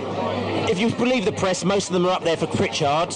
if 0.67 0.79
you 0.79 0.89
believe 0.89 1.27
the 1.27 1.33
press, 1.33 1.63
most 1.63 1.89
of 1.89 1.93
them 1.93 2.07
are 2.07 2.13
up 2.13 2.25
there 2.25 2.39
for 2.39 2.47
Pritchard. 2.47 3.11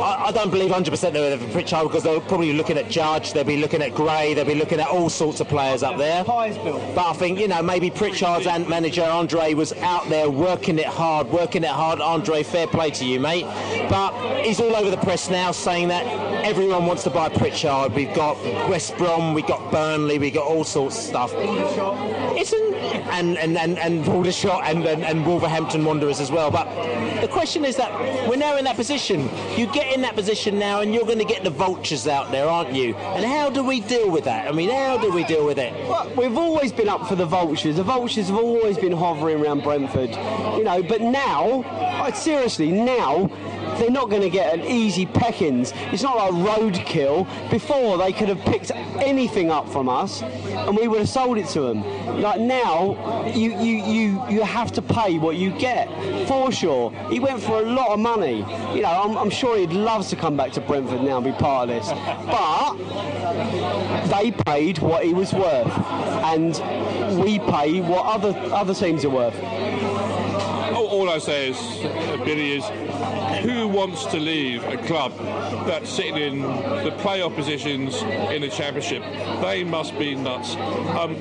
I, 0.00 0.26
I 0.26 0.32
don't 0.32 0.50
believe 0.50 0.70
100% 0.70 1.12
they 1.12 1.20
were 1.20 1.30
there 1.30 1.38
for 1.38 1.52
Pritchard 1.52 1.84
because 1.84 2.02
they're 2.02 2.20
probably 2.20 2.52
looking 2.52 2.78
at 2.78 2.88
Judge, 2.88 3.32
they'll 3.32 3.44
be 3.44 3.56
looking 3.56 3.82
at 3.82 3.94
Gray, 3.94 4.34
they'll 4.34 4.44
be 4.44 4.54
looking 4.54 4.80
at 4.80 4.88
all 4.88 5.08
sorts 5.08 5.40
of 5.40 5.48
players 5.48 5.82
up 5.82 5.98
there. 5.98 6.24
But 6.24 7.06
I 7.06 7.12
think, 7.14 7.38
you 7.38 7.48
know, 7.48 7.62
maybe 7.62 7.90
Pritchard's 7.90 8.46
and 8.46 8.68
manager 8.68 9.04
Andre 9.04 9.54
was 9.54 9.72
out 9.74 10.08
there 10.08 10.30
working 10.30 10.78
it 10.78 10.86
hard, 10.86 11.28
working 11.28 11.64
it 11.64 11.70
hard. 11.70 12.00
Andre, 12.00 12.42
fair 12.42 12.66
play 12.66 12.90
to 12.90 13.04
you, 13.04 13.20
mate. 13.20 13.44
But 13.88 14.12
he's 14.44 14.60
all 14.60 14.74
over 14.76 14.90
the 14.90 14.96
press 14.98 15.30
now 15.30 15.52
saying 15.52 15.88
that 15.88 16.06
everyone 16.44 16.86
wants 16.86 17.02
to 17.04 17.10
buy 17.10 17.28
Pritchard. 17.28 17.92
We've 17.94 18.14
got 18.14 18.36
West 18.68 18.96
Brom, 18.96 19.34
we've 19.34 19.46
got 19.46 19.70
Burnley, 19.70 20.18
we've 20.18 20.34
got 20.34 20.46
all 20.46 20.64
sorts 20.64 20.96
of 20.98 21.04
stuff. 21.04 21.34
Isn't 21.34 22.68
and 23.10 23.36
and 23.38 23.58
and 23.58 23.78
and 23.78 24.08
Aldershot 24.08 24.64
and, 24.64 24.84
and 24.84 25.02
and 25.04 25.26
Wolverhampton 25.26 25.84
Wanderers 25.84 26.20
as 26.20 26.30
well. 26.30 26.50
But 26.50 26.68
the 27.20 27.28
question 27.28 27.64
is 27.64 27.76
that 27.76 27.92
we're 28.28 28.36
now 28.36 28.56
in 28.56 28.64
that 28.64 28.76
position. 28.76 29.28
You 29.56 29.66
get 29.66 29.87
in 29.92 30.02
that 30.02 30.14
position 30.14 30.58
now, 30.58 30.80
and 30.80 30.94
you're 30.94 31.04
going 31.04 31.18
to 31.18 31.24
get 31.24 31.44
the 31.44 31.50
vultures 31.50 32.06
out 32.06 32.30
there, 32.30 32.46
aren't 32.46 32.74
you? 32.74 32.94
And 32.94 33.24
how 33.24 33.50
do 33.50 33.64
we 33.64 33.80
deal 33.80 34.10
with 34.10 34.24
that? 34.24 34.48
I 34.48 34.52
mean, 34.52 34.70
how 34.70 34.98
do 34.98 35.10
we 35.10 35.24
deal 35.24 35.44
with 35.44 35.58
it? 35.58 35.72
Well, 35.88 36.10
we've 36.16 36.36
always 36.36 36.72
been 36.72 36.88
up 36.88 37.06
for 37.06 37.16
the 37.16 37.26
vultures. 37.26 37.76
The 37.76 37.82
vultures 37.82 38.28
have 38.28 38.36
always 38.36 38.78
been 38.78 38.92
hovering 38.92 39.40
around 39.40 39.62
Brentford, 39.62 40.10
you 40.10 40.64
know. 40.64 40.82
But 40.82 41.00
now, 41.00 42.10
seriously, 42.14 42.70
now 42.70 43.30
they're 43.78 43.90
not 43.90 44.10
going 44.10 44.22
to 44.22 44.30
get 44.30 44.54
an 44.54 44.60
easy 44.62 45.06
peckings. 45.06 45.72
It's 45.92 46.02
not 46.02 46.16
like 46.16 46.32
roadkill. 46.32 47.26
Before 47.50 47.98
they 47.98 48.12
could 48.12 48.28
have 48.28 48.40
picked 48.40 48.70
anything 48.72 49.50
up 49.50 49.68
from 49.68 49.88
us, 49.88 50.22
and 50.22 50.76
we 50.76 50.88
would 50.88 51.00
have 51.00 51.08
sold 51.08 51.38
it 51.38 51.48
to 51.48 51.60
them. 51.60 51.82
Like 52.20 52.40
now, 52.40 53.26
you 53.26 53.58
you 53.58 53.84
you 53.84 54.22
you 54.28 54.42
have 54.42 54.72
to 54.72 54.82
pay 54.82 55.18
what 55.18 55.36
you 55.36 55.50
get. 55.58 55.88
for 56.26 56.50
sure. 56.52 56.90
he 57.10 57.20
went 57.20 57.42
for 57.42 57.58
a 57.58 57.62
lot 57.62 57.88
of 57.88 57.98
money. 57.98 58.38
You 58.74 58.82
know, 58.82 59.02
I'm, 59.04 59.16
I'm 59.16 59.30
sure 59.30 59.56
he'd 59.58 59.72
love 59.72 60.06
to 60.08 60.16
come 60.16 60.36
back 60.36 60.52
to 60.52 60.60
Brentford 60.60 61.02
now 61.02 61.16
and 61.18 61.24
be 61.24 61.32
part 61.32 61.68
of 61.68 61.76
this, 61.76 61.88
but 62.26 62.74
they 64.08 64.30
paid 64.30 64.78
what 64.78 65.04
he 65.04 65.14
was 65.14 65.32
worth, 65.32 65.72
and 66.24 66.52
we 67.22 67.38
pay 67.38 67.80
what 67.80 68.06
other 68.06 68.36
other 68.52 68.74
teams 68.74 69.04
are 69.04 69.10
worth. 69.10 69.38
All, 70.74 71.10
I 71.10 71.18
say 71.18 71.50
is, 71.50 71.56
Billy, 72.24 72.58
is 72.58 72.64
who 73.42 73.68
wants 73.68 74.04
to 74.06 74.18
leave 74.18 74.64
a 74.64 74.76
club 74.86 75.16
that's 75.66 75.90
sitting 75.90 76.16
in 76.16 76.42
the 76.42 76.94
playoff 76.98 77.34
positions 77.34 78.02
in 78.32 78.42
the 78.42 78.48
championship? 78.48 79.02
They 79.42 79.64
must 79.64 79.98
be 79.98 80.14
nuts. 80.14 80.56
Um, 80.56 81.16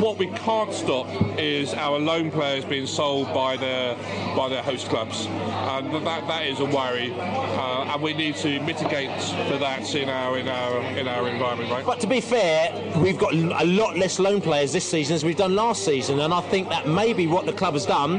what 0.00 0.18
we 0.18 0.28
can't 0.28 0.72
stop 0.72 1.06
is 1.38 1.74
our 1.74 1.98
loan 1.98 2.30
players 2.30 2.64
being 2.64 2.86
sold 2.86 3.32
by 3.32 3.56
their 3.56 3.94
by 4.36 4.48
their 4.48 4.62
host 4.62 4.88
clubs, 4.88 5.26
and 5.26 5.92
that 6.06 6.26
that 6.28 6.46
is 6.46 6.60
a 6.60 6.64
worry, 6.64 7.12
uh, 7.12 7.92
and 7.92 8.02
we 8.02 8.14
need 8.14 8.36
to 8.36 8.60
mitigate 8.60 9.10
for 9.48 9.58
that 9.58 9.94
in 9.94 10.08
our 10.08 10.38
in 10.38 10.48
our 10.48 10.82
in 10.98 11.08
our 11.08 11.28
environment, 11.28 11.70
right? 11.70 11.84
But 11.84 12.00
to 12.00 12.06
be 12.06 12.20
fair, 12.20 12.72
we've 12.98 13.18
got 13.18 13.34
a 13.34 13.64
lot 13.64 13.96
less 13.96 14.18
loan 14.18 14.40
players 14.40 14.72
this 14.72 14.88
season 14.88 15.14
as 15.14 15.24
we've 15.24 15.36
done 15.36 15.54
last 15.54 15.84
season, 15.84 16.20
and 16.20 16.32
I 16.32 16.40
think 16.42 16.68
that 16.68 16.88
may 16.88 17.12
be 17.12 17.26
what 17.26 17.46
the 17.46 17.52
club 17.52 17.74
has 17.74 17.86
done. 17.86 18.18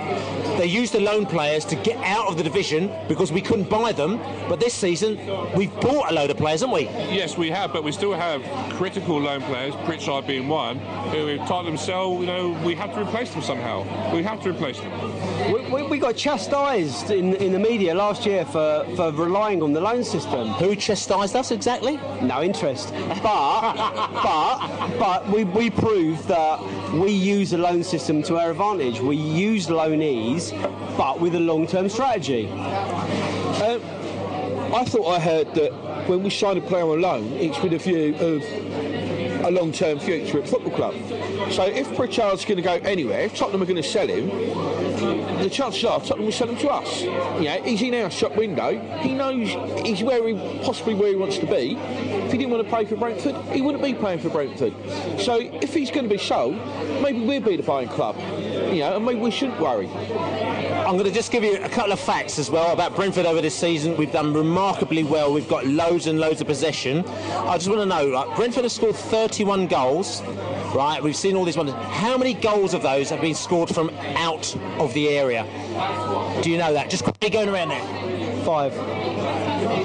They 0.57 0.65
used 0.65 0.93
the 0.93 0.99
loan 0.99 1.25
players 1.25 1.65
to 1.65 1.75
get 1.75 1.97
out 2.03 2.27
of 2.27 2.37
the 2.37 2.43
division 2.43 2.91
because 3.07 3.31
we 3.31 3.36
couldn't 3.41 3.69
buy 3.69 3.91
them. 3.91 4.17
But 4.49 4.59
this 4.59 4.73
season, 4.73 5.17
we've 5.55 5.73
bought 5.81 6.11
a 6.11 6.13
load 6.13 6.29
of 6.29 6.37
players, 6.37 6.61
haven't 6.61 6.75
we? 6.75 6.83
Yes, 6.83 7.37
we 7.37 7.49
have, 7.49 7.73
but 7.73 7.83
we 7.83 7.91
still 7.91 8.13
have 8.13 8.41
critical 8.75 9.19
loan 9.19 9.41
players, 9.41 9.75
Pritchard 9.85 10.27
being 10.27 10.47
one, 10.47 10.79
who 11.11 11.27
if 11.27 11.39
Tottenham 11.47 11.77
sell, 11.77 12.13
you 12.19 12.25
know, 12.25 12.49
we 12.63 12.75
have 12.75 12.93
to 12.93 13.01
replace 13.01 13.31
them 13.33 13.41
somehow. 13.41 13.83
We 14.13 14.23
have 14.23 14.41
to 14.43 14.49
replace 14.49 14.79
them. 14.79 15.51
We, 15.51 15.61
we, 15.71 15.83
we 15.83 15.99
got 15.99 16.15
chastised 16.15 17.11
in, 17.11 17.35
in 17.35 17.51
the 17.51 17.59
media 17.59 17.93
last 17.93 18.25
year 18.25 18.45
for, 18.45 18.85
for 18.95 19.11
relying 19.11 19.61
on 19.61 19.73
the 19.73 19.81
loan 19.81 20.03
system. 20.03 20.49
Who 20.49 20.75
chastised 20.75 21.35
us 21.35 21.51
exactly? 21.51 21.97
No 22.21 22.41
interest. 22.41 22.93
But 23.23 23.73
but 24.23 24.99
but 24.99 25.29
we, 25.29 25.43
we 25.43 25.69
proved 25.69 26.27
that 26.27 26.59
we 26.93 27.11
use 27.11 27.51
the 27.51 27.57
loan 27.57 27.83
system 27.83 28.23
to 28.23 28.37
our 28.37 28.51
advantage. 28.51 28.99
We 28.99 29.15
use 29.15 29.67
loanees, 29.67 30.51
but 30.97 31.19
with 31.19 31.35
a 31.35 31.39
long-term 31.39 31.89
strategy. 31.89 32.47
Um, 33.57 33.81
I 34.71 34.83
thought 34.85 35.07
I 35.07 35.19
heard 35.19 35.55
that 35.55 35.71
when 36.07 36.21
we 36.21 36.29
sign 36.29 36.57
a 36.57 36.61
player 36.61 36.83
on 36.83 37.01
loan, 37.01 37.33
it's 37.33 37.59
with 37.59 37.73
a 37.73 37.79
view 37.79 38.13
of 38.15 38.43
a 39.45 39.49
long-term 39.49 39.97
future 39.99 40.39
at 40.39 40.47
football 40.47 40.71
club. 40.71 40.93
So 41.51 41.63
if 41.63 41.87
Pritchard's 41.95 42.45
going 42.45 42.57
to 42.57 42.61
go 42.61 42.73
anywhere, 42.73 43.21
if 43.21 43.35
Tottenham 43.35 43.63
are 43.63 43.65
going 43.65 43.81
to 43.81 43.83
sell 43.83 44.07
him, 44.07 44.27
the 45.41 45.49
chances 45.49 45.83
are 45.85 45.99
Tottenham 45.99 46.25
will 46.25 46.31
sell 46.31 46.49
him 46.49 46.57
to 46.57 46.69
us. 46.69 47.01
Yeah, 47.01 47.57
he's 47.63 47.81
in 47.81 47.95
our 47.95 48.11
shop 48.11 48.35
window. 48.35 48.77
He 48.99 49.13
knows 49.13 49.49
he's 49.83 50.03
where 50.03 50.27
he 50.27 50.35
possibly 50.63 50.93
where 50.93 51.09
he 51.09 51.15
wants 51.15 51.39
to 51.39 51.47
be. 51.47 51.75
If 51.77 52.31
he 52.31 52.37
didn't 52.37 52.51
want 52.51 52.63
to 52.63 52.69
play 52.69 52.85
for 52.85 52.95
Brentford, 52.95 53.35
he 53.53 53.61
wouldn't 53.61 53.83
be 53.83 53.93
playing 53.95 54.19
for 54.19 54.29
Brentford. 54.29 54.73
So 55.19 55.39
if 55.39 55.73
he's 55.73 55.89
going 55.89 56.07
to 56.07 56.13
be 56.13 56.21
sold, 56.21 56.57
maybe 57.01 57.25
we'll 57.25 57.41
be 57.41 57.55
the 57.55 57.63
buying 57.63 57.87
club. 57.87 58.17
You 58.71 58.81
know, 58.81 58.97
and 58.97 59.05
maybe 59.05 59.19
we 59.19 59.31
shouldn't 59.31 59.59
worry. 59.59 59.87
I'm 60.87 60.93
going 60.93 61.03
to 61.03 61.11
just 61.11 61.33
give 61.33 61.43
you 61.43 61.61
a 61.61 61.67
couple 61.67 61.91
of 61.91 61.99
facts 61.99 62.39
as 62.39 62.49
well 62.49 62.71
about 62.71 62.95
Brentford 62.95 63.25
over 63.25 63.41
this 63.41 63.53
season. 63.53 63.97
We've 63.97 64.09
done 64.09 64.33
remarkably 64.33 65.03
well. 65.03 65.33
We've 65.33 65.49
got 65.49 65.65
loads 65.65 66.07
and 66.07 66.17
loads 66.17 66.39
of 66.39 66.47
possession. 66.47 67.03
I 67.05 67.57
just 67.57 67.67
want 67.67 67.81
to 67.81 67.85
know, 67.85 68.05
like, 68.05 68.33
Brentford 68.37 68.63
has 68.63 68.75
scored 68.75 68.95
31 68.95 69.67
goals. 69.67 70.21
Right, 70.73 71.03
we've 71.03 71.13
seen 71.13 71.35
all 71.35 71.43
these 71.43 71.57
ones. 71.57 71.73
How 71.73 72.17
many 72.17 72.33
goals 72.33 72.73
of 72.73 72.83
those 72.83 73.09
have 73.09 73.19
been 73.19 73.35
scored 73.35 73.67
from 73.67 73.89
out 74.15 74.55
of 74.79 74.93
the 74.93 75.09
area? 75.09 75.43
Do 76.41 76.49
you 76.49 76.57
know 76.57 76.71
that? 76.71 76.89
Just 76.89 77.03
quickly 77.03 77.31
going 77.31 77.49
around 77.49 77.67
there. 77.67 78.45
Five. 78.45 78.73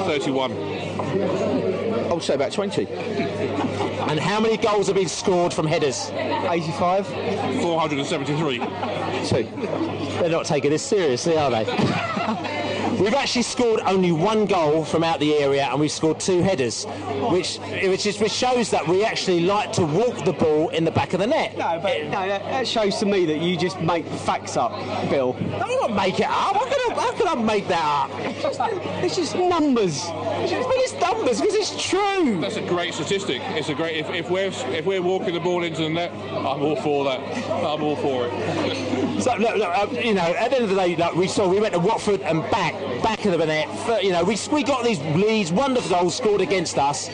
31. 0.07 0.53
I 0.53 2.12
would 2.12 2.23
say 2.23 2.35
about 2.35 2.53
20. 2.53 2.87
And 2.87 4.21
how 4.21 4.38
many 4.38 4.57
goals 4.57 4.87
have 4.87 4.95
been 4.95 5.09
scored 5.09 5.53
from 5.53 5.67
headers? 5.67 6.12
85. 6.12 7.09
473. 7.09 9.12
They're 9.31 10.29
not 10.29 10.47
taking 10.47 10.71
this 10.71 10.83
seriously, 10.83 11.37
are 11.37 11.51
they? 11.51 12.59
We've 13.03 13.15
actually 13.15 13.43
scored 13.43 13.81
only 13.81 14.12
one 14.12 14.47
goal 14.47 14.85
from 14.85 15.03
out 15.03 15.19
the 15.19 15.35
area, 15.35 15.65
and 15.65 15.81
we've 15.81 15.91
scored 15.91 16.21
two 16.21 16.41
headers, 16.41 16.85
which 17.33 17.57
which, 17.57 18.07
is, 18.07 18.21
which 18.21 18.31
shows 18.31 18.71
that 18.71 18.87
we 18.87 19.05
actually 19.05 19.41
like 19.41 19.73
to 19.73 19.85
walk 19.85 20.25
the 20.25 20.33
ball 20.33 20.69
in 20.69 20.85
the 20.85 20.93
back 20.93 21.12
of 21.12 21.19
the 21.19 21.27
net. 21.27 21.59
No, 21.59 21.81
but 21.83 22.05
no, 22.05 22.29
that 22.29 22.45
that 22.45 22.69
shows 22.69 22.99
to 22.99 23.07
me 23.07 23.27
that 23.27 23.38
you 23.38 23.57
just 23.57 23.81
make 23.81 24.07
facts 24.07 24.57
up, 24.57 24.71
Bill. 25.11 25.37
I 25.55 25.59
don't 25.59 25.97
make 25.97 26.21
it 26.21 26.27
up. 26.27 26.55
How 26.55 26.65
can 26.65 26.79
I, 26.79 26.95
how 26.95 27.12
can 27.12 27.27
I 27.27 27.35
make 27.43 27.67
that 27.67 27.85
up? 27.85 28.11
It's 28.21 28.41
just, 28.41 28.61
it's 29.03 29.17
just 29.17 29.35
numbers. 29.35 30.05
But 30.07 30.77
it's 30.77 30.93
numbers 30.93 31.41
because 31.41 31.57
it's 31.57 31.83
true. 31.83 32.41
That's 32.41 32.57
a 32.57 32.62
great 32.69 32.95
statistic. 32.95 33.43
It's 33.47 33.69
a 33.69 33.75
great. 33.75 33.97
If, 33.97 34.11
if 34.11 34.31
we're 34.31 34.53
if 34.77 34.87
we're 34.87 35.03
walking 35.03 35.35
the 35.35 35.41
ball 35.41 35.65
into 35.65 35.83
the 35.83 35.91
net, 35.91 36.12
I'm 36.12 36.62
all 36.62 36.77
for 36.77 37.05
that. 37.07 37.19
I'm 37.51 37.83
all 37.83 37.97
for 37.97 38.29
it. 38.29 39.23
So 39.23 39.35
look, 39.37 39.57
look 39.57 39.77
um, 39.77 39.93
you 39.97 40.15
know, 40.15 40.23
at 40.23 40.51
the 40.51 40.57
end 40.57 40.65
of 40.65 40.71
the 40.71 40.77
day, 40.77 40.95
like 40.95 41.17
we 41.17 41.27
saw, 41.27 41.49
we 41.49 41.59
went 41.59 41.75
to 41.75 41.81
Watford 41.81 42.23
and 42.23 42.43
back, 42.51 42.75
back 43.00 43.24
of 43.24 43.38
the 43.38 43.46
net. 43.46 43.68
You 44.05 44.12
know, 44.12 44.24
we 44.24 44.37
we 44.50 44.62
got 44.62 44.85
these 44.85 45.00
leads, 45.16 45.52
wonderful 45.52 45.98
goals 45.98 46.16
scored 46.16 46.40
against 46.40 46.78
us. 46.78 47.09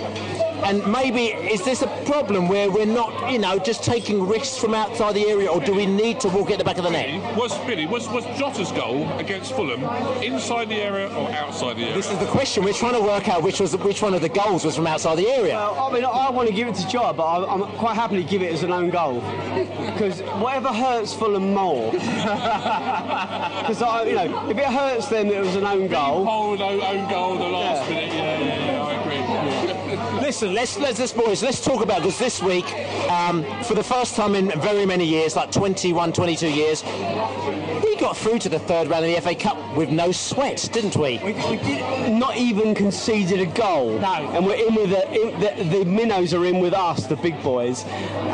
And 0.65 0.87
maybe 0.91 1.27
is 1.27 1.65
this 1.65 1.83
a 1.83 1.87
problem 2.05 2.49
where 2.49 2.71
we're 2.71 2.85
not, 2.87 3.31
you 3.33 3.39
know, 3.39 3.59
just 3.59 3.83
taking 3.85 4.27
risks 4.27 4.59
from 4.59 4.75
outside 4.75 5.15
the 5.15 5.27
area, 5.27 5.49
or 5.51 5.61
do 5.61 5.73
we 5.75 5.87
need 5.87 6.21
to 6.21 6.29
walk 6.29 6.51
at 6.51 6.59
the 6.59 6.65
back 6.65 6.79
of 6.79 6.85
the 6.85 6.91
net? 6.91 7.37
Was 7.37 7.57
Billy 7.67 7.87
was 7.87 8.09
was 8.09 8.25
Jota's 8.39 8.73
goal 8.73 9.09
against 9.19 9.53
Fulham 9.55 9.83
inside 10.23 10.69
the 10.69 10.77
area 10.77 11.09
or 11.15 11.31
outside 11.31 11.77
the 11.77 11.83
area? 11.85 11.95
This 11.95 12.11
is 12.11 12.19
the 12.19 12.27
question. 12.27 12.65
We're 12.65 12.73
trying 12.73 12.95
to 12.95 13.01
work 13.01 13.29
out 13.29 13.43
which 13.43 13.61
was 13.61 13.77
which 13.77 14.03
one 14.03 14.15
of 14.15 14.21
the 14.21 14.29
goals 14.29 14.65
was 14.65 14.77
from 14.77 14.87
outside 14.87 15.17
the 15.17 15.29
area. 15.29 15.55
Well, 15.55 15.89
I 15.89 15.93
mean, 15.93 16.05
I 16.05 16.31
want 16.31 16.49
to 16.49 16.55
give 16.55 16.69
it 16.69 16.75
to 16.77 16.89
Jota, 16.89 17.13
but 17.15 17.25
I, 17.25 17.53
I'm 17.53 17.63
quite 17.79 17.95
happy 17.95 18.17
to 18.17 18.29
give 18.29 18.43
it 18.43 18.53
as 18.53 18.63
an 18.63 18.73
own 18.73 18.91
goal 18.91 19.21
because 19.93 20.21
whatever 20.43 20.69
hurts 20.69 21.15
Fulham 21.15 21.55
more, 21.55 21.93
because 21.93 23.81
you 24.07 24.15
know, 24.15 24.49
if 24.51 24.59
it 24.59 24.65
hurts 24.67 25.09
them, 25.09 25.29
it 25.29 25.41
was 25.41 25.57
an 25.57 25.65
own 25.65 25.89
goal. 25.89 26.25
Hold 26.25 26.61
own, 26.61 26.81
own 26.81 27.09
goal 27.11 27.37
the 27.39 27.45
last 27.49 27.89
Yeah. 27.89 27.95
minute. 27.95 28.15
Yeah, 28.15 28.39
yeah, 28.39 28.45
yeah, 28.45 28.53
I 28.53 28.55
agree. 28.55 28.68
Listen, 30.29 30.53
let's 30.53 30.79
let's, 30.79 30.99
let's 30.99 31.13
boys, 31.15 31.43
let's 31.43 31.59
talk 31.59 31.83
about 31.83 32.03
this 32.03 32.19
this 32.19 32.43
week. 32.43 32.71
Um, 33.09 33.43
for 33.65 33.73
the 33.73 33.83
first 33.83 34.15
time 34.15 34.35
in 34.35 34.51
very 34.61 34.85
many 34.85 35.07
years, 35.07 35.35
like 35.35 35.51
21, 35.51 36.13
22 36.13 36.51
years, 36.51 36.85
we 37.83 37.97
got 37.97 38.15
through 38.15 38.39
to 38.41 38.51
the 38.51 38.59
third 38.59 38.89
round 38.89 39.07
of 39.07 39.15
the 39.15 39.19
FA 39.23 39.35
Cup 39.35 39.57
with 39.75 39.89
no 39.89 40.13
sweat, 40.13 40.69
didn't 40.71 40.97
we? 40.97 41.17
We, 41.25 41.33
we 41.33 41.57
did 41.57 42.13
not 42.13 42.37
even 42.37 42.75
conceded 42.75 43.41
a 43.41 43.47
goal. 43.47 43.99
No. 43.99 44.31
And 44.35 44.45
we're 44.45 44.67
in 44.69 44.75
with 44.75 44.91
the, 44.91 45.11
in, 45.11 45.41
the 45.41 45.79
the 45.79 45.85
minnows 45.87 46.35
are 46.35 46.45
in 46.45 46.61
with 46.61 46.75
us, 46.75 47.07
the 47.07 47.17
big 47.17 47.43
boys, 47.43 47.87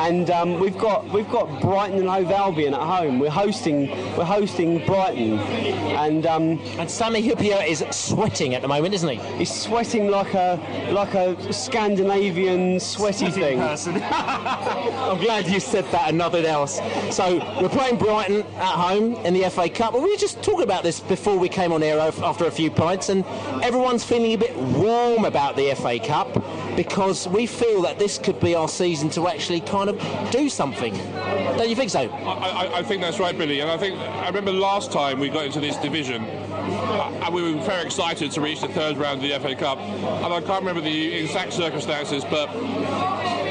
and 0.03 0.31
um, 0.31 0.59
we've 0.59 0.77
got 0.77 1.09
we've 1.11 1.31
got 1.31 1.61
Brighton 1.61 2.01
and 2.01 2.09
Hove 2.09 2.33
Albion 2.33 2.75
at 2.75 2.81
home. 2.81 3.21
We're 3.21 3.31
hosting 3.31 3.89
we're 4.17 4.25
hosting 4.25 4.85
Brighton, 4.85 5.39
and 5.39 6.27
um, 6.27 6.59
And 6.77 6.91
Sami 6.91 7.23
Hyypiä 7.23 7.65
is 7.69 7.85
sweating 7.93 8.57
at 8.57 8.63
the 8.63 8.69
moment, 8.69 8.95
isn't 8.95 9.09
he? 9.09 9.39
he's 9.39 9.55
sweating 9.55 10.11
like 10.11 10.35
a 10.35 10.59
like 10.91 11.15
a 11.15 11.53
Scandinavian 11.85 12.81
sweaty 12.81 13.31
thing. 13.31 13.61
I'm 13.61 15.19
glad 15.19 15.47
you 15.47 15.61
said 15.61 15.85
that 15.93 16.09
and 16.09 16.17
nothing 16.17 16.47
else. 16.47 16.81
So 17.15 17.37
we're 17.61 17.69
playing 17.69 17.99
Brighton 17.99 18.41
at 18.57 18.75
home 18.75 19.17
in 19.17 19.35
the 19.35 19.51
FA 19.51 19.69
Cup. 19.69 19.93
Well, 19.93 20.03
we 20.03 20.11
were 20.11 20.17
just 20.17 20.43
talking 20.43 20.63
about 20.63 20.83
this 20.83 21.01
before 21.01 21.37
we 21.37 21.51
came 21.51 21.73
on 21.73 21.83
air 21.83 22.01
after 22.01 22.47
a 22.47 22.51
few 22.51 22.71
pints, 22.71 23.11
and 23.11 23.23
everyone's 23.63 24.03
feeling 24.03 24.33
a 24.33 24.37
bit 24.37 24.57
warm 24.57 25.27
about 25.27 25.57
the 25.57 25.75
FA 25.75 25.99
Cup 25.99 26.43
because 26.75 27.29
we 27.29 27.45
feel 27.45 27.83
that 27.83 27.99
this 27.99 28.17
could 28.17 28.41
be 28.41 28.55
our 28.55 28.69
season 28.69 29.11
to 29.11 29.29
actually 29.29 29.61
kind 29.61 29.91
of 29.91 30.31
do 30.31 30.49
something. 30.49 30.95
Don't 30.95 31.69
you 31.69 31.77
think 31.77 31.91
so? 31.91 32.09
I, 32.09 32.33
I, 32.33 32.79
I 32.79 32.83
think 32.83 33.03
that's 33.03 33.21
right, 33.21 33.37
Billy. 33.37 33.61
And 33.61 33.71
I 33.71 33.77
think 33.77 33.99
I 33.99 34.27
remember 34.29 34.53
last 34.53 34.91
time 34.91 35.21
we 35.21 35.29
got 35.29 35.45
into 35.45 35.61
this 35.61 35.77
division, 35.77 36.25
and 36.65 37.35
we 37.35 37.43
were 37.43 37.61
very 37.63 37.85
excited 37.85 38.31
to 38.33 38.41
reach 38.41 38.61
the 38.61 38.69
third 38.69 38.97
round 38.97 39.23
of 39.23 39.29
the 39.29 39.39
FA 39.39 39.55
Cup. 39.55 39.79
And 39.79 40.33
I 40.33 40.41
can't 40.41 40.61
remember 40.61 40.81
the 40.81 41.15
exact 41.15 41.53
circumstances, 41.53 42.25
but 42.25 42.47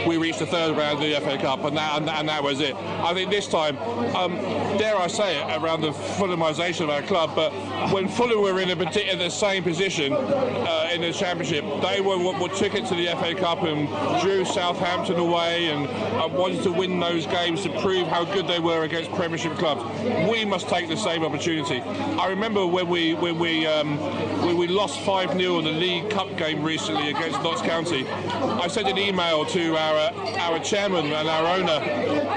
we 0.08 0.18
reached 0.18 0.40
the 0.40 0.46
third 0.46 0.78
round 0.78 1.02
of 1.02 1.10
the 1.10 1.20
FA 1.22 1.38
Cup, 1.38 1.64
and 1.64 1.78
that, 1.78 1.98
and, 1.98 2.10
and 2.10 2.30
that 2.30 2.44
was 2.44 2.60
it. 2.60 2.76
I 2.76 3.14
think 3.14 3.30
this 3.30 3.48
time, 3.48 3.78
um, 4.16 4.36
dare 4.78 4.98
I 4.98 5.08
say 5.08 5.42
it, 5.42 5.62
around 5.62 5.82
the 5.82 5.92
Fulhamisation 5.92 6.82
of 6.82 6.90
our 6.90 7.02
club, 7.02 7.32
but 7.36 7.52
when 7.92 8.08
Fulham 8.08 8.42
were 8.42 8.60
in 8.60 8.70
a 8.70 8.76
the 8.76 9.30
same 9.30 9.64
position 9.64 10.14
uh, 10.14 10.90
in 10.94 11.02
the 11.02 11.12
Championship, 11.12 11.64
they 11.82 12.02
were 12.02 12.18
what, 12.18 12.54
took 12.56 12.76
it 12.76 12.86
to 12.86 12.96
the 12.96 13.08
FA 13.20 13.34
Cup 13.36 13.64
and 13.64 13.88
drew 14.22 14.46
Southampton 14.46 15.18
away 15.18 15.70
and 15.70 15.88
wanted 16.34 16.64
to 16.64 16.72
win 16.72 17.00
those 17.00 17.26
games 17.28 17.64
to 17.64 17.70
prove 17.82 18.08
how 18.08 18.26
good 18.26 18.48
they 18.48 18.60
were 18.60 18.84
against 18.84 19.12
Premiership 19.12 19.54
clubs. 19.54 19.84
We 20.30 20.46
must 20.46 20.68
take 20.68 20.88
the 20.88 20.98
same 20.98 21.24
opportunity. 21.24 21.82
I 21.82 22.28
remember 22.28 22.66
when 22.66 22.90
we 22.90 23.14
when 23.14 23.40
we 23.40 23.66
um, 23.66 23.98
when 24.46 24.58
we 24.58 24.68
lost 24.68 25.00
five 25.02 25.32
0 25.32 25.60
in 25.60 25.66
the 25.66 25.72
League 25.72 26.10
Cup 26.10 26.36
game 26.38 26.64
recently 26.64 27.10
against 27.10 27.42
Notts 27.44 27.62
County. 27.62 28.08
I 28.08 28.68
sent 28.68 28.88
an 28.88 28.98
email 28.98 29.46
to 29.46 29.78
our 29.78 29.93
our 29.94 30.60
chairman 30.60 31.06
and 31.08 31.28
our 31.28 31.58
owner, 31.58 31.80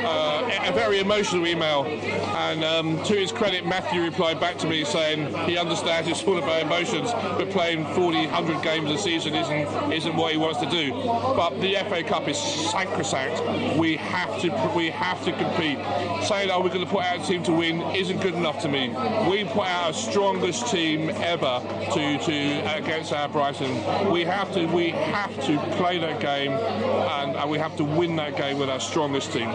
uh, 0.07 0.67
a 0.67 0.73
very 0.73 1.01
emotional 1.01 1.47
email, 1.47 1.85
and 1.85 2.65
um, 2.65 3.03
to 3.05 3.15
his 3.15 3.33
credit, 3.33 3.67
Matthew 3.67 4.03
replied 4.03 4.41
back 4.41 4.59
to 4.59 4.67
me 4.67 4.85
saying 4.85 5.35
he 5.49 5.57
understands 5.57 6.09
it's 6.09 6.23
all 6.25 6.39
about 6.39 6.63
emotions, 6.63 7.13
but 7.13 7.51
playing 7.51 7.85
40, 7.95 8.27
100 8.27 8.63
games 8.63 8.91
a 8.91 8.99
season 8.99 9.35
isn't 9.35 9.93
isn't 9.93 10.17
what 10.17 10.33
he 10.33 10.39
wants 10.39 10.61
to 10.61 10.71
do. 10.71 10.93
But 10.93 11.61
the 11.61 11.75
FA 11.89 12.03
Cup 12.03 12.29
is 12.29 12.39
sacrosanct. 12.39 13.79
We 13.79 13.97
have 13.97 14.41
to 14.41 14.73
we 14.77 14.91
have 14.91 15.25
to 15.25 15.33
compete. 15.33 15.79
Saying 16.27 16.51
oh 16.51 16.61
we're 16.61 16.69
going 16.69 16.85
to 16.85 16.91
put 16.91 17.05
out 17.05 17.21
a 17.21 17.27
team 17.27 17.43
to 17.45 17.53
win 17.53 17.81
isn't 17.95 18.21
good 18.21 18.35
enough 18.35 18.61
to 18.63 18.69
me. 18.69 18.89
We 19.31 19.45
put 19.45 19.67
out 19.67 19.87
our 19.87 19.93
strongest 19.93 20.69
team 20.69 21.11
ever 21.11 21.61
to 21.93 22.19
to 22.19 22.77
against 22.77 23.13
our 23.13 23.29
Brighton. 23.29 24.11
We 24.11 24.25
have 24.25 24.53
to 24.55 24.67
we 24.67 24.91
have 24.91 25.35
to 25.47 25.59
play 25.77 25.99
that 25.99 26.21
game 26.21 26.53
and, 26.53 27.37
and 27.47 27.53
we 27.53 27.59
have 27.61 27.77
to 27.77 27.85
win 27.85 28.17
that 28.17 28.37
game 28.37 28.59
with 28.59 28.69
our 28.69 28.81
strongest 28.81 29.31
team. 29.31 29.49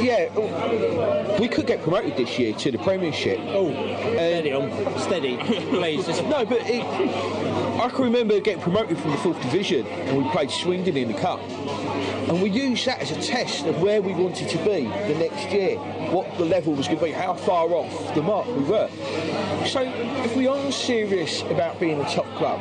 Yeah, 0.00 0.28
we 1.40 1.48
could 1.48 1.66
get 1.66 1.82
promoted 1.82 2.16
this 2.16 2.38
year 2.38 2.54
to 2.54 2.70
the 2.70 2.78
Premiership. 2.78 3.40
Oh, 3.48 3.72
steady 4.12 4.52
on, 4.52 4.98
steady, 5.00 5.36
please. 5.36 6.06
Just- 6.06 6.22
No, 6.32 6.46
but 6.46 6.60
it, 6.62 6.84
I 7.80 7.88
can 7.88 8.04
remember 8.04 8.38
getting 8.38 8.62
promoted 8.62 8.98
from 8.98 9.10
the 9.10 9.16
fourth 9.16 9.42
division, 9.42 9.84
and 9.84 10.16
we 10.16 10.30
played 10.30 10.50
Swindon 10.52 10.96
in 10.96 11.08
the 11.10 11.18
cup, 11.18 11.40
and 11.40 12.40
we 12.40 12.48
used 12.48 12.86
that 12.86 13.00
as 13.00 13.10
a 13.10 13.20
test 13.20 13.66
of 13.66 13.82
where 13.82 14.00
we 14.00 14.12
wanted 14.14 14.48
to 14.48 14.58
be 14.58 14.84
the 14.86 15.16
next 15.18 15.50
year, 15.50 15.76
what 16.12 16.38
the 16.38 16.44
level 16.44 16.72
was 16.72 16.86
going 16.86 17.00
to 17.00 17.04
be, 17.06 17.10
how 17.10 17.34
far 17.34 17.68
off 17.70 18.14
the 18.14 18.22
mark 18.22 18.46
we 18.46 18.62
were. 18.62 18.88
So, 19.66 19.82
if 20.24 20.36
we 20.36 20.46
are 20.46 20.70
serious 20.70 21.42
about 21.42 21.80
being 21.80 22.00
a 22.00 22.08
top 22.08 22.26
club, 22.36 22.60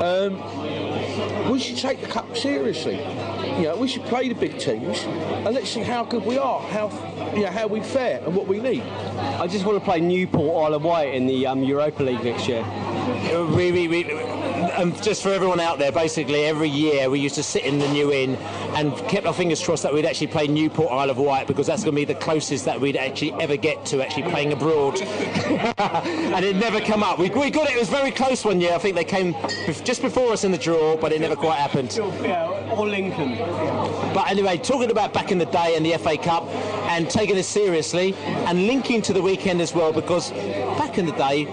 um, 0.00 1.50
we 1.50 1.58
should 1.58 1.76
take 1.76 2.00
the 2.00 2.06
cup 2.06 2.36
seriously. 2.36 2.98
You 3.58 3.64
know, 3.64 3.76
we 3.76 3.88
should 3.88 4.04
play 4.04 4.28
the 4.28 4.36
big 4.36 4.56
teams, 4.60 5.02
and 5.02 5.52
let's 5.52 5.68
see 5.68 5.80
how 5.80 6.04
good 6.04 6.24
we 6.24 6.38
are, 6.38 6.60
how 6.60 6.90
you 7.34 7.42
know, 7.42 7.50
how 7.50 7.66
we 7.66 7.80
fare, 7.80 8.22
and 8.24 8.32
what 8.32 8.46
we 8.46 8.60
need. 8.60 8.82
I 8.82 9.48
just 9.48 9.66
want 9.66 9.76
to 9.76 9.84
play 9.84 10.00
Newport 10.00 10.66
Isle 10.66 10.74
of 10.74 10.84
Wight 10.84 11.12
in 11.12 11.26
the 11.26 11.44
um, 11.48 11.64
Europa 11.64 12.04
League 12.04 12.22
next 12.22 12.46
year. 12.46 12.64
we, 13.56 13.72
we, 13.72 13.88
we, 13.88 14.04
um, 14.78 14.94
just 15.02 15.22
for 15.22 15.30
everyone 15.30 15.58
out 15.58 15.78
there, 15.78 15.90
basically 15.90 16.44
every 16.44 16.68
year 16.68 17.10
we 17.10 17.18
used 17.18 17.34
to 17.34 17.42
sit 17.42 17.64
in 17.64 17.78
the 17.80 17.88
new 17.88 18.12
inn 18.12 18.36
and 18.76 18.96
kept 19.08 19.26
our 19.26 19.34
fingers 19.34 19.62
crossed 19.62 19.82
that 19.82 19.92
we'd 19.92 20.06
actually 20.06 20.28
play 20.28 20.46
Newport 20.46 20.92
Isle 20.92 21.10
of 21.10 21.18
Wight 21.18 21.48
because 21.48 21.66
that's 21.66 21.82
going 21.82 21.94
to 21.94 22.00
be 22.00 22.04
the 22.04 22.14
closest 22.14 22.64
that 22.66 22.80
we'd 22.80 22.96
actually 22.96 23.32
ever 23.34 23.56
get 23.56 23.84
to 23.86 24.02
actually 24.02 24.30
playing 24.30 24.52
abroad. 24.52 25.00
and 25.78 26.44
it 26.44 26.56
never 26.56 26.80
come 26.80 27.02
up. 27.02 27.18
We, 27.18 27.28
we 27.30 27.50
got 27.50 27.68
it. 27.68 27.74
It 27.74 27.78
was 27.78 27.88
very 27.88 28.12
close 28.12 28.44
one 28.44 28.60
year. 28.60 28.72
I 28.72 28.78
think 28.78 28.94
they 28.94 29.04
came 29.04 29.34
just 29.84 30.00
before 30.00 30.32
us 30.32 30.44
in 30.44 30.52
the 30.52 30.58
draw, 30.58 30.96
but 30.96 31.12
it 31.12 31.20
never 31.20 31.36
quite 31.36 31.58
happened. 31.58 31.98
or 32.70 32.86
Lincoln. 32.86 33.36
But 34.14 34.30
anyway, 34.30 34.58
talking 34.58 34.92
about 34.92 35.12
back 35.12 35.32
in 35.32 35.38
the 35.38 35.46
day 35.46 35.74
and 35.76 35.84
the 35.84 35.98
FA 35.98 36.16
Cup 36.16 36.46
and 36.88 37.10
taking 37.10 37.34
this 37.34 37.48
seriously 37.48 38.14
and 38.14 38.68
linking 38.68 39.02
to 39.02 39.12
the 39.12 39.22
weekend 39.22 39.60
as 39.60 39.74
well 39.74 39.92
because 39.92 40.30
back 40.78 40.98
in 40.98 41.06
the 41.06 41.12
day, 41.12 41.46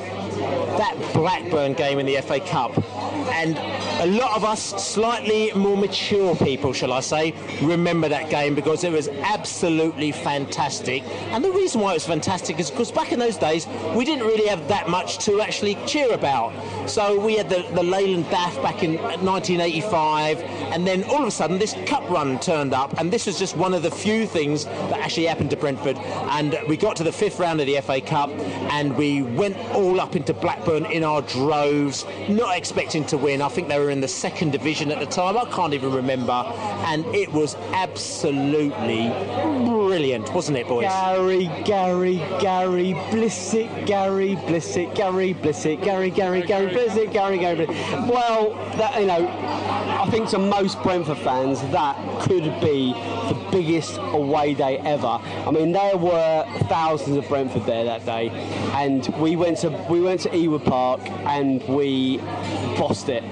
that 0.78 0.96
Blackburn 1.14 1.74
game 1.74 2.00
in 2.00 2.06
the 2.06 2.18
FA 2.22 2.40
Cup 2.40 2.76
and 3.36 3.58
a 4.02 4.17
lot 4.17 4.36
of 4.38 4.45
us 4.45 4.62
slightly 4.82 5.52
more 5.54 5.76
mature 5.76 6.36
people, 6.38 6.71
shall 6.71 6.93
I 6.93 7.02
say, 7.02 7.34
remember 7.62 8.08
that 8.08 8.30
game 8.30 8.56
because 8.56 8.86
it 8.86 8.93
was 8.93 9.10
absolutely 9.10 10.13
fantastic. 10.13 11.04
And 11.32 11.43
the 11.43 11.52
reason 11.52 11.82
why 11.82 11.91
it 11.91 11.95
was 11.95 12.06
fantastic 12.06 12.60
is 12.60 12.71
because 12.71 12.93
back 12.93 13.12
in 13.12 13.19
those 13.19 13.36
days 13.36 13.67
we 13.93 14.06
didn't 14.06 14.26
really 14.26 14.48
have 14.48 14.65
that 14.69 14.89
much 14.89 15.17
to 15.26 15.41
actually 15.41 15.76
cheer 15.86 16.13
about. 16.13 16.54
So 16.88 17.19
we 17.19 17.36
had 17.36 17.50
the, 17.50 17.65
the 17.74 17.82
Leyland 17.84 18.26
DAF 18.26 18.62
back 18.62 18.84
in 18.84 18.95
1985, 18.95 20.41
and 20.41 20.86
then 20.86 21.04
all 21.06 21.21
of 21.21 21.28
a 21.28 21.32
sudden 21.32 21.58
this 21.58 21.74
cup 21.86 22.08
run 22.10 22.39
turned 22.39 22.74
up, 22.74 23.00
and 23.00 23.12
this 23.12 23.26
was 23.26 23.39
just 23.39 23.58
one 23.58 23.74
of 23.74 23.82
the 23.82 23.89
few 23.89 24.28
things 24.28 24.65
that 24.65 25.00
actually 25.00 25.26
happened 25.26 25.50
to 25.50 25.58
Brentford. 25.58 25.98
And 25.98 26.58
we 26.67 26.78
got 26.78 26.95
to 26.98 27.04
the 27.04 27.12
fifth 27.12 27.39
round 27.39 27.60
of 27.60 27.67
the 27.67 27.82
FA 27.82 28.02
Cup, 28.02 28.30
and 28.30 28.95
we 28.95 29.24
went 29.24 29.58
all 29.74 30.00
up 30.00 30.15
into 30.15 30.34
Blackburn 30.34 30.86
in 30.86 31.04
our 31.04 31.21
droves, 31.24 32.06
not 32.30 32.56
expecting 32.56 33.04
to 33.06 33.17
win. 33.17 33.41
I 33.41 33.50
think 33.50 33.67
they 33.67 33.80
were 33.80 33.89
in 33.89 34.02
the 34.02 34.08
second 34.08 34.52
division 34.52 34.91
at 34.91 35.00
the 35.00 35.08
time. 35.08 35.38
I 35.38 35.45
can't 35.45 35.74
even 35.74 35.91
remember, 35.91 36.34
and 36.34 37.04
it 37.15 37.32
was 37.32 37.56
absolutely 37.74 39.10
brilliant, 39.65 40.32
wasn't 40.34 40.58
it, 40.58 40.67
boys? 40.67 40.84
Gary, 40.84 41.50
Gary, 41.63 42.17
Gary, 42.39 42.93
Blissett, 43.10 43.88
Gary, 43.88 44.36
Blissett, 44.36 44.93
Gary, 44.95 45.34
Blissett, 45.34 45.84
Gary, 45.84 46.12
Gary, 46.12 46.41
Gary, 46.43 46.75
Blissett, 46.76 47.14
Gary, 47.14 47.38
Gary. 47.38 47.66
Well, 47.66 48.54
that, 48.76 49.00
you 49.00 49.08
know, 49.08 49.26
I 50.06 50.10
think 50.12 50.28
to 50.32 50.38
most 50.38 50.82
Brentford 50.84 51.18
fans, 51.20 51.62
that 51.72 51.96
could 52.24 52.44
be 52.60 52.92
the 52.94 53.48
biggest 53.50 53.98
away 53.98 54.54
day 54.54 54.78
ever. 54.80 55.08
I 55.08 55.52
mean, 55.52 55.72
there 55.72 55.96
were 55.96 56.46
thousands 56.64 57.16
of 57.16 57.28
Brentford 57.30 57.66
there 57.66 57.86
that 57.86 58.06
day, 58.06 58.30
and 58.74 59.08
we 59.20 59.38
went 59.38 59.60
to 59.60 59.70
we 59.90 60.02
went 60.02 60.22
to 60.22 60.30
Ewood 60.30 60.66
Park 60.66 61.00
and 61.26 61.64
we 61.64 62.18
bossed 62.78 63.08
it. 63.08 63.24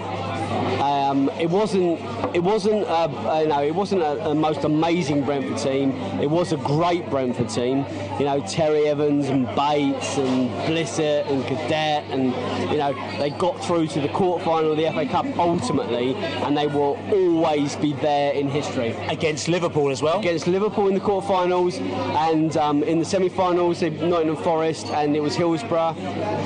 Um, 1.13 1.29
it 1.39 1.49
wasn't. 1.49 1.99
It 2.35 2.43
wasn't. 2.43 2.83
A, 2.87 3.41
you 3.41 3.47
know. 3.47 3.63
It 3.63 3.75
wasn't 3.75 4.01
a, 4.01 4.33
most 4.33 4.63
amazing 4.63 5.23
Brentford 5.23 5.57
team. 5.57 5.91
It 6.19 6.29
was 6.29 6.51
a 6.53 6.57
great 6.57 7.09
Brentford 7.09 7.49
team. 7.49 7.85
You 8.19 8.25
know, 8.25 8.43
Terry 8.47 8.87
Evans 8.87 9.27
and 9.27 9.45
Bates 9.55 10.17
and 10.17 10.49
Blissett 10.67 11.29
and 11.29 11.43
Cadette, 11.43 12.03
and 12.09 12.25
you 12.71 12.77
know, 12.77 12.93
they 13.19 13.29
got 13.29 13.63
through 13.63 13.87
to 13.87 14.01
the 14.01 14.07
quarterfinal 14.09 14.71
of 14.71 14.77
the 14.77 14.91
FA 14.91 15.05
Cup 15.05 15.25
ultimately, 15.37 16.15
and 16.15 16.57
they 16.57 16.67
will 16.67 16.99
always 17.11 17.75
be 17.75 17.93
there 17.93 18.33
in 18.33 18.49
history 18.49 18.91
against 19.09 19.47
Liverpool 19.47 19.89
as 19.89 20.01
well. 20.01 20.19
Against 20.19 20.47
Liverpool 20.47 20.87
in 20.87 20.93
the 20.93 20.99
quarterfinals, 20.99 21.79
and 21.79 22.57
um, 22.57 22.83
in 22.83 22.99
the 22.99 23.05
semi-finals, 23.05 23.81
Nottingham 23.81 24.37
Forest, 24.37 24.87
and 24.87 25.15
it 25.15 25.21
was 25.21 25.35
Hillsborough. 25.35 25.95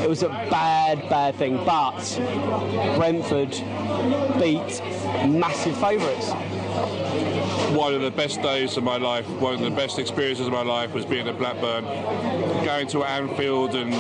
It 0.04 0.10
was 0.10 0.24
a 0.24 0.30
bad, 0.30 1.08
bad 1.10 1.36
thing, 1.36 1.58
but 1.66 1.98
Brentford 2.98 3.54
beat 4.40 4.82
massive 5.28 5.78
favourites. 5.78 6.32
one 7.76 7.94
of 7.94 8.02
the 8.02 8.12
best 8.12 8.42
days 8.42 8.78
of 8.78 8.84
my 8.84 8.98
life, 8.98 9.28
one 9.42 9.54
of 9.54 9.60
the 9.60 9.70
best 9.72 10.00
experiences 10.00 10.48
of 10.48 10.54
my 10.54 10.64
life 10.64 10.94
was 10.94 11.06
being 11.06 11.28
at 11.28 11.38
Blackburn, 11.38 11.84
going 12.66 12.88
to 12.88 13.04
Anfield 13.04 13.76
and 13.76 13.94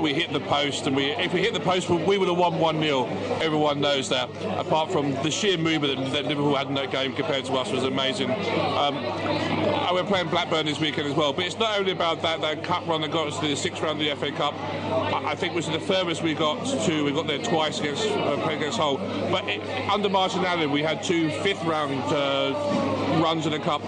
we 0.00 0.12
hit 0.12 0.32
the 0.32 0.40
post 0.40 0.86
and 0.86 0.96
we 0.96 1.06
if 1.12 1.32
we 1.32 1.40
hit 1.40 1.54
the 1.54 1.60
post 1.60 1.88
we 1.88 2.18
would 2.18 2.28
have 2.28 2.36
won 2.36 2.54
1-0 2.54 3.40
everyone 3.40 3.80
knows 3.80 4.08
that. 4.08 4.28
Apart 4.58 4.90
from 4.90 5.12
the 5.22 5.30
sheer 5.30 5.56
movement 5.56 6.12
that, 6.12 6.24
Liverpool 6.24 6.54
had 6.54 6.68
in 6.68 6.74
that 6.74 6.90
game 6.90 7.12
compared 7.12 7.44
to 7.44 7.52
us 7.54 7.70
was 7.70 7.84
amazing. 7.84 8.30
Um, 8.30 8.96
and 8.96 9.94
we're 9.94 10.04
playing 10.04 10.28
Blackburn 10.28 10.66
this 10.66 10.80
weekend 10.80 11.08
as 11.08 11.14
well 11.14 11.32
but 11.32 11.44
it's 11.44 11.58
not 11.58 11.78
only 11.78 11.92
about 11.92 12.22
that 12.22 12.40
that 12.40 12.62
cup 12.64 12.86
run 12.86 13.00
that 13.00 13.10
got 13.10 13.28
us 13.28 13.38
to 13.40 13.48
the 13.48 13.56
sixth 13.56 13.82
round 13.82 14.00
of 14.00 14.06
the 14.06 14.14
FA 14.16 14.32
Cup. 14.32 14.54
I, 14.54 15.34
think 15.34 15.54
was 15.54 15.66
the 15.68 15.80
furthest 15.80 16.22
we 16.22 16.34
got 16.34 16.64
to 16.86 17.04
we 17.04 17.12
got 17.12 17.26
there 17.26 17.38
twice 17.38 17.80
against 17.80 18.06
uh, 18.06 18.46
against 18.48 18.78
Hull. 18.78 18.98
But 19.30 19.48
it, 19.48 19.60
under 19.90 20.08
Martin 20.08 20.44
Allen 20.44 20.70
we 20.70 20.82
had 20.82 21.02
two 21.02 21.30
fifth 21.42 21.62
round 21.64 22.00
uh, 22.12 23.20
runs 23.22 23.46
in 23.46 23.52
the 23.52 23.58
cup 23.58 23.82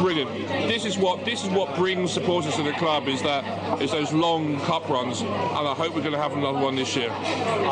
brilliant 0.00 0.30
this 0.68 0.84
is 0.84 0.98
what 0.98 1.24
this 1.24 1.44
is 1.44 1.50
what 1.50 1.74
brings 1.76 2.12
supporters 2.12 2.54
to 2.56 2.62
the 2.62 2.72
club 2.72 3.08
is 3.08 3.22
that 3.22 3.80
is 3.80 3.90
those 3.90 4.12
long 4.12 4.60
cup 4.60 4.88
runs 4.88 5.20
and 5.20 5.30
I 5.30 5.74
hope 5.74 5.94
we're 5.94 6.00
going 6.00 6.12
to 6.12 6.18
have 6.18 6.32
another 6.32 6.58
one 6.58 6.76
this 6.76 6.94
year 6.96 7.10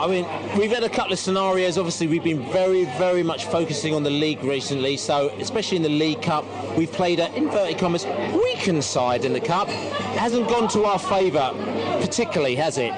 I 0.02 0.08
mean, 0.08 0.26
we've 0.58 0.70
had 0.72 0.82
a 0.82 0.88
couple 0.88 1.12
of 1.12 1.18
scenarios. 1.20 1.78
Obviously, 1.78 2.08
we've 2.08 2.24
been 2.24 2.42
very, 2.50 2.86
very 2.98 3.22
much 3.22 3.44
focusing 3.44 3.94
on 3.94 4.02
the 4.02 4.10
league 4.10 4.42
recently. 4.42 4.96
So, 4.96 5.28
especially 5.38 5.76
in 5.76 5.82
the 5.84 5.88
League 5.88 6.22
Cup, 6.22 6.44
we've 6.76 6.90
played 6.90 7.20
an 7.20 7.32
inverted 7.34 7.78
commas 7.78 8.04
weakened 8.32 8.82
side 8.82 9.24
in 9.24 9.32
the 9.32 9.40
cup. 9.40 9.68
It 9.68 10.18
hasn't 10.18 10.48
gone 10.48 10.68
to 10.70 10.84
our 10.86 10.98
favour, 10.98 11.52
particularly, 12.00 12.56
has 12.56 12.78
it? 12.78 12.92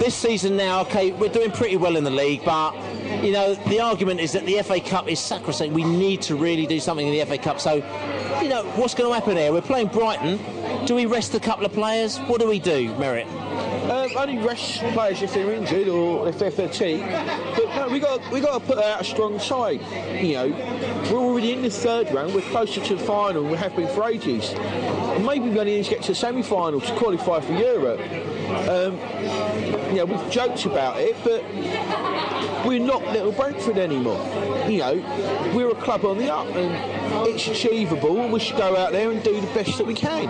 This 0.00 0.14
season 0.14 0.56
now, 0.56 0.80
okay, 0.80 1.12
we're 1.12 1.28
doing 1.28 1.52
pretty 1.52 1.76
well 1.76 1.96
in 1.96 2.02
the 2.02 2.10
league, 2.10 2.44
but 2.44 2.72
you 3.22 3.32
know, 3.32 3.54
the 3.54 3.80
argument 3.80 4.20
is 4.20 4.32
that 4.32 4.46
the 4.46 4.62
FA 4.62 4.80
Cup 4.80 5.08
is 5.08 5.18
sacrosanct. 5.18 5.74
We 5.74 5.84
need 5.84 6.22
to 6.22 6.36
really 6.36 6.66
do 6.66 6.80
something 6.80 7.06
in 7.06 7.12
the 7.12 7.24
FA 7.24 7.38
Cup. 7.38 7.60
So, 7.60 7.76
you 8.42 8.48
know, 8.48 8.64
what's 8.76 8.94
going 8.94 9.10
to 9.10 9.14
happen 9.14 9.36
here? 9.36 9.52
We're 9.52 9.60
playing 9.60 9.88
Brighton. 9.88 10.38
Do 10.86 10.94
we 10.94 11.06
rest 11.06 11.34
a 11.34 11.40
couple 11.40 11.66
of 11.66 11.72
players? 11.72 12.18
What 12.18 12.40
do 12.40 12.48
we 12.48 12.58
do, 12.58 12.94
Merritt? 12.96 13.26
Um, 13.90 14.10
only 14.18 14.38
rest 14.38 14.80
players 14.92 15.22
if 15.22 15.32
they're 15.32 15.52
injured 15.52 15.88
or 15.88 16.28
if 16.28 16.38
they're 16.38 16.50
fatigued. 16.50 17.08
But 17.08 17.74
no, 17.74 17.88
we 17.90 18.00
got 18.00 18.30
we 18.30 18.40
got 18.40 18.60
to 18.60 18.66
put 18.66 18.78
out 18.78 19.00
a 19.00 19.04
strong 19.04 19.38
side. 19.38 19.80
You 20.22 20.34
know, 20.34 20.48
we're 21.10 21.18
already 21.18 21.52
in 21.52 21.62
the 21.62 21.70
third 21.70 22.12
round. 22.12 22.34
We're 22.34 22.42
closer 22.42 22.84
to 22.84 22.94
the 22.96 23.02
final. 23.02 23.44
We 23.44 23.56
have 23.56 23.74
been 23.74 23.88
for 23.88 24.08
ages. 24.08 24.54
Maybe 25.24 25.48
we 25.48 25.58
only 25.58 25.76
need 25.76 25.84
to 25.84 25.90
get 25.90 26.02
to 26.02 26.08
the 26.08 26.14
semi-final 26.14 26.82
to 26.82 26.96
qualify 26.96 27.40
for 27.40 27.52
Europe. 27.54 28.00
Um, 28.48 28.98
you 29.90 29.96
know, 29.96 30.04
we've 30.06 30.30
joked 30.30 30.64
about 30.64 30.96
it, 30.98 31.16
but 31.22 31.44
we're 32.66 32.80
not 32.80 33.02
Little 33.12 33.32
Brentford 33.32 33.76
anymore. 33.76 34.18
You 34.68 34.78
know, 34.78 35.52
we're 35.54 35.70
a 35.70 35.74
club 35.74 36.04
on 36.04 36.18
the 36.18 36.32
up, 36.32 36.46
and 36.48 37.28
it's 37.28 37.46
achievable. 37.46 38.28
We 38.28 38.40
should 38.40 38.56
go 38.56 38.76
out 38.76 38.92
there 38.92 39.10
and 39.10 39.22
do 39.22 39.40
the 39.40 39.46
best 39.48 39.76
that 39.78 39.86
we 39.86 39.94
can. 39.94 40.28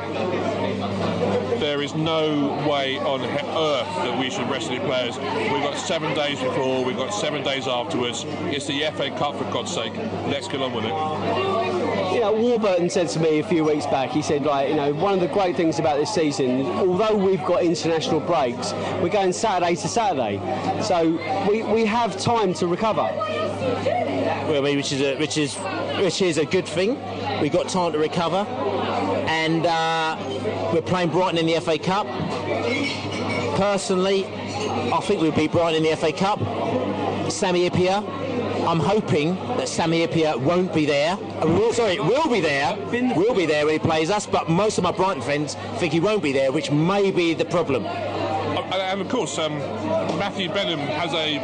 There 1.58 1.82
is 1.82 1.94
no 1.94 2.48
way 2.68 2.98
on 2.98 3.20
earth 3.20 3.96
that 3.96 4.18
we 4.18 4.30
should 4.30 4.48
rest 4.48 4.70
any 4.70 4.78
players. 4.78 5.18
We've 5.18 5.62
got 5.62 5.76
seven 5.76 6.14
days 6.14 6.40
before, 6.40 6.84
we've 6.84 6.96
got 6.96 7.10
seven 7.10 7.42
days 7.42 7.66
afterwards. 7.66 8.24
It's 8.26 8.66
the 8.66 8.80
FA 8.94 9.10
Cup, 9.10 9.36
for 9.36 9.44
God's 9.52 9.74
sake. 9.74 9.92
Let's 10.26 10.46
get 10.46 10.62
on 10.62 10.72
with 10.72 10.84
it. 10.84 12.14
You 12.14 12.20
know, 12.20 12.32
Warburton 12.32 12.88
said 12.90 13.08
to 13.10 13.20
me 13.20 13.40
a 13.40 13.44
few 13.44 13.64
weeks 13.64 13.86
back, 13.86 14.10
he 14.10 14.22
said, 14.22 14.44
like, 14.44 14.68
you 14.68 14.76
know, 14.76 14.94
one 14.94 15.14
of 15.14 15.20
the 15.20 15.28
great 15.28 15.56
things 15.56 15.78
about 15.78 15.98
this 15.98 16.14
season, 16.14 16.62
although 16.66 17.16
we've 17.16 17.44
got 17.44 17.62
international 17.62 18.20
breaks, 18.20 18.72
we're 19.02 19.08
going 19.08 19.32
Saturday 19.32 19.74
to 19.74 19.88
Saturday. 19.88 20.40
So 20.82 21.10
we, 21.50 21.62
we 21.64 21.84
have 21.86 22.16
time 22.18 22.54
to 22.54 22.66
recover. 22.66 23.02
Well, 24.48 24.58
I 24.58 24.60
mean, 24.60 24.76
which 24.76 24.92
is 24.92 25.02
a 25.02 25.16
which 25.16 25.36
is 25.36 25.54
which 26.00 26.22
is 26.22 26.38
a 26.38 26.44
good 26.44 26.66
thing. 26.66 26.96
We've 27.40 27.52
got 27.52 27.68
time 27.68 27.92
to 27.92 27.98
recover, 27.98 28.46
and 29.28 29.66
uh, 29.66 30.16
we're 30.72 30.82
playing 30.82 31.10
Brighton 31.10 31.38
in 31.38 31.46
the 31.46 31.60
FA 31.60 31.78
Cup. 31.78 32.06
Personally, 33.56 34.24
I 34.26 35.00
think 35.02 35.20
we'll 35.20 35.32
beat 35.32 35.52
Brighton 35.52 35.84
in 35.84 35.90
the 35.90 35.96
FA 35.96 36.12
Cup. 36.12 36.38
Sami 37.30 37.68
Hyypiä. 37.68 38.26
I'm 38.66 38.80
hoping 38.80 39.34
that 39.56 39.68
Sami 39.68 40.06
Hyypiä 40.06 40.40
won't 40.40 40.72
be 40.74 40.86
there. 40.86 41.12
Uh, 41.14 41.46
will- 41.46 41.72
sorry, 41.72 41.98
will 41.98 42.28
be 42.28 42.40
there. 42.40 42.76
Will 43.16 43.34
be 43.34 43.46
there 43.46 43.64
when 43.66 43.74
he 43.74 43.78
plays 43.78 44.10
us. 44.10 44.26
But 44.26 44.48
most 44.48 44.78
of 44.78 44.84
my 44.84 44.92
Brighton 44.92 45.22
friends 45.22 45.54
think 45.78 45.92
he 45.92 46.00
won't 46.00 46.22
be 46.22 46.32
there, 46.32 46.52
which 46.52 46.70
may 46.70 47.10
be 47.10 47.34
the 47.34 47.44
problem. 47.44 47.86
And, 47.86 48.74
and 48.74 49.00
of 49.00 49.08
course, 49.08 49.38
um, 49.38 49.58
Matthew 50.18 50.48
Benham 50.48 50.78
has 50.80 51.12
a, 51.14 51.38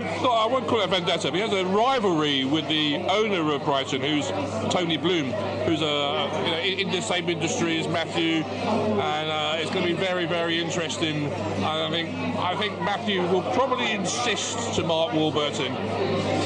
I 0.00 0.46
won't 0.46 0.66
call 0.66 0.80
it 0.80 0.84
a 0.84 0.88
vendetta, 0.88 1.28
but 1.28 1.34
he 1.34 1.40
has 1.40 1.52
a 1.52 1.64
rivalry 1.66 2.44
with 2.44 2.68
the 2.68 2.96
owner 3.08 3.52
of 3.52 3.64
Brighton, 3.64 4.00
who's 4.00 4.28
Tony 4.72 4.96
Bloom, 4.96 5.30
who's 5.66 5.82
a, 5.82 6.30
you 6.44 6.50
know, 6.50 6.58
in, 6.58 6.90
the 6.90 7.00
same 7.00 7.28
industry 7.28 7.78
as 7.78 7.88
Matthew, 7.88 8.42
and 8.44 9.30
uh, 9.30 9.56
it's 9.58 9.70
going 9.70 9.86
to 9.86 9.92
be 9.92 9.98
very, 9.98 10.26
very 10.26 10.60
interesting. 10.60 11.26
And 11.26 11.64
I 11.64 11.90
think, 11.90 12.14
I 12.38 12.56
think 12.56 12.80
Matthew 12.80 13.22
will 13.22 13.42
probably 13.52 13.90
insist 13.90 14.74
to 14.74 14.84
Mark 14.84 15.12
Warburton 15.14 15.74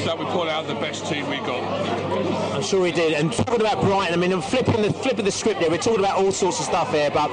that 0.07 0.19
we 0.19 0.25
pull 0.27 0.49
out 0.49 0.67
the 0.67 0.75
best 0.75 1.07
team 1.07 1.29
we 1.29 1.37
got. 1.39 1.63
I'm 2.55 2.63
sure 2.63 2.87
he 2.87 2.93
did. 2.93 3.13
And 3.13 3.33
talking 3.33 3.61
about 3.61 3.81
Brighton, 3.81 4.15
I 4.15 4.17
mean, 4.17 4.33
I'm 4.33 4.43
flipping 4.43 4.83
the 4.83 4.93
flipping 4.93 5.25
the 5.25 5.33
script 5.33 5.61
here. 5.61 5.71
We're 5.71 5.79
talking 5.79 6.01
about 6.01 6.17
all 6.17 6.33
sorts 6.33 6.59
of 6.61 6.67
stuff 6.67 6.93
here, 6.93 7.11
but 7.11 7.29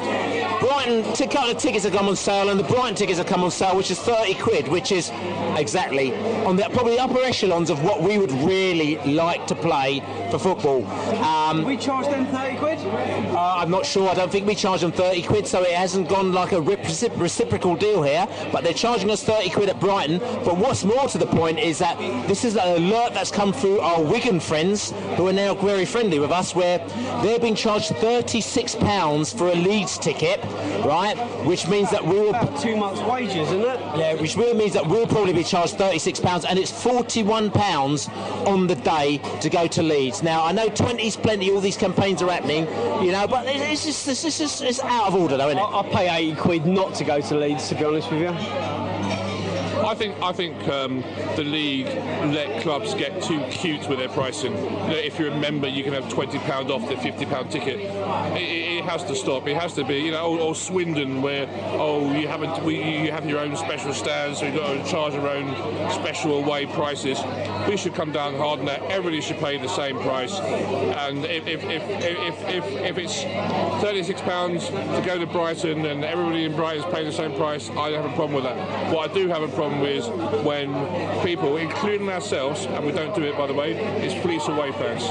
Brighton 0.59 1.03
t- 1.13 1.27
couple 1.27 1.51
of 1.51 1.57
tickets 1.57 1.83
have 1.85 1.93
come 1.93 2.07
on 2.07 2.15
sale, 2.15 2.49
and 2.49 2.59
the 2.59 2.63
Brighton 2.63 2.95
tickets 2.95 3.17
have 3.17 3.27
come 3.27 3.43
on 3.43 3.51
sale, 3.51 3.75
which 3.75 3.91
is 3.91 3.99
30 3.99 4.33
quid, 4.35 4.67
which 4.67 4.91
is 4.91 5.11
exactly 5.57 6.04
on 6.13 6.55
the 6.55 6.63
probably 6.73 6.99
upper 6.99 7.19
echelons 7.21 7.69
of 7.69 7.83
what 7.83 8.01
we 8.01 8.17
would 8.17 8.31
really 8.31 8.97
like 9.13 9.47
to 9.47 9.55
play 9.55 10.01
for 10.31 10.39
football. 10.39 10.85
Um, 11.23 11.63
we 11.63 11.77
charge 11.77 12.07
them 12.07 12.25
30 12.27 12.57
quid? 12.57 12.79
uh, 12.79 13.55
I'm 13.57 13.69
not 13.69 13.85
sure. 13.85 14.09
I 14.09 14.13
don't 14.13 14.31
think 14.31 14.47
we 14.47 14.55
charge 14.55 14.81
them 14.81 14.91
30 14.91 15.23
quid, 15.23 15.47
so 15.47 15.61
it 15.61 15.71
hasn't 15.71 16.09
gone 16.09 16.31
like 16.33 16.51
a 16.51 16.55
recipro- 16.55 17.19
reciprocal 17.19 17.75
deal 17.75 18.01
here. 18.03 18.27
But 18.51 18.63
they're 18.63 18.73
charging 18.73 19.09
us 19.11 19.23
30 19.23 19.49
quid 19.49 19.69
at 19.69 19.79
Brighton. 19.79 20.19
But 20.19 20.57
what's 20.57 20.83
more 20.83 21.07
to 21.07 21.17
the 21.17 21.27
point 21.27 21.59
is 21.59 21.79
that 21.79 21.97
this 22.27 22.43
is 22.43 22.55
an 22.55 22.83
alert 22.83 23.13
that's 23.13 23.31
come 23.31 23.53
through 23.53 23.79
our 23.79 24.01
Wigan 24.01 24.39
friends, 24.39 24.91
who 25.15 25.27
are 25.27 25.33
now 25.33 25.53
very 25.55 25.85
friendly 25.85 26.19
with 26.19 26.31
us, 26.31 26.55
where 26.55 26.79
they're 27.23 27.39
being 27.39 27.55
charged 27.55 27.95
36 27.97 28.75
pounds 28.75 29.33
for 29.33 29.47
a 29.49 29.55
Leeds 29.55 29.97
ticket, 29.97 30.43
right? 30.85 31.15
Which 31.45 31.67
means 31.67 31.89
that 31.91 32.05
we 32.05 32.19
will 32.19 32.33
two 32.59 32.75
months' 32.75 33.01
wages, 33.01 33.49
isn't 33.49 33.61
it? 33.61 33.79
Yeah, 33.97 34.13
which 34.15 34.35
really 34.35 34.57
means 34.57 34.73
that 34.73 34.85
we'll 34.85 35.07
probably 35.07 35.33
be 35.33 35.43
charged 35.43 35.77
36 35.85 36.19
pounds, 36.19 36.45
and 36.45 36.57
it's 36.57 36.71
41 36.71 37.51
pounds 37.51 38.09
on 38.47 38.65
the 38.65 38.73
day 38.73 39.19
to 39.41 39.51
go 39.51 39.67
to 39.67 39.83
Leeds. 39.83 40.23
Now 40.23 40.43
I 40.43 40.51
know 40.51 40.67
20's 40.67 41.15
plenty. 41.15 41.51
All 41.51 41.61
these 41.61 41.77
campaigns 41.77 42.23
are 42.23 42.31
happening, 42.31 42.65
you 43.05 43.11
know, 43.11 43.27
but 43.27 43.45
it's 43.47 43.85
just 43.85 44.07
it's, 44.07 44.23
just, 44.23 44.63
it's 44.63 44.79
out 44.79 45.07
of 45.07 45.15
order, 45.15 45.37
though, 45.37 45.49
isn't 45.49 45.59
it? 45.59 45.61
I, 45.61 45.79
I 45.81 45.89
pay 45.89 46.31
80 46.31 46.35
quid 46.37 46.65
not 46.65 46.95
to 46.95 47.03
go 47.03 47.21
to 47.21 47.37
Leeds, 47.37 47.69
to 47.69 47.75
be 47.75 47.85
honest 47.85 48.11
with 48.11 48.21
you. 48.21 48.84
I 49.85 49.93
think 49.93 50.19
I 50.19 50.31
think 50.31 50.67
um, 50.67 51.01
the 51.35 51.43
league 51.43 51.85
let 52.33 52.63
clubs 52.63 52.95
get 52.95 53.21
too 53.21 53.39
cute 53.51 53.87
with 53.87 53.99
their 53.99 54.09
pricing. 54.09 54.53
You 54.53 54.69
know, 54.69 54.89
if 54.95 55.19
you're 55.19 55.31
a 55.31 55.37
member, 55.37 55.67
you 55.67 55.83
can 55.83 55.93
have 55.93 56.09
twenty 56.09 56.39
pound 56.39 56.71
off 56.71 56.89
the 56.89 56.97
fifty 56.97 57.25
pound 57.25 57.51
ticket. 57.51 57.79
It, 57.79 58.41
it, 58.41 58.83
has 58.85 59.03
to 59.05 59.15
stop. 59.15 59.47
It 59.47 59.55
has 59.55 59.73
to 59.73 59.83
be. 59.83 59.97
You 59.97 60.11
know, 60.11 60.39
or, 60.39 60.55
Swindon, 60.55 61.21
where 61.21 61.47
oh 61.73 62.11
you 62.13 62.27
haven't 62.27 62.65
you 62.67 63.11
have 63.11 63.29
your 63.29 63.39
own 63.39 63.55
special 63.55 63.93
stands, 63.93 64.39
so 64.39 64.45
you've 64.45 64.55
got 64.55 64.73
to 64.73 64.91
charge 64.91 65.13
your 65.13 65.29
own 65.29 65.53
special 65.91 66.37
away 66.43 66.65
prices. 66.65 67.19
We 67.67 67.77
should 67.77 67.93
come 67.93 68.11
down 68.11 68.35
hard 68.35 68.59
on 68.59 68.65
that. 68.65 68.81
Everybody 68.83 69.21
should 69.21 69.37
pay 69.37 69.57
the 69.57 69.67
same 69.67 69.99
price. 69.99 70.33
And 70.39 71.25
if 71.25 71.45
if 71.47 71.63
if 71.63 71.83
if, 71.89 72.49
if, 72.49 72.65
if 72.71 72.97
it's 72.97 73.23
thirty 73.83 74.01
six 74.01 74.21
pounds 74.21 74.67
to 74.67 75.03
go 75.05 75.19
to 75.19 75.27
Brighton 75.27 75.85
and 75.85 76.03
everybody 76.03 76.45
in 76.45 76.55
Brighton 76.55 76.83
is 76.83 76.93
paying 76.93 77.05
the 77.05 77.13
same 77.13 77.35
price, 77.35 77.69
I 77.69 77.91
don't 77.91 78.01
have 78.01 78.11
a 78.11 78.15
problem 78.15 78.33
with 78.33 78.45
that. 78.45 78.93
What 78.93 79.11
I 79.11 79.13
do 79.13 79.27
have 79.27 79.43
a 79.43 79.47
problem 79.49 79.74
with 79.81 79.95
is 79.95 80.07
when 80.43 80.73
people, 81.23 81.57
including 81.57 82.09
ourselves, 82.09 82.65
and 82.65 82.85
we 82.85 82.91
don't 82.91 83.15
do 83.15 83.23
it 83.23 83.37
by 83.37 83.47
the 83.47 83.53
way, 83.53 83.73
is 84.05 84.13
fleece 84.21 84.47
away 84.47 84.71
fans. 84.73 85.03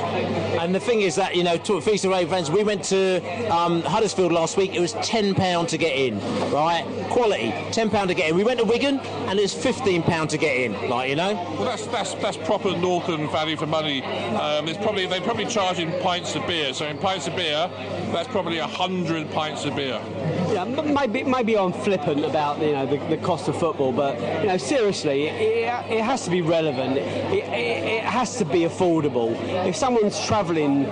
And 0.60 0.74
the 0.74 0.80
thing 0.80 1.00
is 1.00 1.14
that, 1.16 1.34
you 1.34 1.44
know, 1.44 1.56
to 1.56 1.74
of 1.74 1.86
Ray 1.86 2.26
fans, 2.26 2.50
we 2.50 2.64
went 2.64 2.84
to 2.84 3.20
um, 3.50 3.82
Huddersfield 3.82 4.32
last 4.32 4.56
week, 4.56 4.74
it 4.74 4.80
was 4.80 4.94
£10 4.94 5.68
to 5.68 5.78
get 5.78 5.96
in, 5.96 6.18
right? 6.52 6.84
Quality, 7.10 7.50
£10 7.70 8.06
to 8.08 8.14
get 8.14 8.30
in. 8.30 8.36
We 8.36 8.44
went 8.44 8.60
to 8.60 8.66
Wigan, 8.66 8.98
and 8.98 9.38
it 9.38 9.42
was 9.42 9.54
£15 9.54 10.28
to 10.28 10.38
get 10.38 10.56
in, 10.56 10.88
like, 10.88 11.10
you 11.10 11.16
know? 11.16 11.34
Well, 11.34 11.64
that's 11.64 11.86
that's 11.86 12.14
that's 12.14 12.36
proper 12.36 12.76
Northern 12.76 13.28
value 13.30 13.56
for 13.56 13.66
money. 13.66 14.02
Um, 14.02 14.68
it's 14.68 14.78
probably 14.78 15.06
they're 15.06 15.20
probably 15.20 15.46
charging 15.46 15.90
pints 16.00 16.34
of 16.34 16.46
beer. 16.46 16.74
So 16.74 16.86
in 16.86 16.98
pints 16.98 17.26
of 17.26 17.36
beer, 17.36 17.70
that's 18.12 18.28
probably 18.28 18.58
a 18.58 18.66
hundred 18.66 19.30
pints 19.30 19.64
of 19.64 19.76
beer. 19.76 20.00
Yeah, 20.54 20.62
m- 20.62 20.94
maybe 20.94 21.24
maybe 21.24 21.58
I'm 21.58 21.72
flippant 21.72 22.24
about 22.24 22.60
you 22.62 22.70
know 22.70 22.86
the, 22.86 22.98
the 23.08 23.16
cost 23.16 23.48
of 23.48 23.58
football, 23.58 23.90
but 23.90 24.20
you 24.40 24.46
know 24.46 24.56
seriously, 24.56 25.26
it, 25.26 25.68
it 25.90 26.00
has 26.00 26.22
to 26.26 26.30
be 26.30 26.42
relevant. 26.42 26.96
It, 26.96 27.42
it, 27.52 27.84
it 27.94 28.04
has 28.04 28.36
to 28.38 28.44
be 28.44 28.60
affordable. 28.60 29.34
If 29.66 29.74
someone's 29.74 30.24
travelling 30.24 30.84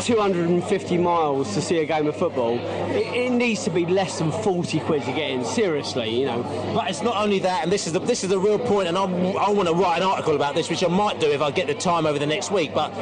250 0.00 0.96
miles 0.96 1.52
to 1.52 1.60
see 1.60 1.80
a 1.80 1.84
game 1.84 2.06
of 2.06 2.16
football, 2.16 2.58
it, 2.58 3.30
needs 3.34 3.64
to 3.64 3.70
be 3.70 3.84
less 3.84 4.20
than 4.20 4.30
40 4.30 4.78
quid 4.80 5.02
to 5.02 5.12
get 5.12 5.30
in. 5.32 5.44
Seriously, 5.44 6.20
you 6.20 6.24
know. 6.24 6.42
But 6.72 6.88
it's 6.88 7.02
not 7.02 7.16
only 7.16 7.40
that, 7.40 7.64
and 7.64 7.70
this 7.70 7.86
is 7.86 7.92
the 7.92 7.98
this 7.98 8.24
is 8.24 8.30
the 8.30 8.38
real 8.38 8.58
point, 8.58 8.88
and 8.88 8.96
I, 8.96 9.02
I 9.02 9.50
want 9.50 9.68
to 9.68 9.74
write 9.74 9.98
an 9.98 10.02
article 10.04 10.34
about 10.34 10.54
this, 10.54 10.70
which 10.70 10.82
I 10.82 10.88
might 10.88 11.20
do 11.20 11.26
if 11.30 11.42
I 11.42 11.50
get 11.50 11.66
the 11.66 11.74
time 11.74 12.06
over 12.06 12.18
the 12.18 12.26
next 12.26 12.50
week. 12.50 12.72
But 12.72 12.94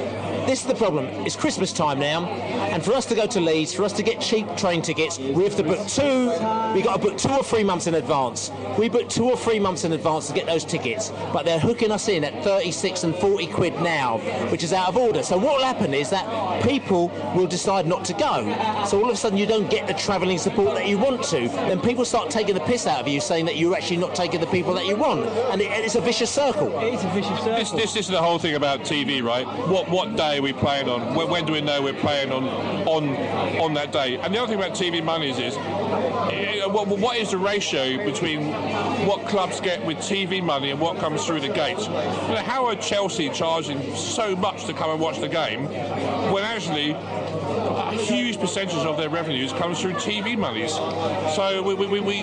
this 0.47 0.63
is 0.63 0.67
the 0.67 0.75
problem: 0.75 1.05
it's 1.27 1.37
Christmas 1.37 1.73
time 1.73 2.01
now, 2.01 2.25
and 2.27 2.85
for 2.85 2.93
us 2.93 3.07
to 3.07 3.15
go 3.15 3.27
to 3.27 3.39
Leeds, 3.41 3.73
for 3.73 3.85
us 3.85 3.93
to 3.93 4.03
get 4.03 4.21
cheap 4.21 4.47
train 4.57 4.83
tickets, 4.83 5.19
we 5.19 5.45
have 5.45 5.55
to 5.57 5.63
book 5.63 5.87
two. 5.95 6.31
We 6.75 6.83
got 6.83 7.01
to 7.01 7.09
book 7.09 7.19
two 7.19 7.31
or 7.31 7.43
three 7.43 7.65
months 7.65 7.87
in 7.87 7.95
advance. 7.95 8.51
We 8.79 8.89
booked 8.89 9.11
two 9.11 9.29
or 9.29 9.37
three 9.37 9.59
months 9.59 9.85
in 9.85 9.93
advance 9.93 10.29
to 10.29 10.35
get 10.35 10.47
those 10.47 10.65
tickets, 10.65 11.11
but 11.33 11.45
they're 11.45 11.59
hooking 11.59 11.91
us 11.91 12.09
in 12.09 12.25
at 12.25 12.43
36 12.45 13.05
and 13.05 13.15
40 13.15 13.47
quid 13.49 13.75
now, 13.83 14.19
which 14.51 14.63
is 14.63 14.73
out 14.73 14.89
of 14.89 14.97
order. 14.97 15.23
So 15.23 15.37
what 15.37 15.57
will 15.57 15.65
happen 15.65 15.95
is 15.95 16.11
that 16.11 16.63
people 16.63 17.09
will 17.37 17.47
decide 17.47 17.87
not 17.87 18.05
to 18.07 18.13
go. 18.15 18.43
So 18.87 18.99
all 18.99 19.09
of 19.09 19.15
a 19.15 19.17
sudden 19.17 19.39
you 19.39 19.47
don't 19.47 19.71
get 19.71 19.87
the 19.87 19.95
travelling 19.95 20.39
support 20.39 20.75
that 20.75 20.87
you 20.87 20.99
want 20.99 21.23
to. 21.25 21.49
Then 21.49 21.81
people 21.81 22.05
start 22.05 22.31
taking 22.31 22.55
the 22.55 22.61
piss 22.61 22.87
out 22.87 23.01
of 23.01 23.09
you, 23.09 23.21
saying 23.21 23.45
that 23.47 23.57
you're 23.57 23.75
actually 23.75 23.99
not 23.99 24.15
taking 24.15 24.41
the 24.41 24.47
people 24.47 24.75
that 24.75 24.87
you 24.87 24.97
want, 24.97 25.27
and 25.27 25.61
it, 25.61 25.71
it's 25.85 25.95
a 25.95 26.01
vicious 26.01 26.31
circle. 26.31 26.79
It 26.81 26.95
is 26.95 27.05
a 27.05 27.09
vicious 27.11 27.39
circle. 27.39 27.57
This, 27.57 27.71
this, 27.71 27.93
this 27.95 28.07
is 28.07 28.09
the 28.09 28.23
whole 28.23 28.39
thing 28.39 28.55
about 28.55 28.81
TV, 28.81 29.23
right? 29.23 29.47
What 29.69 29.89
what 29.89 30.17
day 30.17 30.39
are 30.39 30.43
we 30.43 30.53
playing 30.53 30.89
on? 30.89 31.15
When, 31.15 31.29
when 31.29 31.45
do 31.45 31.53
we 31.53 31.61
know 31.61 31.83
we're 31.83 31.93
playing 31.93 32.33
on 32.33 32.45
on 32.87 33.17
on 33.61 33.75
that 33.75 33.93
day? 33.93 34.19
And 34.19 34.35
the 34.35 34.39
other 34.39 34.49
thing 34.49 34.59
about 34.59 34.73
TV 34.73 35.03
monies 35.03 35.39
is, 35.39 35.57
what, 36.73 36.87
what 36.87 37.17
is 37.17 37.31
the 37.31 37.39
ratio 37.39 38.05
between 38.05 38.51
what 39.07 39.27
clubs 39.27 39.61
get 39.61 39.85
with 39.85 39.99
TV 39.99 40.43
money 40.43 40.71
and 40.71 40.81
what 40.81 40.99
comes 40.99 41.25
through 41.25 41.41
the 41.41 41.49
gate? 41.49 41.79
You 41.79 41.89
know, 41.89 42.43
how 42.45 42.67
are 42.67 42.77
Chelsea 42.77 43.29
charging 43.31 43.95
so 43.95 44.35
much 44.37 44.65
to 44.67 44.73
come 44.73 44.91
and 44.91 45.01
watch 45.01 45.21
the 45.21 45.29
game 45.29 45.65
when 46.33 46.45
actually 46.45 46.93
a 47.93 47.93
huge 47.93 48.39
percentage 48.39 48.85
of 48.87 48.97
their 48.97 49.11
revenues 49.11 49.53
comes 49.53 49.81
through 49.81 49.93
TV 49.95 50.37
monies. 50.37 50.73
So 51.35 51.63
we, 51.63 51.75
we, 51.75 52.01
we, 52.01 52.23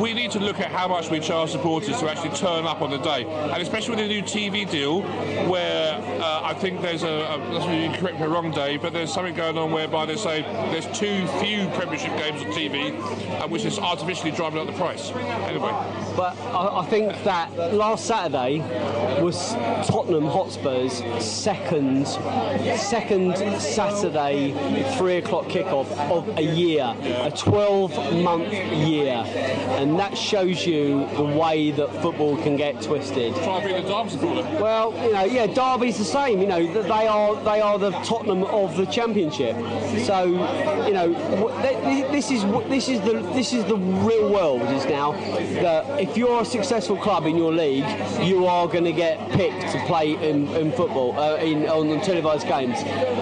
we, 0.00 0.14
need 0.14 0.30
to 0.32 0.38
look 0.38 0.60
at 0.60 0.70
how 0.70 0.88
much 0.88 1.10
we 1.10 1.20
charge 1.20 1.50
supporters 1.50 1.98
to 2.00 2.10
actually 2.10 2.30
turn 2.30 2.64
up 2.64 2.80
on 2.80 2.90
the 2.90 2.98
day. 2.98 3.24
And 3.24 3.60
especially 3.60 3.96
with 3.96 3.98
the 3.98 4.08
new 4.08 4.22
TV 4.22 4.68
deal, 4.68 5.02
where 5.48 5.81
uh, 5.81 5.81
I 6.52 6.54
think 6.54 6.82
there's 6.82 7.02
a, 7.02 7.08
a 7.08 7.96
correct 7.98 8.20
me 8.20 8.26
wrong, 8.26 8.50
Dave, 8.50 8.82
but 8.82 8.92
there's 8.92 9.10
something 9.10 9.34
going 9.34 9.56
on 9.56 9.72
whereby 9.72 10.04
they 10.04 10.16
say 10.16 10.42
there's 10.42 10.86
too 10.98 11.26
few 11.40 11.66
Premiership 11.70 12.14
games 12.18 12.42
on 12.42 12.52
TV 12.52 12.92
uh, 13.40 13.48
which 13.48 13.64
is 13.64 13.78
artificially 13.78 14.32
driving 14.32 14.60
up 14.60 14.66
the 14.66 14.74
price. 14.74 15.12
Anyway. 15.12 15.70
But 16.14 16.36
I, 16.52 16.80
I 16.80 16.86
think 16.90 17.10
that 17.24 17.50
last 17.72 18.04
Saturday 18.04 18.58
was 19.22 19.54
Tottenham 19.88 20.24
Hotspur's 20.24 21.02
second 21.24 22.06
second 22.76 23.38
Saturday 23.58 24.52
three 24.98 25.16
o'clock 25.16 25.46
kickoff 25.46 25.90
of 26.10 26.36
a 26.36 26.42
year, 26.42 26.94
a 27.22 27.30
12 27.30 28.14
month 28.22 28.52
year, 28.52 29.24
and 29.78 29.98
that 29.98 30.18
shows 30.18 30.66
you 30.66 31.08
the 31.16 31.24
way 31.24 31.70
that 31.70 31.90
football 32.02 32.36
can 32.42 32.58
get 32.58 32.82
twisted. 32.82 33.34
Try 33.36 33.62
and 33.62 33.84
beat 33.84 33.90
Derby 33.90 34.10
supporter. 34.10 34.42
Well, 34.62 34.92
you 35.02 35.12
know, 35.14 35.24
yeah, 35.24 35.46
Derby's 35.46 35.96
the 35.96 36.04
same. 36.04 36.41
You 36.42 36.48
know, 36.48 36.82
they 36.82 37.06
are 37.06 37.36
they 37.44 37.60
are 37.60 37.78
the 37.78 37.92
Tottenham 38.02 38.42
of 38.42 38.76
the 38.76 38.84
Championship. 38.86 39.54
So, 40.04 40.24
you 40.88 40.92
know, 40.92 41.12
this 42.10 42.32
is 42.32 42.42
this 42.68 42.88
is 42.88 43.00
the 43.02 43.20
this 43.32 43.52
is 43.52 43.64
the 43.66 43.76
real 43.76 44.28
world 44.28 44.62
is 44.62 44.84
now 44.86 45.12
that 45.62 46.00
if 46.00 46.16
you're 46.16 46.42
a 46.42 46.44
successful 46.44 46.96
club 46.96 47.26
in 47.26 47.36
your 47.36 47.52
league, 47.52 47.86
you 48.26 48.46
are 48.46 48.66
going 48.66 48.82
to 48.82 48.92
get 48.92 49.20
picked 49.30 49.70
to 49.70 49.78
play 49.86 50.14
in, 50.14 50.48
in 50.56 50.72
football 50.72 51.16
uh, 51.16 51.36
in 51.36 51.68
on 51.68 51.88
the 51.88 52.00
televised 52.00 52.48
games, 52.48 52.76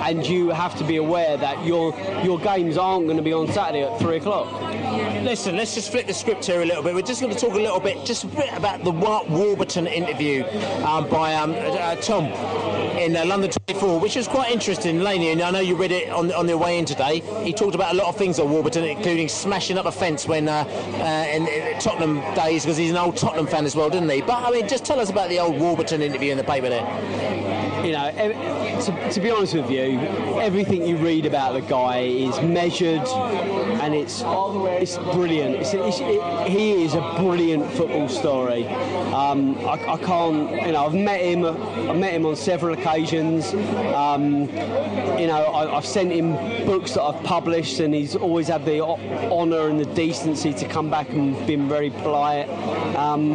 and 0.09 0.27
you 0.27 0.49
have 0.49 0.75
to 0.79 0.85
be 0.85 0.97
aware 0.97 1.37
that 1.37 1.63
your 1.67 1.95
your 2.25 2.39
games 2.39 2.79
aren't 2.79 3.05
going 3.05 3.19
to 3.19 3.23
be 3.23 3.35
on 3.35 3.53
Saturday 3.53 3.83
at 3.83 3.99
three 3.99 4.17
o'clock. 4.17 4.51
Listen, 5.23 5.57
let's 5.57 5.75
just 5.75 5.93
flip 5.93 6.07
the 6.07 6.15
script 6.15 6.47
here 6.47 6.63
a 6.63 6.65
little 6.65 6.83
bit. 6.83 6.95
We're 6.95 7.03
just 7.03 7.21
going 7.21 7.35
to 7.35 7.39
talk 7.39 7.53
a 7.53 7.61
little 7.61 7.81
bit, 7.81 8.03
just 8.07 8.25
a 8.25 8.29
bit 8.29 8.51
about 8.55 8.83
the 8.83 8.91
Warburton 8.91 9.87
interview 9.87 10.43
um, 10.87 11.07
by 11.11 11.35
um, 11.35 11.55
uh, 11.55 11.97
Tom 11.97 12.80
in 13.01 13.17
uh, 13.17 13.25
London 13.25 13.51
24, 13.51 13.99
which 13.99 14.17
was 14.17 14.29
quite 14.29 14.53
interesting, 14.53 15.01
Laney. 15.01 15.31
And 15.31 15.41
I 15.41 15.51
know 15.51 15.61
you 15.61 15.75
read 15.75 15.91
it 15.91 16.11
on, 16.11 16.33
on 16.33 16.47
the 16.47 16.57
way 16.57 16.79
in 16.79 16.85
today. 16.85 17.21
He 17.43 17.53
talked 17.53 17.75
about 17.75 17.95
a 17.95 17.97
lot 17.97 18.09
of 18.09 18.17
things 18.17 18.39
at 18.39 18.47
Warburton, 18.47 18.85
including 18.85 19.29
smashing 19.29 19.79
up 19.79 19.87
a 19.87 19.93
fence 19.93 20.27
when 20.27 20.49
uh, 20.49 20.65
uh, 20.65 21.27
in, 21.35 21.47
in 21.47 21.79
Tottenham 21.81 22.21
days, 22.35 22.65
because 22.65 22.77
he's 22.77 22.91
an 22.91 22.99
old 22.99 23.17
Tottenham 23.17 23.47
fan 23.47 23.65
as 23.65 23.75
well, 23.75 23.89
didn't 23.89 24.11
he? 24.11 24.21
But 24.21 24.45
I 24.45 24.51
mean, 24.51 24.69
just 24.69 24.85
tell 24.85 25.01
us 25.01 25.11
about 25.11 25.31
the 25.31 25.39
old 25.39 25.59
Warburton 25.59 26.03
interview 26.03 26.31
in 26.31 26.37
the 26.37 26.45
paper 26.45 26.69
there. 26.69 27.50
You 27.85 27.93
know, 27.93 28.11
to, 28.83 29.11
to 29.11 29.21
be 29.21 29.31
honest 29.31 29.55
with 29.55 29.71
you, 29.71 29.99
everything 30.41 30.87
you 30.87 30.97
read 30.97 31.27
about 31.27 31.53
the 31.53 31.61
guy 31.63 32.01
is 32.01 32.41
measured, 32.43 33.07
and 33.83 33.95
it's 33.95 34.23
it's 34.25 34.97
brilliant. 35.15 35.57
It's, 35.57 35.75
it's, 35.75 35.99
it, 36.01 36.49
he 36.49 36.85
is 36.85 36.95
a 36.95 37.15
brilliant 37.19 37.71
football 37.73 38.09
story. 38.09 38.67
Um, 39.13 39.57
I, 39.59 39.95
I 39.95 39.97
can't, 39.99 40.51
you 40.67 40.73
know, 40.73 40.87
I've 40.87 40.95
met 40.95 41.21
him. 41.21 41.45
I've 41.45 41.97
met 41.97 42.13
him 42.13 42.27
on 42.27 42.37
several 42.37 42.75
occasions. 42.75 43.53
Um, 43.95 44.49
you 45.19 45.27
know, 45.27 45.45
I, 45.53 45.77
I've 45.77 45.87
sent 45.87 46.13
him 46.13 46.33
books 46.67 46.95
that 46.95 47.03
I've 47.03 47.23
published, 47.25 47.81
and 47.81 47.95
he's 47.95 48.17
always 48.17 48.49
had 48.49 48.65
the 48.65 48.83
honour 48.83 49.69
and 49.69 49.79
the 49.79 49.87
decency 49.95 50.53
to 50.55 50.69
come 50.69 50.91
back 50.91 51.11
and 51.11 51.35
been 51.47 51.69
very 51.69 51.91
polite. 51.91 52.49
Um, 52.97 53.31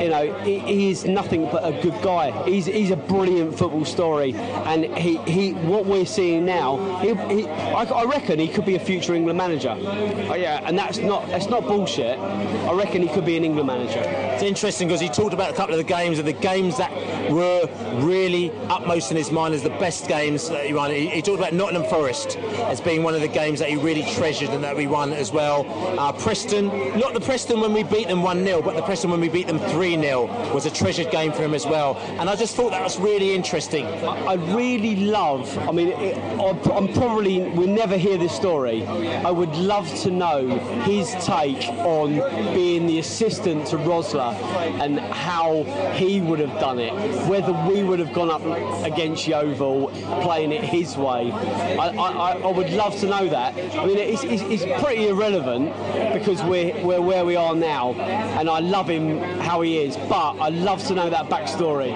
you 0.00 0.08
know, 0.08 0.38
he, 0.42 0.58
he 0.60 0.90
is 0.90 1.04
nothing 1.04 1.44
but 1.44 1.64
a 1.64 1.80
good 1.82 2.00
guy. 2.02 2.30
He's, 2.44 2.66
he's 2.66 2.90
a 2.90 2.96
brilliant 2.96 3.56
football 3.58 3.84
story, 3.88 4.34
and 4.34 4.84
he, 4.96 5.16
he 5.18 5.52
what 5.52 5.86
we're 5.86 6.06
seeing 6.06 6.44
now, 6.44 6.98
he, 7.00 7.14
he, 7.34 7.48
I, 7.48 7.84
I 7.84 8.04
reckon 8.04 8.38
he 8.38 8.48
could 8.48 8.64
be 8.64 8.76
a 8.76 8.80
future 8.80 9.14
England 9.14 9.38
manager. 9.38 9.76
Oh, 9.78 10.34
yeah, 10.34 10.62
and 10.64 10.78
that's 10.78 10.98
not 10.98 11.26
that's 11.28 11.48
not 11.48 11.62
bullshit. 11.64 12.18
I 12.18 12.72
reckon 12.72 13.02
he 13.02 13.08
could 13.08 13.24
be 13.24 13.36
an 13.36 13.44
England 13.44 13.66
manager. 13.66 14.02
It's 14.38 14.46
interesting 14.46 14.86
because 14.86 15.00
he 15.00 15.08
talked 15.08 15.34
about 15.34 15.50
a 15.50 15.52
couple 15.52 15.74
of 15.74 15.78
the 15.78 15.82
games, 15.92 16.20
and 16.20 16.28
the 16.28 16.32
games 16.32 16.76
that 16.76 16.92
were 17.28 17.68
really 18.00 18.52
upmost 18.68 19.10
in 19.10 19.16
his 19.16 19.32
mind 19.32 19.52
as 19.52 19.64
the 19.64 19.70
best 19.70 20.06
games 20.06 20.48
that 20.48 20.64
he 20.64 20.72
won. 20.72 20.92
He, 20.92 21.08
he 21.08 21.20
talked 21.22 21.40
about 21.40 21.54
Nottingham 21.54 21.82
Forest 21.90 22.36
as 22.68 22.80
being 22.80 23.02
one 23.02 23.16
of 23.16 23.20
the 23.20 23.26
games 23.26 23.58
that 23.58 23.68
he 23.68 23.74
really 23.74 24.04
treasured 24.14 24.50
and 24.50 24.62
that 24.62 24.76
we 24.76 24.86
won 24.86 25.12
as 25.12 25.32
well. 25.32 25.66
Uh, 25.98 26.12
Preston, 26.12 26.66
not 26.96 27.14
the 27.14 27.20
Preston 27.20 27.60
when 27.60 27.72
we 27.72 27.82
beat 27.82 28.06
them 28.06 28.22
1 28.22 28.44
0, 28.44 28.62
but 28.62 28.76
the 28.76 28.82
Preston 28.82 29.10
when 29.10 29.18
we 29.20 29.28
beat 29.28 29.48
them 29.48 29.58
3 29.58 30.00
0 30.00 30.26
was 30.54 30.66
a 30.66 30.70
treasured 30.70 31.10
game 31.10 31.32
for 31.32 31.42
him 31.42 31.52
as 31.52 31.66
well. 31.66 31.96
And 32.20 32.30
I 32.30 32.36
just 32.36 32.54
thought 32.54 32.70
that 32.70 32.84
was 32.84 32.96
really 33.00 33.34
interesting. 33.34 33.86
I 33.86 34.34
really 34.34 34.94
love. 34.94 35.58
I 35.68 35.72
mean, 35.72 35.88
it, 35.88 36.16
I- 36.16 36.76
I'm 36.76 36.92
probably 36.92 37.40
we'll 37.40 37.66
never 37.66 37.96
hear 37.96 38.16
this 38.16 38.36
story. 38.36 38.86
I 38.86 39.32
would 39.32 39.56
love 39.56 39.92
to 40.02 40.12
know 40.12 40.46
his 40.84 41.10
take 41.26 41.66
on 41.78 42.14
being 42.54 42.86
the 42.86 43.00
assistant 43.00 43.66
to 43.66 43.76
Rosler 43.78 44.27
and 44.34 44.98
how 44.98 45.62
he 45.94 46.20
would 46.20 46.38
have 46.40 46.58
done 46.60 46.78
it. 46.78 46.92
Whether 47.28 47.52
we 47.68 47.82
would 47.82 47.98
have 47.98 48.12
gone 48.12 48.30
up 48.30 48.42
against 48.84 49.26
Yeovil 49.26 49.88
playing 50.22 50.52
it 50.52 50.62
his 50.64 50.96
way. 50.96 51.30
I, 51.32 51.88
I, 51.88 52.32
I- 52.32 52.48
would 52.58 52.70
love 52.70 52.98
to 53.00 53.06
know 53.06 53.28
that. 53.28 53.54
I 53.76 53.86
mean, 53.86 53.98
it's, 53.98 54.24
it's, 54.24 54.42
it's 54.42 54.82
pretty 54.82 55.06
irrelevant 55.08 55.72
because 56.12 56.42
we're, 56.42 56.74
we're 56.84 57.00
where 57.00 57.24
we 57.24 57.36
are 57.36 57.54
now, 57.54 57.92
and 57.92 58.48
I 58.50 58.58
love 58.58 58.88
him 58.90 59.18
how 59.40 59.60
he 59.60 59.78
is. 59.78 59.96
But 60.08 60.40
I'd 60.40 60.54
love 60.54 60.82
to 60.88 60.94
know 60.94 61.08
that 61.10 61.26
backstory. 61.28 61.94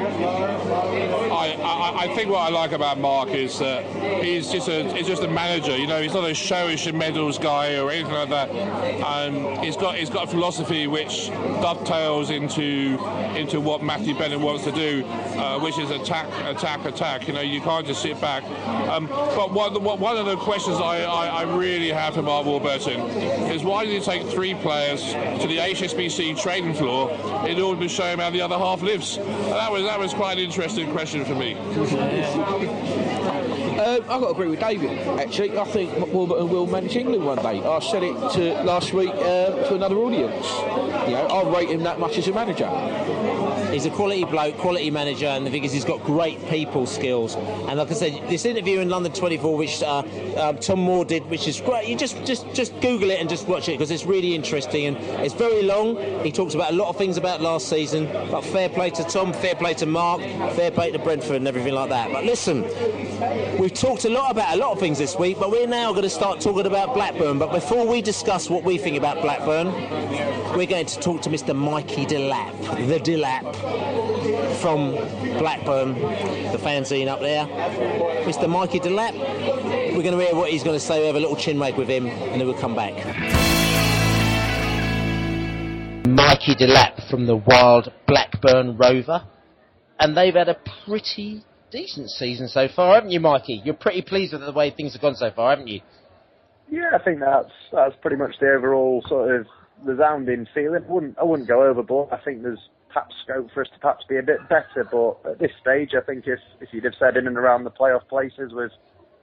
I, 1.32 1.52
I, 1.62 2.04
I 2.04 2.14
think 2.14 2.30
what 2.30 2.40
I 2.40 2.50
like 2.50 2.72
about 2.72 2.98
Mark 2.98 3.30
is 3.30 3.58
that 3.58 3.84
he's 4.22 4.50
just 4.52 4.68
a 4.68 4.92
he's 4.94 5.06
just 5.06 5.22
a 5.22 5.28
manager. 5.28 5.76
You 5.76 5.86
know, 5.86 6.00
he's 6.00 6.14
not 6.14 6.24
a 6.24 6.32
showish 6.32 6.86
and 6.86 6.98
medals 6.98 7.38
guy 7.38 7.76
or 7.78 7.90
anything 7.90 8.12
like 8.12 8.28
that. 8.28 8.50
Um, 9.02 9.56
he's 9.62 9.76
got 9.76 9.96
he's 9.96 10.10
got 10.10 10.24
a 10.24 10.26
philosophy 10.30 10.86
which 10.86 11.28
dovetails 11.60 12.21
into 12.30 12.98
into 13.36 13.60
what 13.60 13.82
Matthew 13.82 14.14
Benham 14.14 14.42
wants 14.42 14.64
to 14.64 14.72
do, 14.72 15.04
uh, 15.06 15.58
which 15.60 15.78
is 15.78 15.90
attack, 15.90 16.26
attack, 16.44 16.84
attack. 16.84 17.26
You 17.26 17.34
know, 17.34 17.40
you 17.40 17.60
can't 17.60 17.86
just 17.86 18.02
sit 18.02 18.20
back. 18.20 18.44
Um, 18.88 19.06
but 19.06 19.52
one, 19.52 19.82
one 19.82 20.16
of 20.16 20.26
the 20.26 20.36
questions 20.36 20.78
I, 20.78 21.02
I, 21.02 21.26
I 21.26 21.42
really 21.42 21.90
have 21.90 22.14
for 22.14 22.22
Mark 22.22 22.46
Warburton 22.46 23.00
is 23.50 23.64
why 23.64 23.84
did 23.84 23.94
he 23.94 24.00
take 24.00 24.26
three 24.28 24.54
players 24.54 25.12
to 25.12 25.46
the 25.46 25.58
HSBC 25.58 26.40
trading 26.40 26.74
floor 26.74 27.10
in 27.46 27.60
order 27.60 27.80
to 27.80 27.88
show 27.88 28.04
him 28.04 28.18
how 28.18 28.30
the 28.30 28.40
other 28.40 28.58
half 28.58 28.82
lives? 28.82 29.16
And 29.16 29.26
that 29.26 29.70
was 29.70 29.82
that 29.84 29.98
was 29.98 30.14
quite 30.14 30.38
an 30.38 30.44
interesting 30.44 30.90
question 30.92 31.24
for 31.24 31.34
me. 31.34 31.54
Um, 33.82 33.96
I've 34.02 34.20
got 34.20 34.20
to 34.20 34.28
agree 34.28 34.46
with 34.46 34.60
David. 34.60 34.96
Actually, 35.18 35.58
I 35.58 35.64
think 35.64 35.90
Warburton 36.12 36.48
will 36.48 36.68
manage 36.68 36.94
England 36.94 37.24
one 37.24 37.38
day. 37.38 37.60
I 37.64 37.80
said 37.80 38.04
it 38.04 38.14
to 38.34 38.62
last 38.62 38.92
week 38.92 39.10
uh, 39.10 39.50
to 39.66 39.74
another 39.74 39.96
audience. 39.96 40.46
You 41.08 41.14
know, 41.14 41.26
I 41.26 41.58
rate 41.58 41.70
him 41.70 41.82
that 41.82 41.98
much 41.98 42.16
as 42.16 42.28
a 42.28 42.32
manager. 42.32 42.68
He's 43.72 43.86
a 43.86 43.90
quality 43.90 44.24
bloke, 44.24 44.58
quality 44.58 44.90
manager, 44.90 45.26
and 45.26 45.46
the 45.46 45.50
thing 45.50 45.64
is, 45.64 45.72
he's 45.72 45.84
got 45.84 46.04
great 46.04 46.46
people 46.48 46.84
skills. 46.84 47.34
And 47.36 47.78
like 47.78 47.90
I 47.90 47.94
said, 47.94 48.28
this 48.28 48.44
interview 48.44 48.80
in 48.80 48.90
London 48.90 49.12
24, 49.12 49.56
which 49.56 49.82
uh, 49.82 50.00
uh, 50.36 50.52
Tom 50.52 50.80
Moore 50.80 51.06
did, 51.06 51.24
which 51.30 51.48
is 51.48 51.58
great. 51.60 51.88
You 51.88 51.96
just 51.96 52.22
just 52.24 52.52
just 52.52 52.78
Google 52.82 53.10
it 53.10 53.18
and 53.18 53.30
just 53.30 53.48
watch 53.48 53.68
it 53.70 53.72
because 53.72 53.90
it's 53.90 54.04
really 54.04 54.34
interesting 54.34 54.86
and 54.86 54.96
it's 55.24 55.34
very 55.34 55.62
long. 55.62 55.96
He 56.22 56.30
talks 56.30 56.54
about 56.54 56.72
a 56.72 56.76
lot 56.76 56.88
of 56.88 56.98
things 56.98 57.16
about 57.16 57.40
last 57.40 57.68
season. 57.70 58.04
But 58.30 58.42
fair 58.42 58.68
play 58.68 58.90
to 58.90 59.04
Tom, 59.04 59.32
fair 59.32 59.54
play 59.54 59.72
to 59.74 59.86
Mark, 59.86 60.20
fair 60.54 60.70
play 60.70 60.92
to 60.92 60.98
Brentford, 60.98 61.36
and 61.36 61.48
everything 61.48 61.72
like 61.72 61.88
that. 61.88 62.12
But 62.12 62.24
listen, 62.24 62.64
we've 63.72 63.80
talked 63.80 64.04
a 64.04 64.10
lot 64.10 64.30
about 64.30 64.54
a 64.54 64.58
lot 64.58 64.72
of 64.72 64.78
things 64.78 64.98
this 64.98 65.16
week, 65.16 65.38
but 65.40 65.50
we're 65.50 65.66
now 65.66 65.92
going 65.92 66.02
to 66.02 66.10
start 66.10 66.40
talking 66.40 66.66
about 66.66 66.92
Blackburn. 66.92 67.38
But 67.38 67.52
before 67.52 67.86
we 67.86 68.02
discuss 68.02 68.50
what 68.50 68.64
we 68.64 68.76
think 68.76 68.98
about 68.98 69.22
Blackburn, 69.22 69.72
we're 70.54 70.66
going 70.66 70.84
to 70.84 71.00
talk 71.00 71.22
to 71.22 71.30
Mr. 71.30 71.56
Mikey 71.56 72.04
Delap, 72.04 72.52
the 72.86 73.00
Delap 73.00 73.54
from 74.60 74.90
Blackburn, 75.38 75.94
the 75.94 76.58
fanzine 76.58 77.08
up 77.08 77.20
there. 77.20 77.46
Mr. 78.26 78.46
Mikey 78.46 78.78
Delap. 78.80 79.14
We're 79.96 80.02
going 80.02 80.18
to 80.18 80.22
hear 80.22 80.34
what 80.34 80.50
he's 80.50 80.62
going 80.62 80.78
to 80.78 80.84
say. 80.84 81.00
We 81.00 81.06
have 81.06 81.16
a 81.16 81.20
little 81.20 81.36
chin 81.36 81.58
wag 81.58 81.78
with 81.78 81.88
him, 81.88 82.06
and 82.08 82.40
then 82.40 82.46
we'll 82.46 82.58
come 82.58 82.74
back. 82.74 82.92
Mikey 86.06 86.56
Delap 86.56 87.08
from 87.08 87.24
the 87.24 87.36
Wild 87.36 87.90
Blackburn 88.06 88.76
Rover, 88.76 89.26
and 89.98 90.14
they've 90.14 90.34
had 90.34 90.50
a 90.50 90.58
pretty 90.84 91.42
decent 91.72 92.10
season 92.10 92.46
so 92.48 92.68
far, 92.68 92.94
haven't 92.94 93.10
you, 93.10 93.20
Mikey? 93.20 93.62
You're 93.64 93.74
pretty 93.74 94.02
pleased 94.02 94.32
with 94.32 94.42
the 94.42 94.52
way 94.52 94.70
things 94.70 94.92
have 94.92 95.02
gone 95.02 95.16
so 95.16 95.30
far, 95.34 95.50
haven't 95.50 95.68
you? 95.68 95.80
Yeah, 96.70 96.90
I 96.94 97.02
think 97.02 97.20
that's 97.20 97.52
that's 97.72 97.94
pretty 98.00 98.16
much 98.16 98.32
the 98.40 98.46
overall 98.46 99.02
sort 99.08 99.34
of 99.34 99.46
resounding 99.82 100.46
feeling. 100.54 100.84
I 100.88 100.92
wouldn't 100.92 101.18
I 101.18 101.24
wouldn't 101.24 101.48
go 101.48 101.64
overboard. 101.64 102.10
I 102.12 102.18
think 102.24 102.42
there's 102.42 102.60
perhaps 102.88 103.14
scope 103.24 103.48
for 103.52 103.62
us 103.62 103.68
to 103.74 103.80
perhaps 103.80 104.04
be 104.08 104.18
a 104.18 104.22
bit 104.22 104.38
better, 104.48 104.86
but 104.90 105.32
at 105.32 105.38
this 105.38 105.50
stage, 105.60 105.90
I 105.96 106.04
think 106.04 106.24
if 106.26 106.38
if 106.60 106.68
you'd 106.72 106.84
have 106.84 106.94
said 106.98 107.16
in 107.16 107.26
and 107.26 107.36
around 107.36 107.64
the 107.64 107.70
playoff 107.70 108.06
places 108.08 108.52
with 108.52 108.70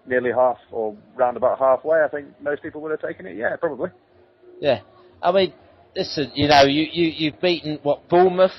nearly 0.06 0.32
half 0.32 0.58
or 0.72 0.96
round 1.16 1.38
about 1.38 1.60
halfway, 1.60 2.02
I 2.02 2.08
think 2.10 2.28
most 2.42 2.62
people 2.62 2.82
would 2.82 2.92
have 2.92 3.02
taken 3.02 3.26
it. 3.26 3.38
Yeah, 3.38 3.56
probably. 3.56 3.90
Yeah. 4.60 4.82
I 5.22 5.32
mean, 5.32 5.54
listen, 5.96 6.32
you 6.36 6.48
know, 6.48 6.64
you, 6.64 6.88
you, 6.92 7.14
you've 7.16 7.42
beaten, 7.42 7.80
what, 7.84 8.08
Bournemouth? 8.10 8.52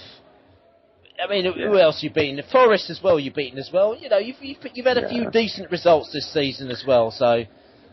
I 1.22 1.28
mean, 1.28 1.52
who 1.52 1.78
else 1.78 2.02
you 2.02 2.10
beaten? 2.10 2.36
The 2.36 2.42
Forest 2.50 2.90
as 2.90 3.00
well. 3.02 3.18
You've 3.18 3.34
beaten 3.34 3.58
as 3.58 3.70
well. 3.72 3.96
You 3.96 4.08
know, 4.08 4.18
you've 4.18 4.36
you've, 4.40 4.58
you've 4.74 4.86
had 4.86 4.98
a 4.98 5.08
few 5.08 5.30
decent 5.30 5.70
results 5.70 6.12
this 6.12 6.32
season 6.32 6.70
as 6.70 6.84
well. 6.86 7.10
So 7.10 7.44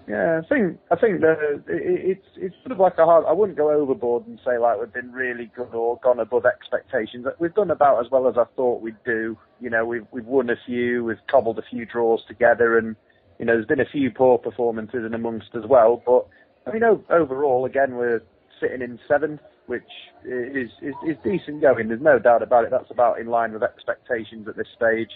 Yeah, 0.07 0.41
I 0.43 0.47
think 0.47 0.79
I 0.89 0.95
think 0.95 1.21
it, 1.21 1.63
it's 1.67 2.27
it's 2.37 2.55
sort 2.63 2.71
of 2.71 2.79
like 2.79 2.97
a 2.97 3.05
hard. 3.05 3.25
I 3.27 3.33
wouldn't 3.33 3.57
go 3.57 3.71
overboard 3.71 4.25
and 4.25 4.39
say 4.45 4.57
like 4.57 4.79
we've 4.79 4.93
been 4.93 5.11
really 5.11 5.51
good 5.55 5.73
or 5.73 5.99
gone 6.01 6.19
above 6.19 6.45
expectations. 6.45 7.25
We've 7.39 7.53
done 7.53 7.71
about 7.71 8.05
as 8.05 8.09
well 8.09 8.29
as 8.29 8.35
I 8.37 8.45
thought 8.55 8.81
we'd 8.81 9.03
do. 9.05 9.37
You 9.59 9.69
know, 9.69 9.85
we've 9.85 10.05
we've 10.11 10.25
won 10.25 10.49
a 10.49 10.55
few, 10.65 11.03
we've 11.03 11.17
cobbled 11.29 11.59
a 11.59 11.63
few 11.69 11.85
draws 11.85 12.21
together, 12.25 12.77
and 12.77 12.95
you 13.37 13.45
know, 13.45 13.53
there's 13.53 13.65
been 13.65 13.81
a 13.81 13.91
few 13.91 14.09
poor 14.09 14.37
performances 14.37 15.03
in 15.05 15.13
amongst 15.13 15.49
as 15.55 15.63
well. 15.67 16.01
But 16.05 16.25
I 16.65 16.73
mean, 16.73 16.83
overall, 17.09 17.65
again, 17.65 17.95
we're 17.95 18.23
sitting 18.61 18.81
in 18.81 18.99
seventh, 19.07 19.41
which 19.67 19.83
is, 20.25 20.71
is 20.81 20.95
is 21.07 21.17
decent 21.23 21.61
going. 21.61 21.89
There's 21.89 22.01
no 22.01 22.19
doubt 22.19 22.41
about 22.41 22.63
it. 22.65 22.71
That's 22.71 22.89
about 22.91 23.19
in 23.19 23.27
line 23.27 23.53
with 23.53 23.63
expectations 23.63 24.47
at 24.47 24.55
this 24.57 24.67
stage. 24.75 25.11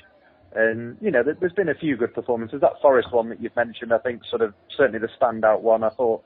And 0.53 0.97
you 1.01 1.11
know, 1.11 1.23
there- 1.23 1.35
there's 1.39 1.53
been 1.53 1.69
a 1.69 1.75
few 1.75 1.95
good 1.97 2.13
performances. 2.13 2.61
That 2.61 2.79
Forest 2.81 3.11
one 3.11 3.29
that 3.29 3.41
you've 3.41 3.55
mentioned, 3.55 3.93
I 3.93 3.97
think, 3.99 4.23
sort 4.29 4.41
of 4.41 4.53
certainly 4.77 4.99
the 4.99 5.09
standout 5.19 5.61
one. 5.61 5.83
I 5.83 5.89
thought 5.89 6.23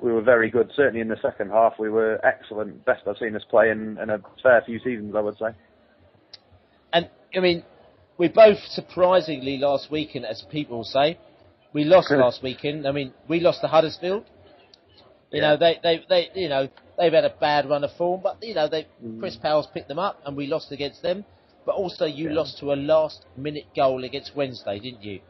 we 0.00 0.12
were 0.12 0.22
very 0.22 0.50
good. 0.50 0.70
Certainly 0.76 1.00
in 1.00 1.08
the 1.08 1.20
second 1.20 1.50
half, 1.50 1.74
we 1.78 1.90
were 1.90 2.20
excellent. 2.24 2.84
Best 2.84 3.02
I've 3.06 3.18
seen 3.18 3.34
us 3.36 3.44
play 3.50 3.70
in, 3.70 3.98
in 3.98 4.10
a 4.10 4.20
fair 4.42 4.62
few 4.64 4.78
seasons, 4.78 5.14
I 5.16 5.20
would 5.20 5.36
say. 5.38 5.48
And 6.92 7.10
I 7.36 7.40
mean, 7.40 7.64
we 8.18 8.28
both 8.28 8.58
surprisingly 8.70 9.58
last 9.58 9.90
weekend, 9.90 10.24
as 10.24 10.42
people 10.50 10.84
say, 10.84 11.18
we 11.72 11.84
lost 11.84 12.10
last 12.12 12.42
weekend. 12.42 12.86
I 12.86 12.92
mean, 12.92 13.12
we 13.28 13.40
lost 13.40 13.60
to 13.62 13.66
Huddersfield. 13.66 14.24
You 15.32 15.40
know, 15.40 15.56
they, 15.56 15.80
they, 15.82 16.04
they, 16.08 16.30
you 16.36 16.48
know, 16.48 16.68
they've 16.98 17.12
had 17.12 17.24
a 17.24 17.34
bad 17.40 17.68
run 17.68 17.84
of 17.84 17.92
form, 17.96 18.20
but 18.22 18.38
you 18.42 18.54
know, 18.54 18.68
they 18.68 18.86
Chris 19.18 19.36
Powell's 19.36 19.68
picked 19.72 19.88
them 19.88 19.98
up, 19.98 20.20
and 20.24 20.36
we 20.36 20.46
lost 20.46 20.72
against 20.72 21.02
them. 21.02 21.24
But 21.66 21.76
also, 21.76 22.04
you 22.04 22.28
lost 22.28 22.58
to 22.58 22.72
a 22.72 22.76
last-minute 22.76 23.68
goal 23.74 24.04
against 24.04 24.36
Wednesday, 24.36 24.78
didn't 24.78 25.02
you? 25.02 25.20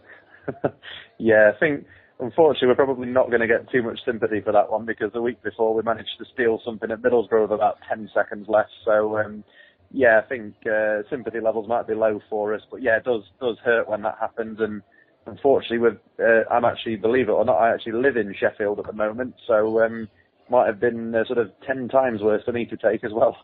Yeah, 1.18 1.52
I 1.54 1.58
think 1.58 1.86
unfortunately 2.20 2.68
we're 2.68 2.74
probably 2.74 3.08
not 3.08 3.28
going 3.28 3.40
to 3.40 3.46
get 3.46 3.70
too 3.70 3.82
much 3.82 3.98
sympathy 4.04 4.40
for 4.40 4.52
that 4.52 4.70
one 4.70 4.84
because 4.84 5.12
the 5.12 5.22
week 5.22 5.42
before 5.42 5.74
we 5.74 5.82
managed 5.82 6.10
to 6.18 6.24
steal 6.32 6.60
something 6.64 6.90
at 6.90 7.02
Middlesbrough 7.02 7.42
with 7.42 7.52
about 7.52 7.78
10 7.88 8.10
seconds 8.14 8.46
left. 8.48 8.70
So 8.84 9.18
um, 9.18 9.44
yeah, 9.92 10.20
I 10.22 10.28
think 10.28 10.54
uh, 10.66 11.02
sympathy 11.10 11.40
levels 11.40 11.68
might 11.68 11.86
be 11.86 11.94
low 11.94 12.20
for 12.28 12.54
us, 12.54 12.62
but 12.70 12.82
yeah, 12.82 12.96
it 12.96 13.04
does 13.04 13.22
does 13.40 13.56
hurt 13.64 13.88
when 13.88 14.02
that 14.02 14.16
happens. 14.20 14.58
And 14.60 14.82
unfortunately, 15.26 15.78
with 15.78 15.98
uh, 16.20 16.50
I'm 16.50 16.64
actually 16.64 16.96
believe 16.96 17.28
it 17.28 17.32
or 17.32 17.44
not, 17.44 17.58
I 17.58 17.72
actually 17.72 17.92
live 17.92 18.16
in 18.16 18.34
Sheffield 18.38 18.80
at 18.80 18.86
the 18.86 18.92
moment, 18.92 19.34
so 19.46 19.82
um, 19.82 20.08
might 20.50 20.66
have 20.66 20.80
been 20.80 21.14
uh, 21.14 21.24
sort 21.24 21.38
of 21.38 21.50
10 21.66 21.88
times 21.88 22.20
worse 22.20 22.42
for 22.44 22.52
me 22.52 22.66
to 22.66 22.76
take 22.76 23.04
as 23.04 23.12
well. 23.12 23.36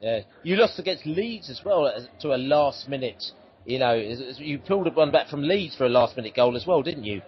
Yeah, 0.00 0.20
you 0.42 0.56
lost 0.56 0.78
against 0.78 1.04
Leeds 1.04 1.50
as 1.50 1.60
well 1.64 1.92
to 2.20 2.28
a 2.34 2.38
last-minute. 2.38 3.22
You 3.66 3.78
know, 3.78 3.92
you 3.92 4.58
pulled 4.58 4.94
one 4.96 5.10
back 5.10 5.28
from 5.28 5.42
Leeds 5.42 5.76
for 5.76 5.84
a 5.84 5.90
last-minute 5.90 6.34
goal 6.34 6.56
as 6.56 6.66
well, 6.66 6.82
didn't 6.82 7.04
you? 7.04 7.20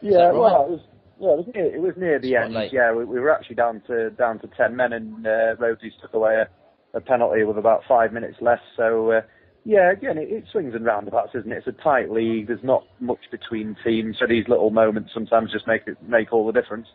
Yeah, 0.00 0.24
right? 0.24 0.34
well, 0.34 0.64
it 0.64 0.70
was 0.70 0.80
yeah, 1.20 1.28
it 1.28 1.36
was 1.36 1.46
near, 1.54 1.74
it 1.76 1.80
was 1.80 1.94
near 1.96 2.18
the 2.18 2.34
end. 2.34 2.54
late. 2.54 2.72
Yeah, 2.72 2.92
we, 2.92 3.04
we 3.04 3.20
were 3.20 3.30
actually 3.30 3.54
down 3.54 3.80
to 3.86 4.10
down 4.10 4.40
to 4.40 4.48
ten 4.56 4.74
men, 4.74 4.92
and 4.92 5.24
uh, 5.24 5.54
Rhodey's 5.60 5.94
took 6.00 6.14
away 6.14 6.42
a, 6.42 6.98
a 6.98 7.00
penalty 7.00 7.44
with 7.44 7.58
about 7.58 7.82
five 7.86 8.12
minutes 8.12 8.38
left. 8.40 8.62
So 8.76 9.12
uh, 9.12 9.20
yeah, 9.64 9.92
again, 9.92 10.18
it, 10.18 10.28
it 10.32 10.44
swings 10.50 10.74
and 10.74 10.84
roundabouts, 10.84 11.30
isn't 11.36 11.52
it? 11.52 11.62
It's 11.64 11.78
a 11.78 11.82
tight 11.82 12.10
league. 12.10 12.48
There's 12.48 12.64
not 12.64 12.84
much 12.98 13.20
between 13.30 13.76
teams, 13.84 14.16
so 14.18 14.26
these 14.26 14.48
little 14.48 14.70
moments 14.70 15.10
sometimes 15.14 15.52
just 15.52 15.68
make 15.68 15.82
it 15.86 15.96
make 16.02 16.32
all 16.32 16.44
the 16.44 16.60
difference. 16.60 16.88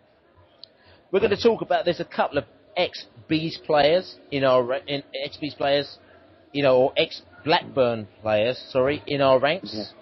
We're 1.12 1.20
going 1.20 1.36
to 1.36 1.42
talk 1.42 1.62
about. 1.62 1.86
There's 1.86 2.00
a 2.00 2.06
couple 2.06 2.38
of 2.38 2.46
ex 2.76 3.06
Bees 3.28 3.60
players 3.66 4.16
in 4.32 4.44
our 4.44 4.76
in 4.76 5.04
ex 5.24 5.38
Bees 5.38 5.54
players, 5.54 5.98
you 6.54 6.64
know, 6.64 6.78
or 6.78 6.94
ex 6.98 7.22
Blackburn 7.46 8.08
players. 8.22 8.58
Sorry, 8.70 9.04
in 9.08 9.22
our 9.22 9.40
ranks. 9.40 9.94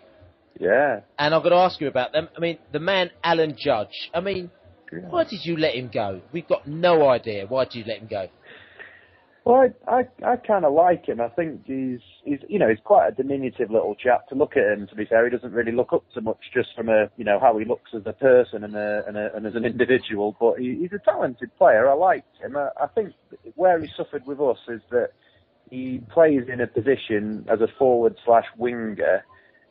Yeah. 0.60 1.02
And 1.20 1.34
I'm 1.34 1.42
going 1.42 1.52
to 1.52 1.58
ask 1.58 1.82
you 1.82 1.88
about 1.88 2.12
them. 2.12 2.30
I 2.36 2.40
mean, 2.40 2.58
the 2.72 2.80
man 2.80 3.12
Alan 3.24 3.56
Judge. 3.58 4.10
I 4.14 4.22
mean, 4.22 4.50
why 5.10 5.24
did 5.24 5.42
you 5.44 5.58
let 5.58 5.76
him 5.76 5.90
go? 5.94 6.22
We've 6.32 6.48
got 6.48 6.68
no 6.68 7.10
idea. 7.10 7.46
Why 7.48 7.66
did 7.66 7.76
you 7.76 7.84
let 7.86 8.00
him 8.00 8.08
go? 8.08 8.28
Well, 9.46 9.72
I 9.88 9.92
I, 9.92 10.32
I 10.32 10.36
kind 10.38 10.66
of 10.66 10.74
like 10.74 11.06
him. 11.06 11.22
I 11.22 11.30
think 11.30 11.62
he's 11.66 12.00
he's 12.24 12.40
you 12.50 12.58
know 12.58 12.68
he's 12.68 12.80
quite 12.84 13.10
a 13.10 13.12
diminutive 13.12 13.70
little 13.70 13.94
chap. 13.94 14.28
To 14.30 14.36
look 14.36 14.58
at 14.58 14.74
him, 14.74 14.88
to 14.88 14.96
be 14.96 15.06
fair, 15.06 15.24
he 15.24 15.30
doesn't 15.36 15.54
really 15.54 15.72
look 15.72 15.94
up 15.94 16.04
to 16.16 16.22
much 16.22 16.40
just 16.52 16.70
from 16.76 16.90
a 16.90 17.10
you 17.16 17.24
know 17.24 17.40
how 17.40 17.56
he 17.60 17.64
looks 17.66 17.92
as 17.96 18.02
a 18.08 18.14
person 18.14 18.64
and 18.64 18.76
a 18.76 19.04
and, 19.08 19.16
a, 19.16 19.36
and 19.36 19.46
as 19.46 19.54
an 19.54 19.64
individual. 19.64 20.36
But 20.40 20.56
he, 20.58 20.78
he's 20.82 20.94
a 20.94 21.00
talented 21.00 21.56
player. 21.58 21.88
I 21.88 21.94
liked 21.94 22.42
him. 22.42 22.58
I, 22.58 22.70
I 22.82 22.88
think 22.88 23.14
where 23.54 23.80
he 23.80 23.88
suffered 23.96 24.26
with 24.26 24.42
us 24.42 24.58
is 24.68 24.82
that 24.90 25.12
he 25.70 26.02
plays 26.12 26.44
in 26.52 26.60
a 26.62 26.68
position 26.68 27.46
as 27.48 27.62
a 27.62 27.68
forward 27.78 28.16
slash 28.26 28.46
winger 28.58 29.24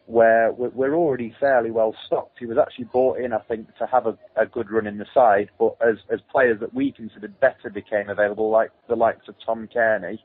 where 0.07 0.53
we're 0.53 0.95
already 0.95 1.35
fairly 1.41 1.71
well 1.71 1.95
stocked. 2.07 2.39
He 2.39 2.47
was 2.47 2.59
actually 2.59 2.87
bought 2.93 3.19
in, 3.19 3.33
I 3.33 3.39
think, 3.39 3.69
to 3.79 3.87
have 3.87 4.07
a, 4.07 4.19
a 4.37 4.45
good 4.45 4.71
run 4.71 4.87
in 4.87 4.99
the 4.99 5.07
side, 5.15 5.51
but 5.59 5.77
as 5.81 5.97
as 6.13 6.21
players 6.31 6.61
that 6.61 6.75
we 6.75 6.93
considered 6.93 7.39
better 7.41 7.71
became 7.73 8.11
available, 8.11 8.51
like 8.51 8.71
the 8.89 8.97
likes 8.97 9.29
of 9.29 9.35
Tom 9.45 9.69
Cairney, 9.75 10.19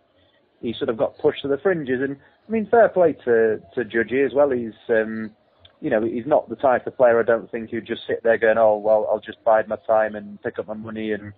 he 0.62 0.74
sort 0.78 0.90
of 0.90 0.98
got 0.98 1.18
pushed 1.20 1.44
to 1.44 1.48
the 1.48 1.58
fringes. 1.58 2.02
And 2.02 2.18
I 2.48 2.52
mean, 2.52 2.68
fair 2.70 2.90
play 2.90 3.14
to 3.26 3.62
to 3.76 3.86
Judgy 3.86 4.26
as 4.26 4.34
well. 4.34 4.50
He's 4.50 4.74
um, 4.90 5.32
you 5.82 5.90
know, 5.90 6.04
he's 6.04 6.28
not 6.28 6.50
the 6.50 6.58
type 6.58 6.86
of 6.86 6.98
player 6.98 7.20
I 7.20 7.24
don't 7.24 7.50
think 7.50 7.70
who'd 7.70 7.88
just 7.88 8.02
sit 8.06 8.22
there 8.22 8.38
going, 8.38 8.58
oh 8.58 8.78
well, 8.78 9.08
I'll 9.10 9.22
just 9.22 9.44
bide 9.46 9.70
my 9.70 9.78
time 9.88 10.16
and 10.16 10.42
pick 10.42 10.60
up 10.60 10.68
my 10.68 10.74
money 10.74 11.14
and 11.14 11.32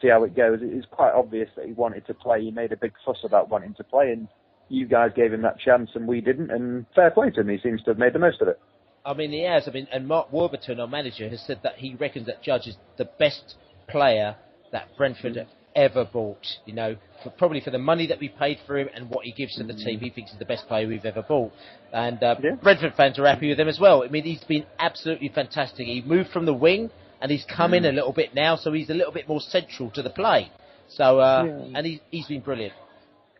see 0.00 0.08
how 0.08 0.22
it 0.22 0.36
goes. 0.36 0.60
It's 0.62 0.86
quite 0.90 1.12
obvious 1.12 1.48
that 1.56 1.66
he 1.66 1.72
wanted 1.72 2.06
to 2.06 2.14
play. 2.14 2.42
He 2.42 2.52
made 2.52 2.70
a 2.70 2.76
big 2.76 2.92
fuss 3.04 3.18
about 3.24 3.48
wanting 3.48 3.74
to 3.74 3.84
play, 3.84 4.12
and 4.12 4.28
you 4.68 4.86
guys 4.86 5.10
gave 5.14 5.32
him 5.32 5.42
that 5.42 5.58
chance 5.58 5.90
and 5.94 6.06
we 6.06 6.20
didn't. 6.20 6.50
And 6.50 6.86
fair 6.94 7.10
play 7.10 7.30
to 7.30 7.40
him. 7.40 7.48
He 7.48 7.58
seems 7.58 7.82
to 7.84 7.90
have 7.90 7.98
made 7.98 8.12
the 8.12 8.18
most 8.18 8.40
of 8.40 8.48
it. 8.48 8.58
I 9.04 9.14
mean, 9.14 9.30
he 9.30 9.42
has. 9.44 9.66
I 9.66 9.70
mean, 9.70 9.88
and 9.92 10.06
Mark 10.06 10.32
Warburton, 10.32 10.80
our 10.80 10.86
manager, 10.86 11.28
has 11.28 11.40
said 11.46 11.60
that 11.62 11.76
he 11.76 11.94
reckons 11.94 12.26
that 12.26 12.42
Judge 12.42 12.66
is 12.66 12.76
the 12.98 13.06
best 13.18 13.54
player 13.88 14.36
that 14.72 14.88
Brentford 14.98 15.36
have 15.36 15.46
ever 15.74 16.04
bought. 16.04 16.46
You 16.66 16.74
know, 16.74 16.96
for, 17.22 17.30
probably 17.30 17.60
for 17.60 17.70
the 17.70 17.78
money 17.78 18.06
that 18.08 18.20
we 18.20 18.28
paid 18.28 18.58
for 18.66 18.76
him 18.76 18.88
and 18.94 19.08
what 19.08 19.24
he 19.24 19.32
gives 19.32 19.56
to 19.56 19.64
the 19.64 19.72
team, 19.72 20.00
he 20.00 20.10
thinks 20.10 20.30
he's 20.30 20.38
the 20.38 20.44
best 20.44 20.66
player 20.68 20.86
we've 20.86 21.06
ever 21.06 21.22
bought. 21.22 21.52
And 21.92 22.22
uh, 22.22 22.34
Brentford 22.62 22.94
fans 22.96 23.18
are 23.18 23.26
happy 23.26 23.48
with 23.48 23.58
him 23.58 23.68
as 23.68 23.80
well. 23.80 24.02
I 24.02 24.08
mean, 24.08 24.24
he's 24.24 24.44
been 24.44 24.66
absolutely 24.78 25.30
fantastic. 25.30 25.86
He 25.86 26.02
moved 26.02 26.30
from 26.30 26.44
the 26.44 26.52
wing 26.54 26.90
and 27.22 27.30
he's 27.30 27.44
come 27.48 27.72
in 27.74 27.84
a 27.84 27.92
little 27.92 28.12
bit 28.12 28.34
now, 28.34 28.56
so 28.56 28.72
he's 28.72 28.90
a 28.90 28.94
little 28.94 29.12
bit 29.12 29.26
more 29.28 29.40
central 29.40 29.90
to 29.92 30.02
the 30.02 30.10
play. 30.10 30.52
So, 30.88 31.18
uh, 31.18 31.44
Yeah. 31.46 31.78
and 31.78 31.86
he, 31.86 32.02
he's 32.10 32.26
been 32.26 32.40
brilliant. 32.40 32.74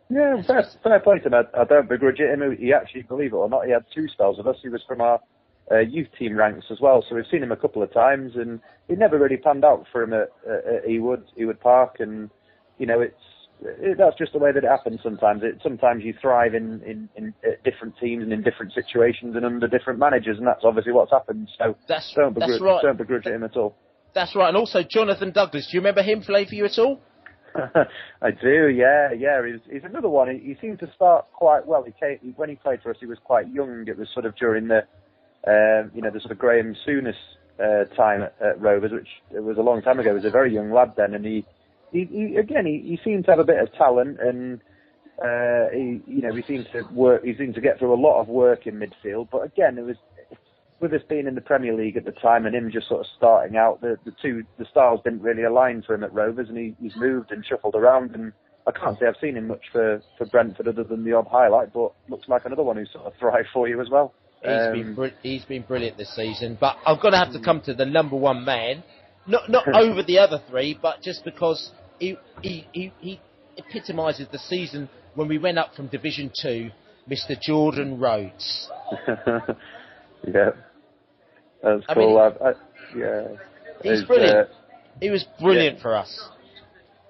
Yeah, 0.09 0.41
fair, 0.41 0.65
fair 0.83 0.99
play 0.99 1.19
to 1.19 1.27
him. 1.27 1.33
I, 1.35 1.61
I 1.61 1.63
don't 1.65 1.87
begrudge 1.87 2.19
it. 2.19 2.33
Him, 2.33 2.57
he 2.59 2.73
actually, 2.73 3.03
believe 3.03 3.33
it 3.33 3.37
or 3.37 3.49
not, 3.49 3.65
he 3.65 3.71
had 3.71 3.85
two 3.93 4.07
spells 4.07 4.37
with 4.37 4.47
us. 4.47 4.57
He 4.61 4.69
was 4.69 4.81
from 4.87 5.01
our 5.01 5.19
uh, 5.71 5.79
youth 5.79 6.07
team 6.17 6.35
ranks 6.35 6.65
as 6.71 6.79
well, 6.81 7.05
so 7.07 7.15
we've 7.15 7.25
seen 7.29 7.43
him 7.43 7.51
a 7.51 7.57
couple 7.57 7.83
of 7.83 7.93
times, 7.93 8.33
and 8.35 8.59
it 8.87 8.97
never 8.97 9.19
really 9.19 9.37
panned 9.37 9.63
out 9.63 9.85
for 9.91 10.01
him 10.01 10.13
at, 10.13 10.29
at, 10.49 10.75
at 10.75 10.85
Ewood, 10.87 11.23
Ewood 11.39 11.59
Park, 11.59 11.97
and 11.99 12.31
you 12.79 12.87
know, 12.87 13.01
it's 13.01 13.13
it, 13.61 13.97
that's 13.97 14.17
just 14.17 14.33
the 14.33 14.39
way 14.39 14.51
that 14.51 14.63
it 14.63 14.67
happens 14.67 14.99
sometimes. 15.03 15.43
It 15.43 15.59
sometimes 15.61 16.03
you 16.03 16.13
thrive 16.19 16.55
in 16.55 16.81
in, 16.83 17.09
in 17.15 17.33
at 17.43 17.63
different 17.63 17.95
teams 17.99 18.23
and 18.23 18.33
in 18.33 18.41
different 18.41 18.73
situations 18.73 19.35
and 19.35 19.45
under 19.45 19.67
different 19.67 19.99
managers, 19.99 20.37
and 20.37 20.47
that's 20.47 20.63
obviously 20.63 20.93
what's 20.93 21.11
happened. 21.11 21.49
So 21.57 21.75
That's 21.87 22.11
don't 22.15 22.33
that's 22.37 22.51
begrudge, 22.53 22.61
right. 22.61 22.81
don't 22.81 22.97
begrudge 22.97 23.25
him 23.25 23.43
at 23.43 23.55
all. 23.57 23.75
That's 24.15 24.35
right. 24.35 24.47
And 24.47 24.57
also 24.57 24.81
Jonathan 24.89 25.31
Douglas. 25.31 25.67
Do 25.69 25.77
you 25.77 25.81
remember 25.81 26.01
him 26.01 26.21
play 26.21 26.45
for 26.45 26.55
you 26.55 26.65
at 26.65 26.79
all? 26.79 26.99
I 28.21 28.31
do, 28.31 28.67
yeah, 28.69 29.11
yeah. 29.11 29.41
He's, 29.45 29.61
he's 29.71 29.83
another 29.83 30.09
one. 30.09 30.29
He, 30.29 30.39
he 30.39 30.57
seemed 30.61 30.79
to 30.79 30.91
start 30.95 31.31
quite 31.33 31.65
well. 31.65 31.83
He 31.83 31.93
came 31.99 32.17
he, 32.21 32.29
when 32.35 32.49
he 32.49 32.55
played 32.55 32.81
for 32.81 32.91
us. 32.91 32.97
He 32.99 33.05
was 33.05 33.17
quite 33.23 33.49
young. 33.49 33.85
It 33.87 33.97
was 33.97 34.07
sort 34.13 34.25
of 34.25 34.35
during 34.35 34.67
the, 34.67 34.79
um, 35.47 35.91
you 35.93 36.01
know, 36.01 36.11
the 36.11 36.19
sort 36.19 36.31
of 36.31 36.39
Graham 36.39 36.75
Souness 36.87 37.15
uh, 37.59 37.85
time 37.95 38.23
at, 38.23 38.35
at 38.41 38.61
Rovers, 38.61 38.91
which 38.91 39.07
was 39.31 39.57
a 39.57 39.61
long 39.61 39.81
time 39.81 39.99
ago. 39.99 40.09
He 40.09 40.15
was 40.15 40.25
a 40.25 40.31
very 40.31 40.53
young 40.53 40.71
lad 40.71 40.93
then, 40.97 41.13
and 41.13 41.25
he, 41.25 41.45
he, 41.91 42.05
he 42.05 42.35
again, 42.37 42.65
he, 42.65 42.79
he 42.85 42.99
seemed 43.03 43.25
to 43.25 43.31
have 43.31 43.39
a 43.39 43.43
bit 43.43 43.59
of 43.59 43.73
talent, 43.73 44.19
and 44.21 44.61
uh, 45.23 45.69
he, 45.73 46.01
you 46.07 46.21
know, 46.21 46.33
he 46.33 46.43
seemed 46.43 46.67
to 46.71 46.83
work. 46.93 47.23
He 47.23 47.35
seemed 47.35 47.55
to 47.55 47.61
get 47.61 47.79
through 47.79 47.93
a 47.93 47.99
lot 47.99 48.21
of 48.21 48.27
work 48.27 48.67
in 48.67 48.75
midfield. 48.79 49.29
But 49.31 49.39
again, 49.39 49.77
it 49.77 49.85
was 49.85 49.97
with 50.81 50.93
us 50.93 51.01
being 51.09 51.27
in 51.27 51.35
the 51.35 51.41
Premier 51.41 51.73
League 51.73 51.97
at 51.97 52.05
the 52.05 52.11
time 52.11 52.45
and 52.45 52.55
him 52.55 52.71
just 52.71 52.87
sort 52.87 53.01
of 53.01 53.05
starting 53.17 53.57
out, 53.57 53.81
the, 53.81 53.97
the 54.05 54.13
two 54.21 54.43
the 54.57 54.65
styles 54.71 55.01
didn't 55.03 55.21
really 55.21 55.43
align 55.43 55.81
for 55.81 55.93
him 55.93 56.03
at 56.03 56.13
Rovers, 56.13 56.49
and 56.49 56.57
he, 56.57 56.75
he's 56.81 56.95
moved 56.95 57.31
and 57.31 57.45
shuffled 57.45 57.75
around. 57.75 58.15
And 58.15 58.31
I 58.67 58.71
can't 58.71 58.97
say 58.99 59.05
I've 59.07 59.15
seen 59.21 59.35
him 59.37 59.47
much 59.47 59.63
for, 59.71 60.01
for 60.17 60.25
Brentford 60.27 60.67
other 60.67 60.83
than 60.83 61.03
the 61.03 61.13
odd 61.13 61.27
highlight, 61.29 61.73
but 61.73 61.91
looks 62.07 62.27
like 62.27 62.45
another 62.45 62.63
one 62.63 62.77
who 62.77 62.85
sort 62.85 63.05
of 63.05 63.13
thrived 63.19 63.47
for 63.53 63.67
you 63.67 63.81
as 63.81 63.89
well. 63.89 64.13
He's 64.41 64.51
Um, 64.51 64.71
been 64.73 64.95
br- 64.95 65.15
he's 65.21 65.43
been 65.45 65.63
brilliant 65.63 65.97
this 65.97 66.15
season, 66.15 66.57
but 66.59 66.77
I'm 66.85 66.97
going 66.99 67.11
to 67.11 67.17
have 67.17 67.33
to 67.33 67.41
come 67.41 67.61
to 67.61 67.73
the 67.73 67.85
number 67.85 68.15
one 68.15 68.45
man, 68.45 68.83
not 69.27 69.49
not 69.49 69.67
over 69.75 70.01
the 70.01 70.19
other 70.19 70.41
three, 70.49 70.77
but 70.81 71.01
just 71.01 71.25
because 71.25 71.71
he 71.99 72.17
he 72.41 72.65
he, 72.71 72.93
he 73.01 73.19
epitomises 73.57 74.27
the 74.31 74.39
season 74.39 74.87
when 75.15 75.27
we 75.27 75.37
went 75.37 75.57
up 75.57 75.75
from 75.75 75.87
Division 75.87 76.31
Two, 76.41 76.69
Mr. 77.09 77.37
Jordan 77.41 77.99
Rhodes. 77.99 78.69
yeah, 80.27 80.51
that's 81.63 81.83
I 81.89 81.95
mean, 81.95 82.07
cool. 82.09 82.17
I, 82.17 82.49
I, 82.49 82.51
yeah, 82.95 83.27
He's 83.83 84.03
brilliant. 84.05 84.49
uh, 84.49 84.53
he 85.01 85.09
was 85.09 85.25
brilliant 85.39 85.79
for 85.81 85.95
us. 85.95 86.29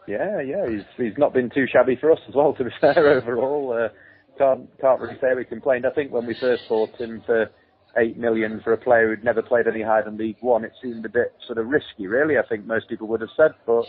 Yeah, 0.08 0.42
yeah, 0.42 0.68
he's 0.68 0.84
he's 0.98 1.18
not 1.18 1.34
been 1.34 1.50
too 1.50 1.66
shabby 1.72 1.96
for 1.96 2.12
us 2.12 2.20
as 2.28 2.36
well. 2.36 2.54
To 2.54 2.64
be 2.64 2.70
fair, 2.82 3.22
overall, 3.22 3.74
uh, 3.74 3.90
can't 4.38 4.70
can't 4.80 5.00
really 5.00 5.18
say 5.22 5.34
we 5.36 5.46
complained. 5.46 5.86
I 5.86 5.92
think 5.92 6.12
when 6.12 6.26
we 6.26 6.36
first 6.40 6.64
bought 6.68 6.96
him 7.00 7.22
for 7.26 7.50
eight 7.98 8.18
million 8.18 8.62
for 8.64 8.74
a 8.74 8.78
player 8.78 9.08
who'd 9.10 9.24
never 9.24 9.42
played 9.42 9.68
any 9.68 9.82
higher 9.82 10.04
than 10.04 10.18
League 10.18 10.38
One, 10.42 10.64
it 10.64 10.72
seemed 10.82 11.06
a 11.06 11.10
bit 11.10 11.34
sort 11.46 11.58
of 11.58 11.68
risky. 11.68 12.08
Really, 12.08 12.38
I 12.38 12.48
think 12.48 12.66
most 12.66 12.88
people 12.90 13.08
would 13.08 13.22
have 13.22 13.30
said, 13.36 13.52
but 13.66 13.86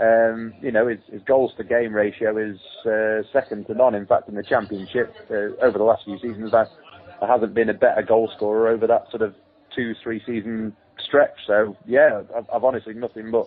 um, 0.00 0.54
you 0.60 0.72
know, 0.72 0.88
his, 0.88 0.98
his 1.10 1.22
goals 1.22 1.52
to 1.58 1.64
game 1.64 1.92
ratio 1.92 2.36
is 2.38 2.58
uh, 2.86 3.22
second 3.32 3.66
to 3.66 3.74
none. 3.74 3.94
In 3.94 4.06
fact, 4.06 4.28
in 4.28 4.34
the 4.34 4.42
Championship, 4.42 5.14
uh, 5.30 5.64
over 5.64 5.78
the 5.78 5.84
last 5.84 6.04
few 6.04 6.18
seasons, 6.18 6.50
there, 6.52 6.68
there 7.20 7.28
hasn't 7.28 7.54
been 7.54 7.68
a 7.68 7.74
better 7.74 8.02
goal 8.02 8.30
scorer 8.36 8.68
over 8.68 8.86
that 8.86 9.06
sort 9.10 9.22
of 9.22 9.34
two, 9.74 9.94
three 10.02 10.22
season 10.26 10.74
stretch. 11.04 11.34
So 11.46 11.76
yeah, 11.86 12.22
I've, 12.36 12.46
I've 12.52 12.64
honestly 12.64 12.94
nothing 12.94 13.30
but 13.30 13.46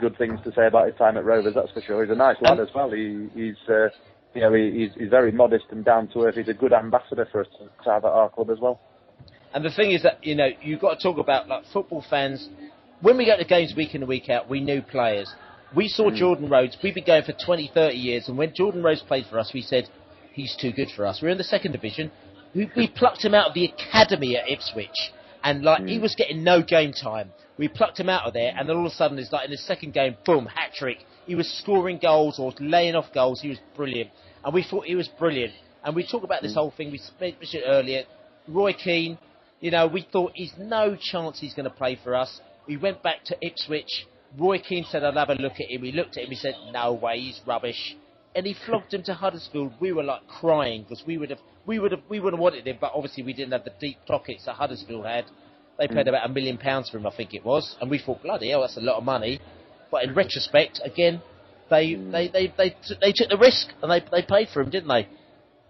good 0.00 0.16
things 0.18 0.40
to 0.44 0.52
say 0.54 0.66
about 0.66 0.86
his 0.86 0.96
time 0.96 1.16
at 1.16 1.24
Rovers. 1.24 1.54
That's 1.54 1.70
for 1.72 1.80
sure. 1.80 2.04
He's 2.04 2.12
a 2.12 2.16
nice 2.16 2.36
lad 2.42 2.60
as 2.60 2.68
well. 2.74 2.90
He, 2.90 3.28
he's 3.34 3.56
uh, 3.68 3.88
you 4.34 4.40
know 4.40 4.52
he, 4.52 4.70
he's, 4.70 4.90
he's 4.98 5.10
very 5.10 5.32
modest 5.32 5.66
and 5.70 5.84
down 5.84 6.08
to 6.08 6.24
earth. 6.24 6.34
He's 6.36 6.48
a 6.48 6.54
good 6.54 6.72
ambassador 6.72 7.28
for 7.30 7.42
us 7.42 7.46
to, 7.58 7.90
have 7.90 8.04
at 8.04 8.10
our 8.10 8.30
club 8.30 8.50
as 8.50 8.58
well. 8.58 8.80
And 9.54 9.64
the 9.64 9.70
thing 9.70 9.92
is 9.92 10.02
that 10.02 10.24
you 10.24 10.34
know 10.34 10.48
you've 10.62 10.80
got 10.80 10.98
to 10.98 11.02
talk 11.02 11.18
about 11.18 11.48
like 11.48 11.64
football 11.72 12.04
fans. 12.08 12.48
When 13.00 13.16
we 13.16 13.26
go 13.26 13.36
to 13.36 13.44
games 13.44 13.74
week 13.76 13.94
in 13.94 14.02
and 14.02 14.08
week 14.08 14.30
out, 14.30 14.48
we 14.48 14.60
knew 14.60 14.80
players. 14.80 15.32
We 15.76 15.88
saw 15.88 16.10
Mm. 16.10 16.16
Jordan 16.16 16.48
Rhodes. 16.48 16.76
We've 16.82 16.94
been 16.94 17.04
going 17.04 17.24
for 17.24 17.32
20, 17.32 17.70
30 17.74 17.96
years, 17.96 18.28
and 18.28 18.38
when 18.38 18.54
Jordan 18.54 18.82
Rhodes 18.82 19.02
played 19.02 19.26
for 19.26 19.38
us, 19.38 19.52
we 19.52 19.60
said 19.60 19.88
he's 20.32 20.56
too 20.56 20.72
good 20.72 20.88
for 20.96 21.04
us. 21.04 21.20
We're 21.20 21.30
in 21.30 21.38
the 21.38 21.44
second 21.44 21.72
division. 21.72 22.10
We, 22.54 22.70
we 22.76 22.88
plucked 22.88 23.24
him 23.24 23.34
out 23.34 23.48
of 23.48 23.54
the 23.54 23.64
academy 23.64 24.36
at 24.36 24.48
Ipswich, 24.48 25.12
and 25.44 25.62
like 25.62 25.84
he 25.84 25.96
hmm. 25.96 26.02
was 26.02 26.14
getting 26.16 26.42
no 26.42 26.62
game 26.62 26.92
time. 26.92 27.30
We 27.56 27.68
plucked 27.68 28.00
him 28.00 28.08
out 28.08 28.26
of 28.26 28.32
there, 28.32 28.52
and 28.56 28.68
then 28.68 28.76
all 28.76 28.86
of 28.86 28.92
a 28.92 28.94
sudden, 28.94 29.18
it's 29.18 29.30
like 29.30 29.44
in 29.44 29.50
the 29.52 29.58
second 29.58 29.92
game, 29.92 30.16
boom, 30.24 30.46
hat 30.46 30.72
trick. 30.74 30.98
He 31.26 31.36
was 31.36 31.48
scoring 31.62 31.98
goals 32.02 32.38
or 32.38 32.52
laying 32.58 32.96
off 32.96 33.12
goals. 33.14 33.40
He 33.40 33.50
was 33.50 33.58
brilliant, 33.76 34.10
and 34.44 34.52
we 34.52 34.64
thought 34.64 34.86
he 34.86 34.96
was 34.96 35.08
brilliant. 35.18 35.52
And 35.84 35.94
we 35.94 36.06
talk 36.06 36.24
about 36.24 36.42
this 36.42 36.52
hmm. 36.52 36.58
whole 36.58 36.70
thing. 36.76 36.90
We 36.90 37.00
mentioned 37.20 37.62
it 37.62 37.66
earlier. 37.66 38.04
Roy 38.48 38.72
Keane, 38.72 39.18
you 39.60 39.70
know, 39.70 39.86
we 39.86 40.06
thought 40.10 40.32
he's 40.34 40.52
no 40.58 40.96
chance 41.00 41.38
he's 41.38 41.54
going 41.54 41.68
to 41.68 41.74
play 41.74 41.98
for 42.02 42.14
us. 42.14 42.40
We 42.66 42.76
went 42.78 43.02
back 43.02 43.24
to 43.26 43.36
Ipswich. 43.40 44.06
Roy 44.36 44.58
Keane 44.58 44.86
said, 44.90 45.04
"I'll 45.04 45.12
have 45.12 45.28
a 45.28 45.34
look 45.34 45.60
at 45.60 45.70
him." 45.70 45.82
We 45.82 45.92
looked 45.92 46.16
at 46.16 46.24
him. 46.24 46.30
He 46.30 46.36
said, 46.36 46.54
"No 46.72 46.94
way, 46.94 47.20
he's 47.20 47.40
rubbish." 47.46 47.96
And 48.36 48.46
he 48.46 48.54
flogged 48.66 48.92
him 48.92 49.02
to 49.04 49.14
Huddersfield. 49.14 49.74
We 49.80 49.92
were 49.92 50.02
like 50.02 50.26
crying 50.26 50.82
because 50.82 51.04
we 51.06 51.18
would 51.18 51.30
have, 51.30 51.38
we 51.66 51.78
would 51.78 51.92
have, 51.92 52.02
we 52.08 52.18
would 52.18 52.32
have 52.32 52.40
wanted 52.40 52.66
him, 52.66 52.78
but 52.80 52.92
obviously 52.94 53.22
we 53.22 53.32
didn't 53.32 53.52
have 53.52 53.64
the 53.64 53.72
deep 53.80 53.98
pockets 54.06 54.44
that 54.46 54.54
Huddersfield 54.54 55.06
had. 55.06 55.26
They 55.78 55.88
paid 55.88 56.06
Mm. 56.06 56.08
about 56.08 56.30
a 56.30 56.32
million 56.32 56.58
pounds 56.58 56.90
for 56.90 56.98
him, 56.98 57.06
I 57.06 57.10
think 57.16 57.34
it 57.34 57.44
was, 57.44 57.76
and 57.80 57.90
we 57.90 57.98
thought, 57.98 58.22
bloody 58.22 58.50
hell, 58.50 58.60
that's 58.62 58.76
a 58.76 58.80
lot 58.80 58.96
of 58.96 59.04
money. 59.04 59.40
But 59.90 60.04
in 60.04 60.14
retrospect, 60.14 60.80
again, 60.84 61.20
they 61.70 61.94
they 61.94 62.28
they 62.28 62.52
they, 62.56 62.70
t- 62.70 62.96
they 63.00 63.12
took 63.12 63.28
the 63.28 63.38
risk 63.38 63.68
and 63.82 63.90
they 63.90 64.00
they 64.10 64.22
paid 64.22 64.48
for 64.52 64.60
him, 64.60 64.70
didn't 64.70 64.88
they? 64.88 65.08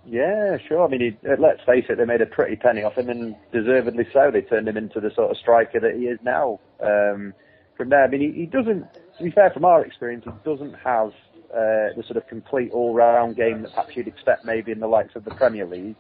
Yeah, 0.07 0.59
sure. 0.69 0.85
I 0.85 0.89
mean, 0.89 1.01
he, 1.01 1.29
uh, 1.29 1.37
let's 1.39 1.61
face 1.65 1.85
it, 1.89 1.97
they 1.97 2.05
made 2.05 2.21
a 2.21 2.27
pretty 2.27 2.57
penny 2.57 2.83
off 2.83 2.95
him, 2.95 3.09
and 3.09 3.35
deservedly 3.53 4.05
so. 4.13 4.31
They 4.31 4.43
turned 4.43 4.69
him 4.69 4.77
into 4.77 5.01
the 5.01 5.11
sort 5.15 5.31
of 5.31 5.37
striker 5.39 5.81
that 5.81 5.95
he 5.97 6.05
is 6.05 6.19
now. 6.23 6.61
Um, 6.83 7.33
from 7.77 7.89
there, 7.89 8.05
I 8.05 8.09
mean, 8.09 8.21
he, 8.21 8.41
he 8.41 8.47
doesn't. 8.47 8.85
To 9.19 9.25
be 9.25 9.31
fair, 9.31 9.51
from 9.51 9.65
our 9.65 9.85
experience, 9.85 10.25
he 10.25 10.31
doesn't 10.45 10.75
have 10.85 11.13
uh, 11.55 11.95
the 11.97 12.03
sort 12.07 12.17
of 12.17 12.27
complete 12.27 12.73
all-round 12.73 13.37
game 13.37 13.63
that 13.63 13.71
perhaps 13.71 13.97
you'd 13.97 14.09
expect 14.09 14.45
maybe 14.45 14.73
in 14.73 14.81
the 14.81 14.89
likes 14.89 15.15
of 15.15 15.25
the 15.25 15.31
Premier 15.31 15.67
League. 15.67 15.97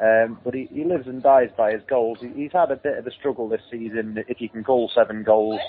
Um, 0.00 0.38
but 0.44 0.54
he, 0.54 0.68
he 0.72 0.84
lives 0.84 1.06
and 1.06 1.22
dies 1.22 1.50
by 1.56 1.72
his 1.72 1.82
goals. 1.88 2.18
He, 2.20 2.28
he's 2.28 2.52
had 2.52 2.70
a 2.70 2.76
bit 2.76 2.98
of 2.98 3.06
a 3.06 3.10
struggle 3.12 3.48
this 3.48 3.62
season, 3.70 4.22
if 4.28 4.40
you 4.40 4.48
can 4.48 4.64
call 4.64 4.90
seven 4.94 5.22
goals 5.22 5.60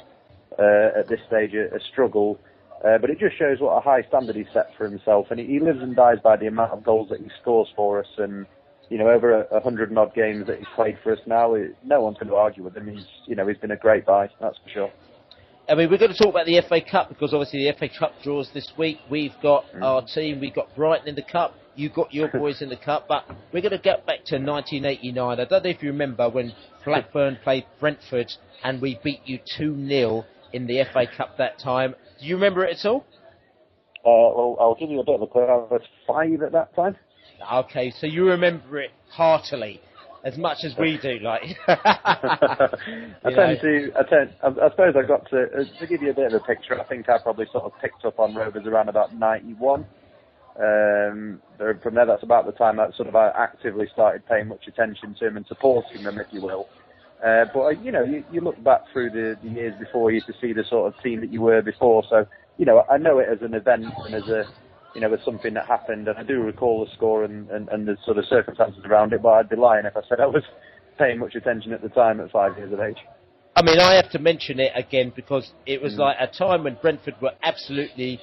uh, 0.60 1.00
at 1.00 1.08
this 1.08 1.20
stage 1.28 1.54
a, 1.54 1.74
a 1.76 1.80
struggle. 1.92 2.40
Uh, 2.84 2.98
but 2.98 3.10
it 3.10 3.18
just 3.18 3.38
shows 3.38 3.60
what 3.60 3.78
a 3.78 3.80
high 3.80 4.02
standard 4.04 4.36
he's 4.36 4.52
set 4.54 4.76
for 4.78 4.90
himself, 4.90 5.28
and 5.30 5.40
he, 5.40 5.46
he 5.46 5.60
lives 5.60 5.82
and 5.82 5.96
dies 5.96 6.18
by 6.22 6.36
the 6.36 6.48
amount 6.48 6.72
of 6.72 6.84
goals 6.84 7.08
that 7.10 7.20
he 7.22 7.30
scores 7.42 7.70
for 7.76 8.00
us. 8.00 8.08
And 8.18 8.46
you 8.90 8.98
know, 8.98 9.08
over 9.08 9.42
a, 9.42 9.56
a 9.56 9.62
hundred 9.62 9.90
and 9.90 9.98
odd 9.98 10.14
games 10.14 10.48
that 10.48 10.58
he's 10.58 10.68
played 10.76 10.98
for 11.02 11.14
us 11.14 11.20
now, 11.26 11.54
it, 11.54 11.78
no 11.86 12.02
one's 12.02 12.18
going 12.18 12.28
to 12.28 12.36
argue 12.36 12.64
with 12.64 12.76
him. 12.76 12.88
He's 12.88 13.06
you 13.26 13.36
know 13.36 13.48
he's 13.48 13.58
been 13.58 13.72
a 13.72 13.78
great 13.78 14.06
buy, 14.06 14.30
that's 14.42 14.58
for 14.58 14.70
sure. 14.70 14.92
I 15.70 15.76
mean, 15.76 15.90
we're 15.90 15.98
going 15.98 16.12
to 16.12 16.18
talk 16.18 16.30
about 16.30 16.46
the 16.46 16.62
FA 16.68 16.82
Cup 16.82 17.08
because 17.08 17.34
obviously 17.34 17.66
the 17.66 17.74
FA 17.78 17.88
Cup 17.88 18.22
draws 18.22 18.50
this 18.54 18.70
week. 18.78 19.00
We've 19.10 19.34
got 19.42 19.64
our 19.82 20.02
team, 20.02 20.42
we've 20.42 20.54
got 20.54 20.76
Brighton 20.76 21.08
in 21.08 21.16
the 21.16 21.22
Cup, 21.24 21.56
you've 21.76 21.94
got 21.94 22.14
your 22.14 22.28
boys 22.34 22.62
in 22.62 22.68
the 22.68 22.76
Cup, 22.76 23.08
but 23.08 23.26
we're 23.54 23.62
going 23.62 23.72
to 23.72 23.78
get 23.78 24.06
back 24.06 24.26
to 24.26 24.36
1989. 24.36 25.40
I 25.40 25.46
don't 25.46 25.64
know 25.64 25.70
if 25.70 25.82
you 25.82 25.90
remember 25.90 26.30
when 26.30 26.54
Blackburn 26.84 27.40
played 27.46 27.66
Brentford 27.80 28.34
and 28.62 28.82
we 28.82 29.00
beat 29.06 29.22
you 29.24 29.40
2 29.58 29.88
0 29.88 30.26
in 30.52 30.68
the 30.68 30.84
FA 30.92 31.06
Cup 31.16 31.38
that 31.38 31.60
time. 31.60 31.96
Do 32.20 32.26
you 32.26 32.36
remember 32.36 32.66
it 32.66 32.78
at 32.80 32.86
all? 32.86 33.06
Uh, 34.00 34.36
well, 34.36 34.58
I'll 34.60 34.76
give 34.76 34.90
you 34.90 35.00
a 35.00 35.06
bit 35.06 35.16
of 35.16 35.22
a 35.22 35.28
clue. 35.28 35.44
I 35.44 35.56
was 35.56 35.82
five 36.06 36.42
at 36.42 36.52
that 36.52 36.76
time. 36.76 36.98
Okay, 37.54 37.90
so 37.90 38.06
you 38.06 38.26
remember 38.26 38.80
it 38.80 38.92
heartily. 39.10 39.82
As 40.24 40.38
much 40.38 40.64
as 40.64 40.74
we 40.78 40.98
do, 41.02 41.20
like. 41.20 41.44
I 41.68 42.70
tend 43.36 43.60
to, 43.60 43.92
I 44.00 44.04
tend, 44.10 44.34
I, 44.42 44.48
I 44.48 44.70
suppose 44.70 44.96
I 44.98 45.06
got 45.06 45.30
to, 45.32 45.44
uh, 45.44 45.80
to 45.80 45.88
give 45.88 46.02
you 46.02 46.12
a 46.12 46.14
bit 46.14 46.28
of 46.28 46.34
a 46.34 46.40
picture, 46.40 46.80
I 46.80 46.86
think 46.86 47.10
I 47.10 47.18
probably 47.18 47.46
sort 47.52 47.66
of 47.66 47.74
picked 47.82 48.06
up 48.06 48.20
on 48.20 48.34
Rovers 48.34 48.66
around 48.66 48.88
about 48.88 49.14
91. 49.14 49.86
Um, 50.56 51.42
from 51.58 51.96
there, 51.96 52.06
that's 52.06 52.24
about 52.24 52.46
the 52.46 52.54
time 52.54 52.78
that 52.78 52.96
sort 52.96 53.10
of 53.10 53.16
I 53.18 53.30
actively 53.38 53.88
started 53.92 54.26
paying 54.26 54.48
much 54.48 54.66
attention 54.68 55.14
to 55.20 55.26
them 55.26 55.38
and 55.38 55.46
supporting 55.48 56.04
them, 56.04 56.18
if 56.18 56.28
you 56.32 56.42
will. 56.42 56.68
Uh, 57.26 57.46
but, 57.54 57.60
uh, 57.62 57.70
you 57.70 57.92
know, 57.92 58.04
you, 58.04 58.24
you 58.32 58.40
look 58.40 58.62
back 58.64 58.82
through 58.94 59.10
the, 59.10 59.36
the 59.44 59.50
years 59.50 59.74
before 59.78 60.12
you 60.12 60.22
to 60.22 60.34
see 60.40 60.54
the 60.54 60.64
sort 60.70 60.94
of 60.94 61.04
team 61.04 61.20
that 61.20 61.34
you 61.34 61.42
were 61.42 61.62
before. 61.62 62.04
So, 62.10 62.26
you 62.58 62.66
know, 62.66 62.84
I 62.90 62.98
know 62.98 63.20
it 63.20 63.28
as 63.30 63.40
an 63.42 63.56
event 63.56 63.86
and 64.06 64.16
as 64.16 64.30
a, 64.30 64.44
you 64.94 65.02
know, 65.02 65.14
as 65.14 65.20
something 65.26 65.54
that 65.56 65.66
happened. 65.68 66.08
And 66.08 66.18
I 66.18 66.24
do 66.24 66.40
recall 66.40 66.86
the 66.86 66.92
score 66.96 67.24
and, 67.24 67.50
and, 67.50 67.68
and 67.70 67.88
the 67.88 67.98
sort 68.06 68.18
of 68.18 68.26
circumstances 68.26 68.84
around 68.86 69.14
it, 69.14 69.22
but 69.22 69.30
I'd 69.30 69.50
be 69.50 69.56
lying 69.56 69.86
if 69.86 69.98
I 69.98 70.02
said 70.08 70.20
I 70.20 70.28
was 70.28 70.44
paying 70.98 71.20
much 71.20 71.36
attention 71.36 71.74
at 71.74 71.82
the 71.82 71.90
time 71.90 72.20
at 72.20 72.32
five 72.32 72.58
years 72.58 72.72
of 72.72 72.80
age. 72.80 72.98
I 73.56 73.62
mean, 73.62 73.80
I 73.80 73.96
have 73.96 74.10
to 74.12 74.20
mention 74.20 74.60
it 74.60 74.72
again 74.76 75.14
because 75.16 75.52
it 75.66 75.82
was 75.82 75.94
Mm. 75.94 76.00
like 76.00 76.18
a 76.20 76.28
time 76.28 76.64
when 76.64 76.76
Brentford 76.82 77.16
were 77.22 77.34
absolutely 77.44 78.20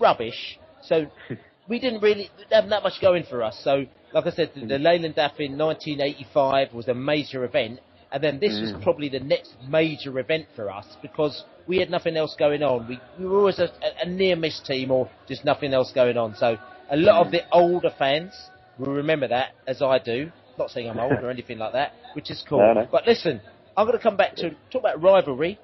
rubbish. 0.00 0.58
So 0.82 1.06
we 1.68 1.78
didn't 1.78 2.02
really 2.02 2.30
have 2.50 2.68
that 2.68 2.82
much 2.82 3.00
going 3.00 3.24
for 3.24 3.42
us. 3.42 3.58
So, 3.62 3.86
like 4.12 4.26
I 4.26 4.30
said, 4.30 4.50
the, 4.54 4.66
the 4.66 4.78
Leyland 4.78 5.14
DAF 5.14 5.38
in 5.38 5.56
1985 5.56 6.74
was 6.74 6.88
a 6.88 6.94
major 6.94 7.44
event, 7.44 7.80
and 8.12 8.22
then 8.22 8.38
this 8.38 8.60
was 8.60 8.72
Mm. 8.72 8.82
probably 8.82 9.08
the 9.08 9.20
next 9.20 9.54
major 9.68 10.18
event 10.18 10.46
for 10.54 10.70
us 10.70 10.96
because 11.00 11.44
we 11.66 11.78
had 11.78 11.90
nothing 11.90 12.16
else 12.16 12.34
going 12.38 12.62
on. 12.62 12.86
We, 12.88 13.00
we 13.18 13.26
were 13.26 13.38
always 13.38 13.58
a, 13.58 13.64
a, 13.64 14.02
a 14.02 14.08
near 14.08 14.36
miss 14.36 14.60
team 14.60 14.90
or 14.90 15.08
just 15.26 15.44
nothing 15.44 15.72
else 15.72 15.92
going 15.92 16.16
on. 16.16 16.34
So 16.36 16.56
a 16.90 16.96
lot 16.96 17.24
of 17.24 17.32
the 17.32 17.42
older 17.52 17.90
fans 17.98 18.32
will 18.78 18.92
remember 18.92 19.28
that, 19.28 19.52
as 19.66 19.80
I 19.82 19.98
do. 19.98 20.30
Not 20.58 20.70
saying 20.70 20.90
I'm 20.90 20.98
old 20.98 21.12
or 21.22 21.30
anything 21.36 21.58
like 21.58 21.72
that, 21.72 21.92
which 22.14 22.30
is 22.30 22.44
cool. 22.48 22.58
No, 22.58 22.72
no. 22.74 22.88
But 22.90 23.06
listen, 23.06 23.40
I'm 23.76 23.86
going 23.86 23.96
to 23.96 24.02
come 24.02 24.16
back 24.16 24.36
to 24.36 24.50
talk 24.70 24.80
about 24.80 25.02
rivalry. 25.02 25.58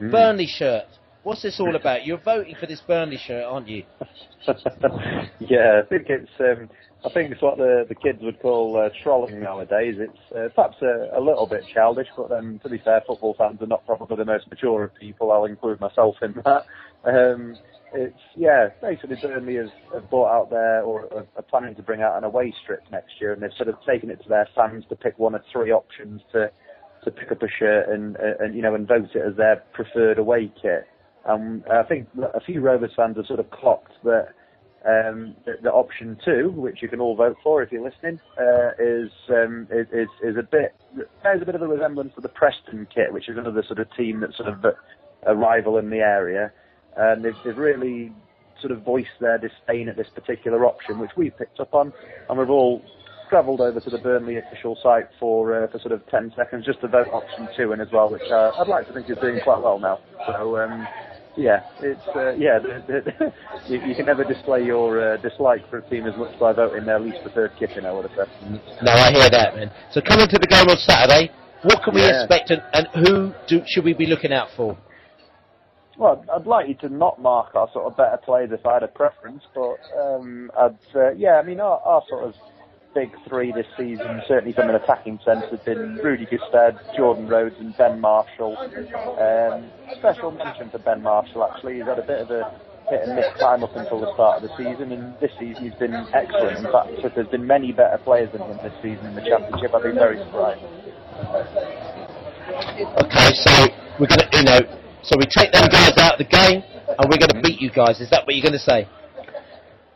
Mm. 0.00 0.10
Burnley 0.10 0.46
shirt. 0.46 0.84
What's 1.22 1.42
this 1.42 1.58
all 1.58 1.74
about? 1.74 2.04
You're 2.06 2.18
voting 2.18 2.54
for 2.58 2.66
this 2.66 2.80
Burnley 2.80 3.16
shirt, 3.18 3.44
aren't 3.44 3.68
you? 3.68 3.84
yeah, 5.40 5.80
I 5.82 5.86
think 5.88 6.06
it's 6.08 6.30
um, 6.38 6.68
I 7.06 7.08
think 7.10 7.30
it's 7.30 7.42
what 7.42 7.56
the 7.56 7.86
the 7.88 7.94
kids 7.94 8.18
would 8.22 8.40
call 8.40 8.76
uh, 8.76 8.88
trolling 9.04 9.40
nowadays. 9.40 9.94
It's 9.98 10.32
uh, 10.32 10.48
perhaps 10.54 10.76
a, 10.82 11.16
a 11.16 11.20
little 11.20 11.46
bit 11.46 11.62
childish, 11.72 12.08
but 12.16 12.28
then 12.28 12.58
to 12.64 12.68
be 12.68 12.78
fair, 12.78 13.00
football 13.06 13.34
fans 13.38 13.62
are 13.62 13.66
not 13.66 13.86
probably 13.86 14.16
the 14.16 14.24
most 14.24 14.50
mature 14.50 14.82
of 14.82 14.94
people. 14.96 15.30
I'll 15.30 15.44
include 15.44 15.80
myself 15.80 16.16
in 16.20 16.34
that. 16.44 16.66
Um, 17.04 17.56
it's 17.94 18.18
yeah, 18.34 18.70
basically 18.82 19.16
Burnley 19.22 19.54
has, 19.54 19.68
have 19.94 20.10
bought 20.10 20.30
out 20.30 20.50
there 20.50 20.82
or 20.82 21.04
are, 21.14 21.26
are 21.36 21.42
planning 21.42 21.76
to 21.76 21.82
bring 21.82 22.02
out 22.02 22.18
an 22.18 22.24
away 22.24 22.52
strip 22.64 22.82
next 22.90 23.20
year, 23.20 23.32
and 23.32 23.40
they've 23.40 23.50
sort 23.56 23.68
of 23.68 23.76
taken 23.86 24.10
it 24.10 24.20
to 24.24 24.28
their 24.28 24.48
fans 24.56 24.84
to 24.88 24.96
pick 24.96 25.16
one 25.16 25.36
of 25.36 25.42
three 25.52 25.70
options 25.70 26.20
to 26.32 26.50
to 27.04 27.10
pick 27.12 27.30
up 27.30 27.40
a 27.40 27.48
shirt 27.48 27.88
and 27.88 28.16
uh, 28.16 28.44
and 28.44 28.56
you 28.56 28.62
know 28.62 28.74
and 28.74 28.88
vote 28.88 29.10
it 29.14 29.22
as 29.24 29.36
their 29.36 29.62
preferred 29.72 30.18
away 30.18 30.50
kit. 30.60 30.88
Um, 31.24 31.62
I 31.70 31.82
think 31.84 32.08
a 32.34 32.40
few 32.40 32.60
Rovers 32.60 32.92
fans 32.96 33.16
have 33.16 33.26
sort 33.26 33.40
of 33.40 33.50
clocked 33.50 33.92
that 34.04 34.28
um, 34.86 35.34
the, 35.44 35.54
the 35.62 35.70
option 35.70 36.16
two, 36.24 36.52
which 36.54 36.80
you 36.80 36.88
can 36.88 37.00
all 37.00 37.16
vote 37.16 37.36
for 37.42 37.62
if 37.62 37.72
you're 37.72 37.84
listening, 37.84 38.20
uh, 38.38 38.70
is, 38.78 39.10
um, 39.30 39.66
is 39.70 40.08
is 40.22 40.36
a 40.36 40.42
bit 40.42 40.74
bears 41.22 41.42
a 41.42 41.44
bit 41.44 41.54
of 41.56 41.62
a 41.62 41.66
resemblance 41.66 42.14
to 42.14 42.20
the 42.20 42.28
Preston 42.28 42.86
kit, 42.94 43.12
which 43.12 43.28
is 43.28 43.36
another 43.36 43.64
sort 43.66 43.80
of 43.80 43.88
team 43.96 44.20
that's 44.20 44.36
sort 44.36 44.48
of 44.48 44.64
a, 44.64 45.34
rival 45.34 45.78
in 45.78 45.90
the 45.90 45.96
area, 45.96 46.52
and 46.96 47.24
they've, 47.24 47.34
they've 47.44 47.56
really 47.56 48.12
sort 48.60 48.70
of 48.70 48.82
voiced 48.82 49.18
their 49.20 49.38
disdain 49.38 49.88
at 49.88 49.96
this 49.96 50.06
particular 50.14 50.64
option, 50.64 51.00
which 51.00 51.10
we've 51.16 51.36
picked 51.36 51.58
up 51.58 51.74
on, 51.74 51.92
and 52.28 52.38
we've 52.38 52.50
all 52.50 52.80
travelled 53.28 53.60
over 53.60 53.80
to 53.80 53.90
the 53.90 53.98
Burnley 53.98 54.38
official 54.38 54.78
site 54.80 55.08
for 55.18 55.64
uh, 55.64 55.66
for 55.66 55.80
sort 55.80 55.92
of 55.92 56.06
10 56.10 56.32
seconds 56.36 56.64
just 56.64 56.80
to 56.80 56.86
vote 56.86 57.08
option 57.12 57.48
two 57.56 57.72
in 57.72 57.80
as 57.80 57.88
well, 57.92 58.08
which 58.08 58.22
uh, 58.30 58.52
I'd 58.60 58.68
like 58.68 58.86
to 58.86 58.92
think 58.94 59.10
is 59.10 59.18
doing 59.20 59.40
quite 59.42 59.60
well 59.62 59.80
now. 59.80 59.98
So. 60.26 60.58
Um, 60.58 60.86
yeah, 61.36 61.60
it's 61.80 62.06
uh, 62.14 62.32
yeah. 62.32 62.58
The, 62.58 62.82
the, 62.86 63.32
you, 63.72 63.80
you 63.86 63.94
can 63.94 64.06
never 64.06 64.24
display 64.24 64.64
your 64.64 65.14
uh, 65.14 65.16
dislike 65.18 65.68
for 65.70 65.78
a 65.78 65.90
team 65.90 66.06
as 66.06 66.16
much 66.16 66.38
by 66.38 66.52
voting 66.52 66.84
their 66.86 66.98
least 66.98 67.18
preferred 67.22 67.52
kit. 67.58 67.70
I 67.84 67.92
would 67.92 68.08
have 68.10 68.28
said. 68.28 68.60
No, 68.82 68.92
I 68.92 69.12
hear 69.12 69.30
that, 69.30 69.54
man. 69.56 69.70
So 69.92 70.00
coming 70.00 70.28
to 70.28 70.38
the 70.38 70.46
game 70.46 70.68
on 70.68 70.76
Saturday, 70.78 71.30
what 71.62 71.82
can 71.82 71.94
we 71.94 72.00
Yeah. 72.02 72.22
expect 72.22 72.50
and, 72.50 72.62
and 72.72 72.86
who 73.06 73.32
do, 73.48 73.62
should 73.66 73.84
we 73.84 73.92
be 73.92 74.06
looking 74.06 74.32
out 74.32 74.48
for? 74.56 74.76
Well, 75.98 76.24
I'd 76.34 76.46
like 76.46 76.68
you 76.68 76.74
to 76.76 76.88
not 76.88 77.20
mark 77.20 77.54
our 77.54 77.68
sort 77.72 77.86
of 77.86 77.96
better 77.96 78.18
players 78.18 78.50
if 78.52 78.66
I 78.66 78.74
had 78.74 78.82
a 78.82 78.88
preference, 78.88 79.42
but 79.54 79.78
um, 79.98 80.50
I'd 80.58 80.76
uh, 80.94 81.10
yeah. 81.12 81.36
I 81.36 81.42
mean, 81.42 81.60
our, 81.60 81.80
our 81.80 82.02
sort 82.08 82.24
of 82.24 82.34
big 82.96 83.12
three 83.28 83.52
this 83.52 83.68
season, 83.76 84.22
certainly 84.26 84.54
from 84.56 84.70
an 84.70 84.74
attacking 84.76 85.20
sense, 85.22 85.44
have 85.50 85.62
been 85.66 86.00
Rudy 86.02 86.24
Gestede, 86.24 86.80
Jordan 86.96 87.28
Rhodes, 87.28 87.54
and 87.60 87.76
Ben 87.76 88.00
Marshall. 88.00 88.56
Um, 88.56 89.68
special 89.98 90.30
mention 90.32 90.70
for 90.70 90.78
Ben 90.78 91.02
Marshall 91.02 91.44
actually. 91.44 91.76
He's 91.76 91.84
had 91.84 91.98
a 91.98 92.06
bit 92.06 92.20
of 92.24 92.30
a 92.30 92.50
hit 92.88 93.02
and 93.04 93.14
miss 93.14 93.26
time 93.38 93.62
up 93.62 93.76
until 93.76 94.00
the 94.00 94.12
start 94.14 94.42
of 94.42 94.48
the 94.48 94.56
season, 94.56 94.92
and 94.92 95.12
this 95.20 95.30
season 95.38 95.62
he's 95.62 95.78
been 95.78 95.92
excellent. 96.14 96.56
In 96.64 96.72
fact, 96.72 96.88
if 97.04 97.14
there's 97.14 97.28
been 97.28 97.46
many 97.46 97.70
better 97.70 97.98
players 97.98 98.32
than 98.32 98.40
him 98.40 98.56
this 98.64 98.72
season 98.80 99.04
in 99.04 99.14
the 99.14 99.22
championship, 99.28 99.74
I'd 99.74 99.84
be 99.84 99.92
very 99.92 100.16
surprised. 100.24 100.64
Okay, 103.04 103.30
so 103.44 103.52
we're 104.00 104.08
gonna, 104.08 104.28
you 104.32 104.42
know, 104.42 104.60
so 105.02 105.18
we 105.18 105.26
take 105.36 105.52
them 105.52 105.68
guys 105.68 105.92
out 105.98 106.16
of 106.16 106.18
the 106.18 106.30
game. 106.32 106.64
and 106.88 107.10
we're 107.10 107.18
going 107.18 107.34
to 107.34 107.42
beat 107.42 107.60
you 107.60 107.70
guys. 107.70 108.00
Is 108.00 108.10
that 108.10 108.26
what 108.26 108.34
you're 108.34 108.42
going 108.42 108.56
to 108.56 108.58
say? 108.58 108.88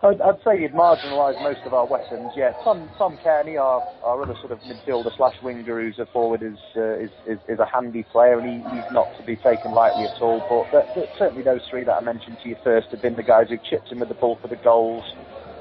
I'd, 0.02 0.20
I'd 0.22 0.40
say 0.42 0.58
you'd 0.58 0.72
marginalise 0.72 1.42
most 1.42 1.60
of 1.66 1.74
our 1.74 1.86
weapons. 1.86 2.32
Yeah, 2.34 2.52
Tom 2.64 2.88
Tom 2.96 3.18
Cairney, 3.22 3.60
our, 3.60 3.82
our 4.02 4.22
other 4.22 4.34
sort 4.40 4.50
of 4.50 4.58
midfielder 4.60 5.14
slash 5.14 5.34
winger, 5.42 5.82
who's 5.82 5.98
a 5.98 6.06
forward, 6.06 6.42
is, 6.42 6.56
uh, 6.74 6.96
is, 6.96 7.10
is 7.26 7.38
is 7.48 7.58
a 7.58 7.66
handy 7.66 8.04
player, 8.10 8.38
and 8.38 8.48
he, 8.48 8.56
he's 8.74 8.92
not 8.92 9.08
to 9.18 9.26
be 9.26 9.36
taken 9.36 9.72
lightly 9.72 10.04
at 10.04 10.22
all. 10.22 10.40
But, 10.48 10.72
but, 10.72 10.94
but 10.94 11.08
certainly 11.18 11.42
those 11.42 11.60
three 11.68 11.84
that 11.84 11.92
I 11.92 12.00
mentioned 12.00 12.38
to 12.42 12.48
you 12.48 12.56
first 12.64 12.88
have 12.92 13.02
been 13.02 13.14
the 13.14 13.22
guys 13.22 13.48
who 13.50 13.58
chipped 13.68 13.92
in 13.92 14.00
with 14.00 14.08
the 14.08 14.14
ball 14.14 14.38
for 14.40 14.48
the 14.48 14.56
goals 14.56 15.04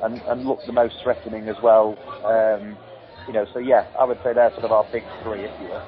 and, 0.04 0.22
and 0.22 0.46
looked 0.46 0.66
the 0.68 0.74
most 0.74 0.96
threatening 1.04 1.50
as 1.50 1.58
well. 1.62 1.98
Um, 2.24 2.78
you 3.28 3.34
know, 3.34 3.46
so 3.54 3.60
yeah, 3.60 3.92
I 4.00 4.06
would 4.06 4.20
say 4.24 4.32
they're 4.34 4.52
sort 4.52 4.64
of 4.64 4.72
our 4.72 4.86
big 4.90 5.04
three, 5.22 5.42
if 5.42 5.52
you 5.62 5.68
will. 5.68 5.84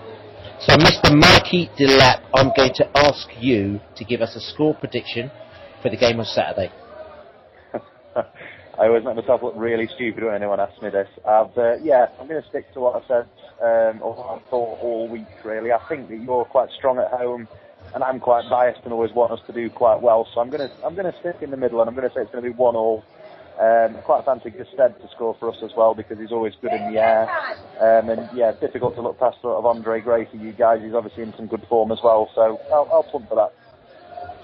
So, 0.60 0.76
Mr. 0.76 1.18
Mikey 1.18 1.70
Delap, 1.80 2.22
I'm 2.36 2.52
going 2.56 2.74
to 2.76 2.97
ask 2.97 3.30
you 3.39 3.80
to 3.95 4.04
give 4.04 4.22
us 4.22 4.36
a 4.36 4.41
score 4.41 4.76
prediction 4.76 5.32
for 5.82 5.89
the 5.89 5.97
game 5.97 6.20
on 6.20 6.26
Saturday. 6.26 6.70
I 8.16 8.88
always 8.88 9.03
make 9.05 9.16
myself 9.16 9.41
look 9.43 9.53
really 9.57 9.89
stupid 9.95 10.24
when 10.24 10.36
anyone 10.36 10.59
asks 10.59 10.82
me 10.82 10.89
this. 10.89 11.07
I've, 11.28 11.55
uh, 11.57 11.78
yeah, 11.84 12.07
I'm 12.20 12.28
going 12.28 12.41
to 12.41 12.47
stick 12.49 12.72
to 12.74 12.80
what 12.80 12.95
I 13.03 13.07
said 13.07 13.30
um, 13.64 14.01
or 14.01 14.16
what 14.16 14.28
I 14.38 14.39
thought 14.49 14.80
all 14.82 15.09
week. 15.09 15.30
Really, 15.43 15.72
I 15.72 15.80
think 15.89 16.09
that 16.09 16.18
you're 16.20 16.45
quite 16.45 16.70
strong 16.78 16.99
at 16.99 17.12
home, 17.18 17.47
and 17.93 18.03
I'm 18.03 18.20
quite 18.20 18.49
biased 18.49 18.82
and 18.86 18.93
always 18.93 19.14
want 19.14 19.34
us 19.34 19.39
to 19.47 19.53
do 19.53 19.70
quite 19.70 20.01
well. 20.01 20.28
So 20.34 20.41
I'm 20.41 20.49
going 20.49 20.68
to 20.68 20.72
I'm 20.86 20.95
going 20.95 21.12
to 21.12 21.18
stick 21.20 21.38
in 21.41 21.51
the 21.51 21.57
middle, 21.57 21.82
and 21.82 21.89
I'm 21.89 21.95
going 21.95 22.07
to 22.07 22.14
say 22.14 22.22
it's 22.22 22.32
going 22.32 22.43
to 22.43 22.49
be 22.49 22.55
one 22.55 22.76
all. 22.76 23.07
Um, 23.62 23.97
I 23.97 24.01
quite 24.01 24.26
fancy 24.26 24.49
Gestede 24.51 24.99
to 25.01 25.07
score 25.12 25.36
for 25.39 25.49
us 25.49 25.57
as 25.64 25.72
well 25.76 25.93
because 25.93 26.18
he's 26.20 26.32
always 26.32 26.53
good 26.62 26.74
in 26.74 26.86
the 26.86 26.97
air. 26.99 27.32
Um, 27.82 28.09
and 28.09 28.30
yeah, 28.32 28.51
difficult 28.59 28.95
to 28.95 29.01
look 29.01 29.20
past 29.20 29.38
sort 29.41 29.57
of 29.57 29.66
Andre 29.66 30.01
Gray 30.01 30.28
for 30.30 30.38
you 30.38 30.53
guys. 30.53 30.80
He's 30.84 30.93
obviously 30.93 31.24
in 31.24 31.34
some 31.38 31.47
good 31.47 31.66
form 31.70 31.91
as 31.91 31.99
well. 32.03 32.30
So 32.36 32.62
I'll, 32.74 32.89
I'll 32.93 33.03
plump 33.03 33.30
for 33.30 33.36
that. 33.36 33.61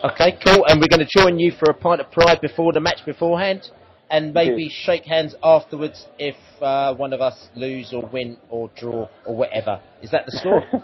Okay, 0.03 0.38
cool. 0.45 0.65
And 0.67 0.80
we're 0.80 0.89
going 0.89 1.05
to 1.05 1.09
join 1.09 1.39
you 1.39 1.51
for 1.51 1.69
a 1.69 1.73
pint 1.73 2.01
of 2.01 2.11
pride 2.11 2.39
before 2.41 2.73
the 2.73 2.80
match 2.80 2.99
beforehand, 3.05 3.69
and 4.09 4.34
maybe 4.34 4.69
shake 4.69 5.05
hands 5.05 5.36
afterwards 5.43 6.07
if 6.19 6.36
uh, 6.61 6.93
one 6.95 7.13
of 7.13 7.21
us 7.21 7.49
lose 7.55 7.93
or 7.93 8.07
win 8.11 8.38
or 8.49 8.69
draw 8.78 9.07
or 9.25 9.36
whatever. 9.36 9.82
Is 10.01 10.11
that 10.11 10.25
the 10.25 10.38
score? 10.38 10.63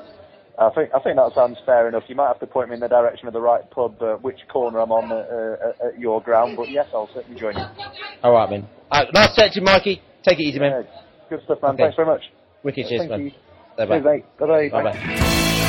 I 0.57 0.69
think 0.69 0.91
I 0.93 0.99
think 0.99 1.15
that 1.15 1.31
sounds 1.33 1.57
fair 1.65 1.87
enough. 1.87 2.03
You 2.07 2.15
might 2.15 2.27
have 2.27 2.39
to 2.39 2.45
point 2.47 2.69
me 2.69 2.75
in 2.75 2.79
the 2.79 2.87
direction 2.87 3.27
of 3.27 3.33
the 3.33 3.41
right 3.41 3.69
pub, 3.71 3.99
uh, 4.01 4.15
which 4.17 4.37
corner 4.51 4.79
I'm 4.79 4.91
on 4.91 5.11
uh, 5.11 5.15
uh, 5.15 5.87
at 5.87 5.99
your 5.99 6.21
ground. 6.21 6.57
But 6.57 6.69
yes, 6.69 6.85
I'll 6.93 7.09
certainly 7.13 7.39
join 7.39 7.55
you. 7.57 7.65
All 8.21 8.33
right, 8.33 8.49
man. 8.49 8.67
All 8.91 9.03
right, 9.03 9.13
nice 9.13 9.55
you, 9.55 9.63
Mikey. 9.63 10.01
Take 10.23 10.39
it 10.39 10.43
easy, 10.43 10.59
man. 10.59 10.85
Good 11.29 11.41
stuff, 11.45 11.59
man. 11.61 11.73
Okay. 11.73 11.83
Thanks 11.83 11.95
very 11.95 12.07
much. 12.07 12.21
Wicked, 12.63 12.87
cheers, 12.87 13.01
Thank 13.01 13.11
man. 13.11 13.19
you. 13.21 13.31
Bye-bye. 13.77 13.99
Cheers, 13.99 14.05
mate. 14.05 14.71
Bye-bye. 14.71 15.59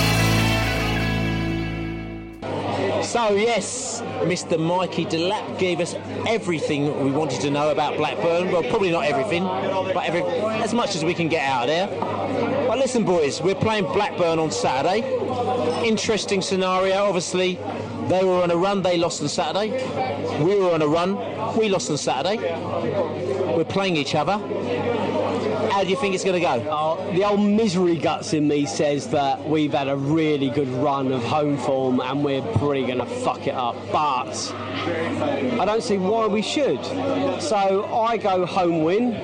So 3.05 3.35
yes, 3.35 4.01
Mr. 4.23 4.59
Mikey 4.59 5.05
Delap 5.05 5.59
gave 5.59 5.79
us 5.81 5.95
everything 6.27 7.05
we 7.05 7.11
wanted 7.11 7.41
to 7.43 7.51
know 7.51 7.71
about 7.71 7.97
Blackburn. 7.97 8.51
Well, 8.51 8.63
probably 8.65 8.91
not 8.91 9.05
everything, 9.05 9.45
but 9.45 10.05
every, 10.05 10.23
as 10.63 10.73
much 10.73 10.97
as 10.97 11.05
we 11.05 11.13
can 11.13 11.29
get 11.29 11.47
out 11.47 11.63
of 11.63 11.69
there. 11.69 11.87
But 12.67 12.79
listen, 12.79 13.05
boys, 13.05 13.43
we're 13.43 13.55
playing 13.55 13.85
Blackburn 13.85 14.39
on 14.39 14.51
Saturday. 14.51 15.03
Interesting 15.87 16.41
scenario. 16.41 16.97
Obviously, 17.05 17.59
they 18.09 18.25
were 18.25 18.43
on 18.43 18.51
a 18.51 18.57
run. 18.57 18.83
They 18.83 18.97
lost 18.97 19.23
on 19.23 19.29
Saturday. 19.29 19.71
We 20.43 20.59
were 20.59 20.73
on 20.73 20.83
a 20.83 20.89
run. 20.89 21.17
We 21.59 21.69
lost 21.69 21.91
on 21.91 21.99
Saturday. 21.99 22.39
We're 23.55 23.65
playing 23.65 23.97
each 23.97 24.15
other. 24.15 24.39
How 25.75 25.83
do 25.83 25.91
you 25.91 25.97
think 25.97 26.15
it's 26.15 26.23
going 26.23 26.41
to 26.41 26.61
go? 26.61 27.11
The 27.15 27.25
old 27.25 27.41
misery 27.41 27.97
guts 27.97 28.33
in 28.33 28.47
me 28.47 28.65
says 28.65 29.09
that 29.09 29.45
we've 29.45 29.73
had 29.73 29.89
a 29.89 29.97
really 29.97 30.49
good 30.49 30.69
run 30.69 31.11
of 31.11 31.25
home 31.25 31.59
form 31.59 31.99
and 31.99 32.25
we're 32.25 32.43
probably 32.43 32.87
going 32.87 32.99
to 32.99 33.07
fuck 33.07 33.49
it 33.49 33.55
up. 33.57 33.75
But 33.91 34.53
I 34.55 35.65
don't 35.67 35.83
see 35.83 35.99
why 35.99 36.29
we 36.29 36.43
should. 36.43 36.81
So 37.43 37.93
I 37.93 38.19
go 38.19 38.47
home 38.47 38.85
win. 38.85 39.17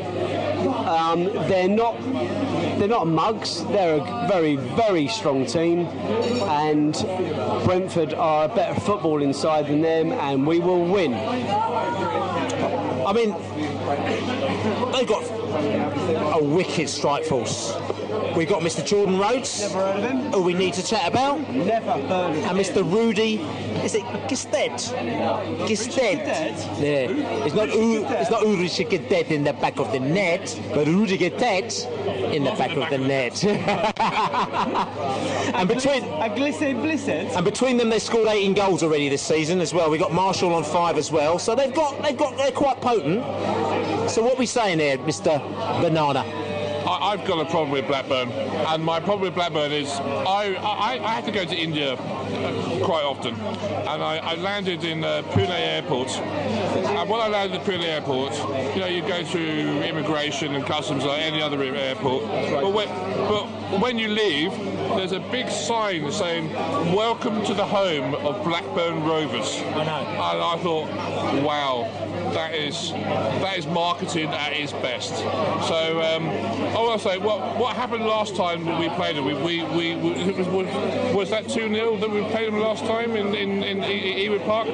Um, 0.89 1.27
they're 1.47 1.69
not 1.69 1.97
they're 2.81 2.89
not 2.89 3.07
mugs. 3.07 3.65
They're 3.67 3.99
a 3.99 4.29
very 4.29 4.57
very 4.57 5.07
strong 5.07 5.47
team, 5.47 5.87
and 6.49 6.95
Brentford 7.65 8.13
are 8.15 8.47
a 8.47 8.49
better 8.49 8.79
football 8.81 9.23
inside 9.23 9.69
than 9.69 9.83
them, 9.83 10.11
and 10.11 10.45
we 10.45 10.59
will 10.59 10.85
win. 10.85 11.15
I 11.15 13.13
mean, 13.13 13.35
they've 13.97 15.07
got 15.07 15.25
a 16.39 16.43
wicked 16.43 16.89
strike 16.89 17.25
force. 17.25 17.75
We've 18.37 18.49
got 18.49 18.63
Mr. 18.63 18.85
Jordan 18.85 19.19
Rhodes, 19.19 19.61
Never 19.61 19.79
heard 19.79 19.97
of 20.05 20.11
him. 20.11 20.33
who 20.33 20.43
we 20.43 20.55
need 20.55 20.75
to 20.75 20.83
chat 20.85 21.07
about, 21.07 21.39
Never 21.51 21.93
heard 21.93 22.05
of 22.11 22.37
and 22.37 22.59
Mr. 22.59 22.83
Rudy. 22.91 23.37
Is 23.85 23.95
it 23.95 24.03
Gisted? 24.29 24.73
Gisted. 25.67 26.19
Yeah. 26.81 27.45
It's 27.45 27.55
not 27.55 27.69
U- 27.75 28.05
it's 28.07 28.31
not 28.31 28.43
Ulrich 28.43 28.73
Gisted 28.73 29.31
in 29.31 29.45
the 29.45 29.53
back 29.55 29.79
of 29.79 29.91
the 29.93 30.01
net, 30.01 30.59
but 30.75 30.87
Rudy 30.87 31.17
Gisted 31.19 31.73
in 32.33 32.45
the 32.45 32.51
back 32.53 32.77
of 32.77 32.89
the 32.91 32.99
net. 32.99 33.43
and 35.55 35.69
between 35.69 36.05
a 36.05 36.35
glisten 36.35 36.81
blizzard. 36.81 37.27
and 37.29 37.45
between 37.45 37.77
them, 37.77 37.91
they 37.91 37.99
scored 37.99 38.29
18 38.29 38.55
goals 38.55 38.83
already 38.83 39.09
this 39.09 39.23
season 39.23 39.61
as 39.61 39.73
well. 39.75 39.91
We 39.91 39.99
got 39.99 40.13
Marshall 40.13 40.55
on 40.55 40.65
five 40.65 40.97
as 40.99 41.11
well, 41.11 41.39
so 41.39 41.55
they've 41.55 41.75
got 41.75 42.03
they've 42.03 42.17
got 42.17 42.37
they're 42.37 42.51
quite 42.53 42.81
potent. 42.81 43.23
So 44.11 44.23
what 44.23 44.35
are 44.35 44.39
we 44.39 44.47
saying 44.47 44.79
here, 44.79 44.99
Mr. 44.99 45.41
Banana? 45.81 46.25
I, 46.91 47.13
I've 47.13 47.25
got 47.25 47.47
a 47.47 47.49
problem 47.49 47.71
with 47.71 47.87
Blackburn, 47.87 48.31
and 48.31 48.85
my 48.85 48.99
problem 48.99 49.23
with 49.23 49.35
Blackburn 49.35 49.71
is 49.71 49.89
I 49.93 50.57
I, 50.61 50.99
I 51.05 51.15
have 51.15 51.25
to 51.27 51.31
go 51.31 51.45
to 51.45 51.57
India 51.57 51.93
uh, 51.93 52.85
quite 52.85 53.05
often, 53.05 53.35
and 53.35 54.03
I, 54.03 54.19
I 54.19 54.35
landed 54.35 54.83
in 54.83 55.05
uh, 55.05 55.23
Pune 55.31 55.51
Airport. 55.51 56.09
And 56.09 57.09
when 57.09 57.21
I 57.21 57.29
landed 57.29 57.61
at 57.61 57.67
Pune 57.67 57.85
Airport, 57.85 58.35
you 58.75 58.81
know, 58.81 58.87
you 58.87 59.03
go 59.03 59.25
through 59.25 59.83
immigration 59.83 60.55
and 60.55 60.67
customs 60.67 61.05
like 61.05 61.23
any 61.23 61.41
other 61.41 61.63
airport, 61.63 62.25
but 62.25 62.73
when, 62.73 62.89
but 63.29 63.47
when 63.81 63.99
you 63.99 64.09
leave, 64.09 64.51
there's 64.97 65.13
a 65.13 65.21
big 65.21 65.49
sign 65.49 66.11
saying 66.11 66.53
"Welcome 66.93 67.45
to 67.45 67.55
the 67.55 67.65
home 67.65 68.15
of 68.17 68.43
Blackburn 68.45 69.05
Rovers." 69.05 69.61
I 69.61 69.85
know. 69.85 70.07
And 70.11 70.43
I 70.43 70.57
thought, 70.59 70.89
wow, 71.45 71.85
that 72.35 72.55
is 72.55 72.93
that 72.93 73.59
is 73.59 73.67
marketing 73.67 74.29
at 74.29 74.53
its 74.53 74.73
best. 74.73 75.15
So 75.69 76.03
um, 76.03 76.29
I 76.29 76.75
want 76.75 77.01
to 77.01 77.09
say, 77.09 77.19
what 77.19 77.57
what 77.59 77.77
happened 77.77 78.05
last 78.05 78.37
time 78.37 78.65
that 78.65 78.79
we 78.79 78.89
played 78.91 79.17
them? 79.17 79.25
We 79.25 79.35
we, 79.35 79.65
we, 79.65 79.97
was, 79.97 80.47
was, 80.49 81.15
was 81.15 81.31
that 81.31 81.49
two 81.49 81.69
0 81.73 81.97
that 81.99 82.11
we 82.11 82.23
played 82.25 82.49
them 82.49 82.61
last 82.61 82.85
time 82.85 83.17
in 83.17 83.35
in, 83.35 83.63
in 83.63 83.79
Ewood 83.81 84.45
Park? 84.47 84.69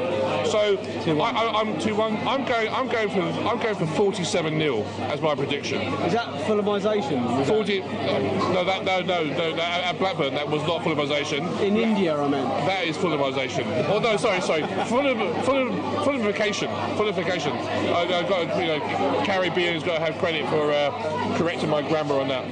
So 0.47 0.79
I, 1.21 1.31
I, 1.31 1.61
I'm 1.61 1.79
two 1.81 1.95
one. 1.95 2.17
I'm 2.27 2.45
going 2.45 2.69
I'm 2.69 2.89
going 2.89 3.09
for 3.11 3.23
I'm 3.49 3.59
going 3.61 3.75
for 3.75 3.87
47 3.87 4.59
0 4.59 4.83
as 5.13 5.21
my 5.21 5.35
prediction. 5.35 5.83
Is 6.05 6.13
that 6.13 6.29
Fulhamisation? 6.47 7.47
40. 7.47 7.81
No, 7.81 8.65
that 8.65 8.85
no 8.85 9.01
no 9.01 9.25
no. 9.25 9.57
That, 9.57 9.85
at 9.85 9.99
Blackburn, 9.99 10.35
that 10.35 10.49
was 10.49 10.63
not 10.63 10.83
Fulhamisation. 10.83 11.61
In 11.61 11.77
India, 11.77 12.17
I 12.17 12.29
meant. 12.29 12.49
That 12.67 12.85
is 12.85 12.97
Fulhamisation. 12.97 13.67
Oh 13.89 13.99
no, 13.99 14.17
sorry, 14.17 14.41
sorry. 14.41 14.63
Fulham, 14.87 15.19
Fulham, 15.45 15.73
Fulhamification. 16.05 16.69
Fulhamification. 16.97 17.46
I, 17.53 18.03
I 18.03 18.23
got 18.29 18.61
you 18.61 18.67
know, 18.67 19.23
Caribbean's 19.25 19.83
got 19.83 19.99
to 19.99 20.05
have 20.05 20.19
credit 20.19 20.49
for 20.49 20.73
uh, 20.73 21.37
correcting 21.37 21.69
my 21.71 21.83
grammar 21.83 22.21
on 22.21 22.29
that. 22.29 22.45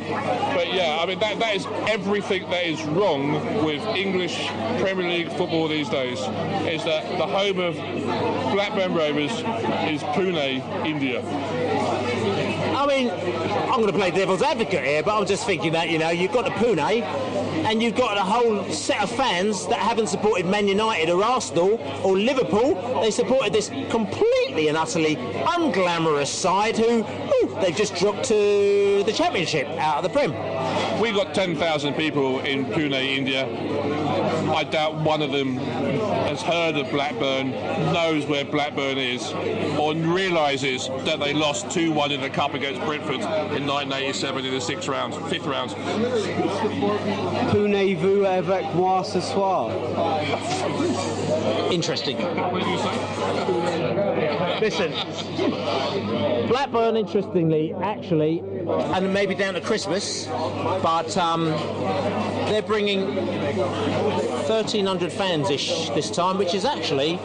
But 0.57 0.73
yeah, 0.73 0.99
I 1.01 1.07
mean 1.07 1.19
that 1.21 1.39
that 1.39 1.57
is 1.57 1.67
everything 1.89 2.49
that 2.51 2.67
is 2.67 2.83
wrong 2.85 3.65
with 3.65 3.83
English 3.97 4.49
Premier 4.81 5.09
League 5.09 5.29
football 5.31 5.69
these 5.69 5.89
days. 5.89 6.19
Is 6.69 6.85
that 6.85 7.19
the 7.19 7.27
home 7.27 7.59
of 7.59 7.75
Blackburn 8.53 8.95
Rovers 8.95 9.33
is 9.33 10.03
Pune, 10.15 10.87
India. 10.87 11.23
I 12.77 12.87
mean, 12.87 13.11
I'm 13.11 13.81
going 13.81 13.87
to 13.87 13.93
play 13.93 14.11
devil's 14.11 14.43
advocate 14.43 14.85
here, 14.85 15.03
but 15.03 15.19
I'm 15.19 15.27
just 15.27 15.47
thinking 15.47 15.73
that, 15.73 15.89
you 15.89 15.99
know, 15.99 16.11
you've 16.11 16.33
got 16.33 16.45
the 16.45 16.51
Pune 16.51 16.79
and 17.65 17.83
you've 17.83 17.97
got 17.97 18.17
a 18.17 18.21
whole 18.21 18.65
set 18.71 19.03
of 19.03 19.11
fans 19.11 19.67
that 19.67 19.79
haven't 19.79 20.09
supported 20.09 20.47
Man 20.47 20.69
United 20.69 21.11
or 21.11 21.25
Arsenal 21.25 21.81
or 22.05 22.17
Liverpool. 22.17 23.01
They 23.01 23.11
supported 23.11 23.53
this 23.53 23.69
completely 23.91 24.69
and 24.69 24.77
utterly 24.77 25.17
unglamorous 25.17 26.27
side 26.27 26.77
who, 26.77 27.05
ooh, 27.05 27.61
they've 27.61 27.75
just 27.75 27.95
dropped 27.97 28.25
to 28.25 29.03
the 29.05 29.13
Championship 29.13 29.67
out 29.79 29.99
of 29.99 30.03
the 30.05 30.11
Prem. 30.11 30.33
We've 31.01 31.15
got 31.15 31.35
10,000 31.35 31.95
people 31.95 32.41
in 32.41 32.67
Pune, 32.67 32.93
India. 32.95 33.47
I 34.53 34.65
doubt 34.65 34.97
one 34.97 35.23
of 35.23 35.33
them 35.33 35.57
has 35.57 36.43
heard 36.43 36.77
of 36.77 36.91
Blackburn, 36.91 37.51
knows 37.93 38.27
where 38.27 38.45
Blackburn 38.45 38.99
is, 38.99 39.33
or 39.79 39.95
realises 39.95 40.89
that 41.05 41.19
they 41.19 41.33
lost 41.33 41.67
2-1 41.67 42.11
in 42.11 42.21
the 42.21 42.31
cup 42.31 42.55
against 42.55 42.81
Brentford 42.83 43.17
in 43.17 43.67
1987 43.67 44.45
in 44.45 44.55
the 44.55 44.61
sixth 44.61 44.89
round, 44.89 45.15
fifth 45.29 45.47
round. 45.47 45.71
Punez-vous 47.55 48.25
avec 48.25 48.75
moi 48.75 49.05
ce 49.05 49.21
soir? 49.21 49.71
Interesting. 51.71 52.17
What 52.17 52.65
did 52.65 52.69
you 52.69 52.79
say? 52.79 52.91
Listen, 54.61 54.93
Blackburn, 56.49 56.97
interestingly, 56.97 57.73
actually, 57.81 58.43
and 58.67 59.15
maybe 59.15 59.37
down 59.37 59.55
to 59.55 59.61
Christmas, 59.61 60.27
but 60.83 61.17
um, 61.17 61.45
they're 62.49 62.61
bringing 62.61 63.15
1,300 63.15 65.13
fans 65.13 65.49
ish 65.49 65.91
this 65.91 66.11
time, 66.11 66.39
which 66.39 66.55
is 66.55 66.65
actually 66.65 67.21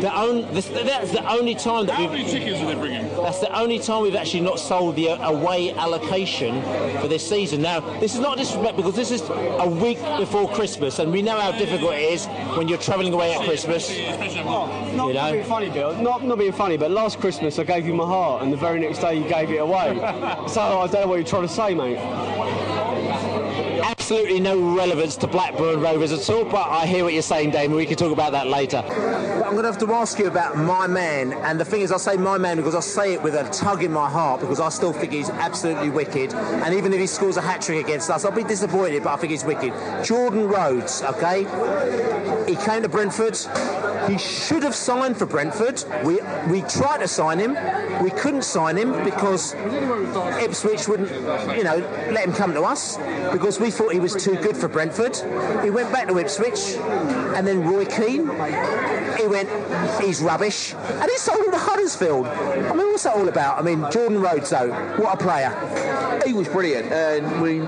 the 0.00 0.14
only, 0.16 0.42
this, 0.54 0.68
that's 0.68 1.12
the 1.12 1.28
only 1.30 1.54
time 1.54 1.86
that 1.86 1.94
How 1.94 2.02
we've. 2.02 2.10
many 2.12 2.24
tickets 2.30 2.60
are 2.60 2.66
they 2.66 2.74
bringing? 2.74 3.08
That's 3.16 3.40
the 3.40 3.52
only 3.58 3.78
time 3.78 4.02
we've 4.02 4.14
actually 4.14 4.40
not 4.42 4.58
sold 4.58 4.96
the 4.96 5.10
uh, 5.10 5.30
away 5.30 5.72
allocation 5.72 6.62
for 7.00 7.08
this 7.08 7.28
season. 7.28 7.62
Now, 7.62 7.80
this 8.00 8.14
is 8.14 8.20
not 8.20 8.36
disrespect 8.38 8.76
because 8.76 8.94
this 8.94 9.10
is 9.10 9.22
a 9.28 9.68
week 9.68 9.98
before 10.18 10.48
Christmas, 10.52 10.98
and 10.98 11.12
we 11.12 11.22
know 11.22 11.38
how 11.40 11.52
difficult 11.52 11.94
it 11.94 12.02
is 12.12 12.26
when 12.56 12.68
you're 12.68 12.78
travelling 12.78 13.12
away 13.12 13.34
at 13.34 13.44
Christmas. 13.44 13.88
Not, 13.88 15.08
You 15.08 15.14
know? 15.14 15.32
being 15.32 15.44
funny, 15.44 15.70
Bill. 15.70 15.94
Not, 16.00 16.24
not 16.24 16.38
being 16.38 16.52
funny, 16.52 16.76
but 16.76 16.90
last 16.90 17.20
Christmas 17.20 17.58
I 17.58 17.64
gave 17.64 17.86
you 17.86 17.94
my 17.94 18.04
heart, 18.06 18.42
and 18.42 18.52
the 18.52 18.56
very 18.56 18.80
next 18.80 18.98
day 18.98 19.16
you 19.16 19.28
gave 19.28 19.50
it 19.50 19.58
away. 19.58 19.96
so 20.48 20.60
I 20.60 20.86
don't 20.86 20.92
know 21.02 21.06
what 21.08 21.16
you're 21.16 21.24
trying 21.24 21.42
to 21.42 21.48
say, 21.48 21.74
mate. 21.74 21.98
Absolutely 24.10 24.40
no 24.40 24.74
relevance 24.74 25.16
to 25.16 25.26
Blackburn 25.26 25.82
Rovers 25.82 26.12
at 26.12 26.30
all, 26.30 26.46
but 26.46 26.66
I 26.66 26.86
hear 26.86 27.04
what 27.04 27.12
you're 27.12 27.20
saying, 27.20 27.50
Damon. 27.50 27.76
We 27.76 27.84
can 27.84 27.98
talk 27.98 28.10
about 28.10 28.32
that 28.32 28.46
later. 28.46 28.82
But 28.82 29.44
I'm 29.44 29.52
going 29.52 29.64
to 29.64 29.70
have 29.70 29.76
to 29.80 29.92
ask 29.92 30.18
you 30.18 30.28
about 30.28 30.56
my 30.56 30.86
man, 30.86 31.34
and 31.34 31.60
the 31.60 31.64
thing 31.66 31.82
is, 31.82 31.92
I 31.92 31.98
say 31.98 32.16
my 32.16 32.38
man 32.38 32.56
because 32.56 32.74
I 32.74 32.80
say 32.80 33.12
it 33.12 33.22
with 33.22 33.34
a 33.34 33.46
tug 33.50 33.84
in 33.84 33.92
my 33.92 34.08
heart 34.08 34.40
because 34.40 34.60
I 34.60 34.70
still 34.70 34.94
think 34.94 35.12
he's 35.12 35.28
absolutely 35.28 35.90
wicked. 35.90 36.32
And 36.32 36.74
even 36.74 36.94
if 36.94 37.00
he 37.00 37.06
scores 37.06 37.36
a 37.36 37.42
hat 37.42 37.60
trick 37.60 37.84
against 37.84 38.08
us, 38.08 38.24
I'll 38.24 38.32
be 38.32 38.44
disappointed, 38.44 39.04
but 39.04 39.12
I 39.12 39.16
think 39.16 39.30
he's 39.30 39.44
wicked. 39.44 39.74
Jordan 40.02 40.48
Rhodes, 40.48 41.02
okay? 41.02 41.40
He 42.48 42.56
came 42.56 42.84
to 42.84 42.88
Brentford. 42.88 43.36
He 44.08 44.16
should 44.16 44.62
have 44.62 44.74
signed 44.74 45.18
for 45.18 45.26
Brentford. 45.26 45.84
We 46.02 46.20
we 46.48 46.62
tried 46.62 47.00
to 47.00 47.08
sign 47.08 47.38
him. 47.38 47.58
We 48.02 48.10
couldn't 48.10 48.44
sign 48.44 48.76
him 48.78 48.92
because 49.04 49.54
Ipswich 50.40 50.88
wouldn't, 50.88 51.10
you 51.54 51.64
know, 51.64 51.76
let 52.10 52.26
him 52.26 52.32
come 52.32 52.54
to 52.54 52.62
us 52.62 52.96
because 53.32 53.60
we 53.60 53.70
thought 53.70 53.92
he 53.92 53.97
was 53.98 54.14
too 54.14 54.36
good 54.36 54.56
for 54.56 54.68
Brentford. 54.68 55.16
He 55.62 55.70
went 55.70 55.92
back 55.92 56.08
to 56.08 56.18
Ipswich, 56.18 56.76
and 57.36 57.46
then 57.46 57.64
Roy 57.64 57.84
Keane, 57.84 58.26
he 59.16 59.26
went, 59.26 59.48
he's 60.00 60.20
rubbish, 60.20 60.74
and 60.74 61.10
he 61.10 61.16
sold 61.18 61.44
him 61.44 61.52
to 61.52 61.58
Huddersfield. 61.58 62.26
I 62.26 62.74
mean, 62.74 62.86
what's 62.90 63.04
that 63.04 63.16
all 63.16 63.28
about? 63.28 63.58
I 63.58 63.62
mean, 63.62 63.84
Jordan 63.90 64.20
Rhodes, 64.20 64.50
though, 64.50 64.70
what 64.96 65.20
a 65.20 65.24
player. 65.24 66.22
He 66.26 66.32
was 66.32 66.48
brilliant, 66.48 66.92
and 66.92 67.40
we, 67.40 67.58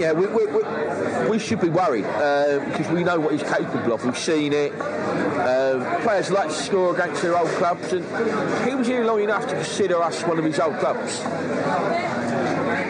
yeah, 0.00 0.12
we, 0.12 0.26
we, 0.26 0.46
we, 0.46 1.28
we 1.30 1.38
should 1.38 1.60
be 1.60 1.68
worried 1.68 2.04
because 2.04 2.88
we 2.88 3.04
know 3.04 3.20
what 3.20 3.32
he's 3.32 3.42
capable 3.42 3.92
of. 3.92 4.04
We've 4.04 4.16
seen 4.16 4.52
it. 4.52 4.72
Uh, 4.80 6.00
players 6.02 6.30
like 6.30 6.48
to 6.48 6.54
score 6.54 6.94
against 6.94 7.22
their 7.22 7.36
old 7.36 7.48
clubs, 7.50 7.92
and 7.92 8.04
he 8.68 8.74
was 8.74 8.86
here 8.86 9.04
long 9.04 9.22
enough 9.22 9.46
to 9.46 9.54
consider 9.54 10.02
us 10.02 10.22
one 10.22 10.38
of 10.38 10.44
his 10.44 10.58
old 10.58 10.78
clubs. 10.78 11.20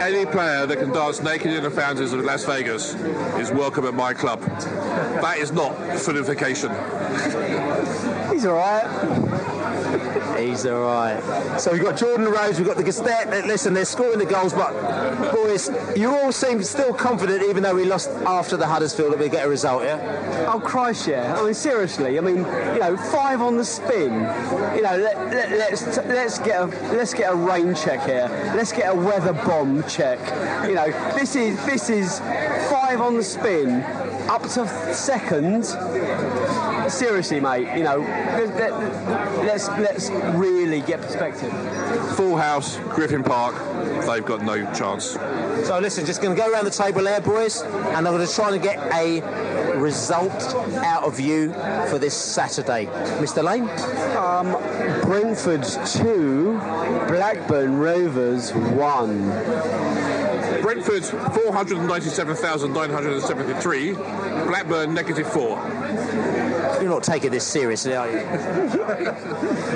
Any 0.01 0.24
player 0.24 0.64
that 0.64 0.78
can 0.78 0.92
dance 0.92 1.20
naked 1.20 1.53
in 1.53 1.62
the 1.62 1.70
fountains 1.70 2.14
of 2.14 2.24
Las 2.24 2.46
Vegas 2.46 2.94
is 3.38 3.51
welcome 3.51 3.84
at 3.84 3.92
my 3.92 4.14
club. 4.14 4.40
That 4.40 5.36
is 5.38 5.53
not 5.53 5.76
foodification. 5.76 6.70
He's 8.32 8.46
all 8.46 8.55
right. 8.55 9.49
He's 10.47 10.64
all 10.66 10.82
right. 10.82 11.59
So 11.59 11.72
we've 11.72 11.82
got 11.82 11.99
Jordan 11.99 12.26
Rhodes, 12.26 12.59
we've 12.59 12.66
got 12.66 12.76
the 12.76 12.82
Gazette. 12.82 13.28
Listen, 13.47 13.74
they're 13.74 13.84
scoring 13.84 14.18
the 14.18 14.24
goals, 14.26 14.53
but 14.53 14.72
boys, 15.32 15.70
you 15.97 16.14
all 16.14 16.32
seem 16.32 16.62
still 16.62 16.95
confident, 16.95 17.43
even 17.43 17.62
though 17.62 17.74
we 17.74 17.84
lost 17.84 18.11
after 18.26 18.57
the 18.57 18.66
Huddersfield, 18.66 19.12
that 19.12 19.18
we 19.18 19.28
get 19.28 19.47
a 19.47 19.49
result, 19.49 19.82
yeah? 19.82 20.47
Oh 20.53 20.61
Christ, 20.61 21.07
yeah. 21.07 21.38
I 21.38 21.45
mean, 21.45 21.55
seriously. 21.55 22.18
I 22.18 22.20
mean, 22.20 22.38
you 22.38 22.80
know, 22.80 22.97
five 23.12 23.41
on 23.41 23.57
the 23.57 23.64
spin. 23.64 24.12
You 24.74 24.82
know, 24.82 24.97
let, 24.97 25.16
let, 25.30 25.51
let's 25.51 25.97
let's 25.99 26.38
get 26.38 26.61
a 26.61 26.66
let's 26.93 27.14
get 27.14 27.32
a 27.32 27.36
rain 27.36 27.74
check 27.74 28.07
here. 28.07 28.28
Let's 28.57 28.72
get 28.72 28.93
a 28.93 28.97
weather 28.97 29.32
bomb 29.32 29.82
check. 29.84 30.18
You 30.68 30.74
know, 30.74 30.91
this 31.14 31.36
is 31.36 31.57
this 31.66 31.91
is 31.91 32.18
five 32.70 33.01
on 33.01 33.16
the 33.16 33.24
spin, 33.24 33.82
up 34.28 34.43
to 34.43 34.95
second. 34.95 35.64
Seriously, 36.91 37.41
mate. 37.41 37.76
You 37.76 37.84
know, 37.84 37.99
let, 37.99 38.57
let, 38.57 38.72
let's 39.45 39.68
let's 39.68 40.11
really 40.36 40.80
get 40.82 41.01
perspective. 41.01 41.51
Full 42.16 42.36
house, 42.36 42.76
Griffin 42.91 43.22
Park, 43.22 43.55
they've 44.07 44.24
got 44.24 44.43
no 44.43 44.62
chance. 44.74 45.16
So 45.66 45.78
listen, 45.80 46.05
just 46.05 46.20
going 46.20 46.36
to 46.36 46.41
go 46.41 46.51
around 46.51 46.64
the 46.64 46.70
table 46.70 47.03
there, 47.03 47.20
boys, 47.20 47.62
and 47.62 47.97
I'm 47.97 48.05
going 48.05 48.26
to 48.26 48.32
try 48.32 48.53
and 48.53 48.62
get 48.62 48.78
a 48.93 49.20
result 49.78 50.32
out 50.84 51.05
of 51.05 51.20
you 51.20 51.53
for 51.88 51.99
this 51.99 52.16
Saturday. 52.16 52.86
Mr. 53.18 53.43
Lane? 53.43 53.68
Um, 54.16 54.53
Brentford 55.03 55.64
two, 55.86 56.59
Blackburn 57.09 57.78
Rovers 57.78 58.53
one. 58.53 59.28
Brentford 60.62 61.05
497,973, 61.05 63.93
Blackburn 63.93 64.95
negative 64.95 65.30
4. 65.32 65.57
You're 66.81 66.89
not 66.89 67.03
taking 67.03 67.31
this 67.31 67.47
seriously, 67.47 67.95
are 67.95 68.11
you? 68.11 68.18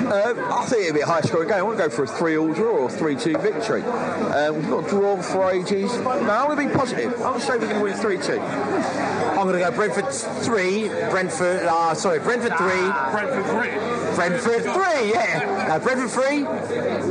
Uh, 0.05 0.33
I 0.51 0.65
think 0.65 0.83
it'll 0.83 0.95
be 0.95 1.01
a 1.01 1.05
high 1.05 1.21
scoring 1.21 1.47
game. 1.47 1.57
I 1.57 1.61
want 1.61 1.77
to 1.77 1.83
go 1.83 1.89
for 1.89 2.03
a 2.03 2.07
3 2.07 2.37
all 2.37 2.53
draw 2.53 2.77
or 2.77 2.89
3 2.89 3.15
2 3.15 3.37
victory. 3.37 3.81
Um, 3.83 4.55
we've 4.55 4.69
got 4.69 4.87
draw 4.87 5.21
for 5.21 5.51
ages. 5.51 5.95
No, 5.99 6.11
I'm 6.11 6.47
going 6.47 6.57
to 6.57 6.67
be 6.67 6.77
positive. 6.77 7.13
I'm 7.13 7.19
going 7.19 7.39
to 7.39 7.45
say 7.45 7.53
we're 7.53 7.59
going 7.59 7.75
to 7.75 7.83
win 7.83 7.93
3 7.93 8.17
2. 8.17 8.39
I'm 8.39 9.47
going 9.47 9.53
to 9.53 9.59
go 9.59 9.71
Brentford 9.71 10.11
3, 10.11 10.87
Brentford, 10.87 11.63
uh, 11.63 11.93
sorry, 11.93 12.19
Brentford 12.19 12.57
3. 12.57 12.67
Brentford 13.11 13.45
3. 13.45 14.15
Brentford 14.15 14.63
3, 14.63 15.11
yeah. 15.11 15.67
No, 15.67 15.79
Brentford 15.79 16.09
3, 16.09 16.43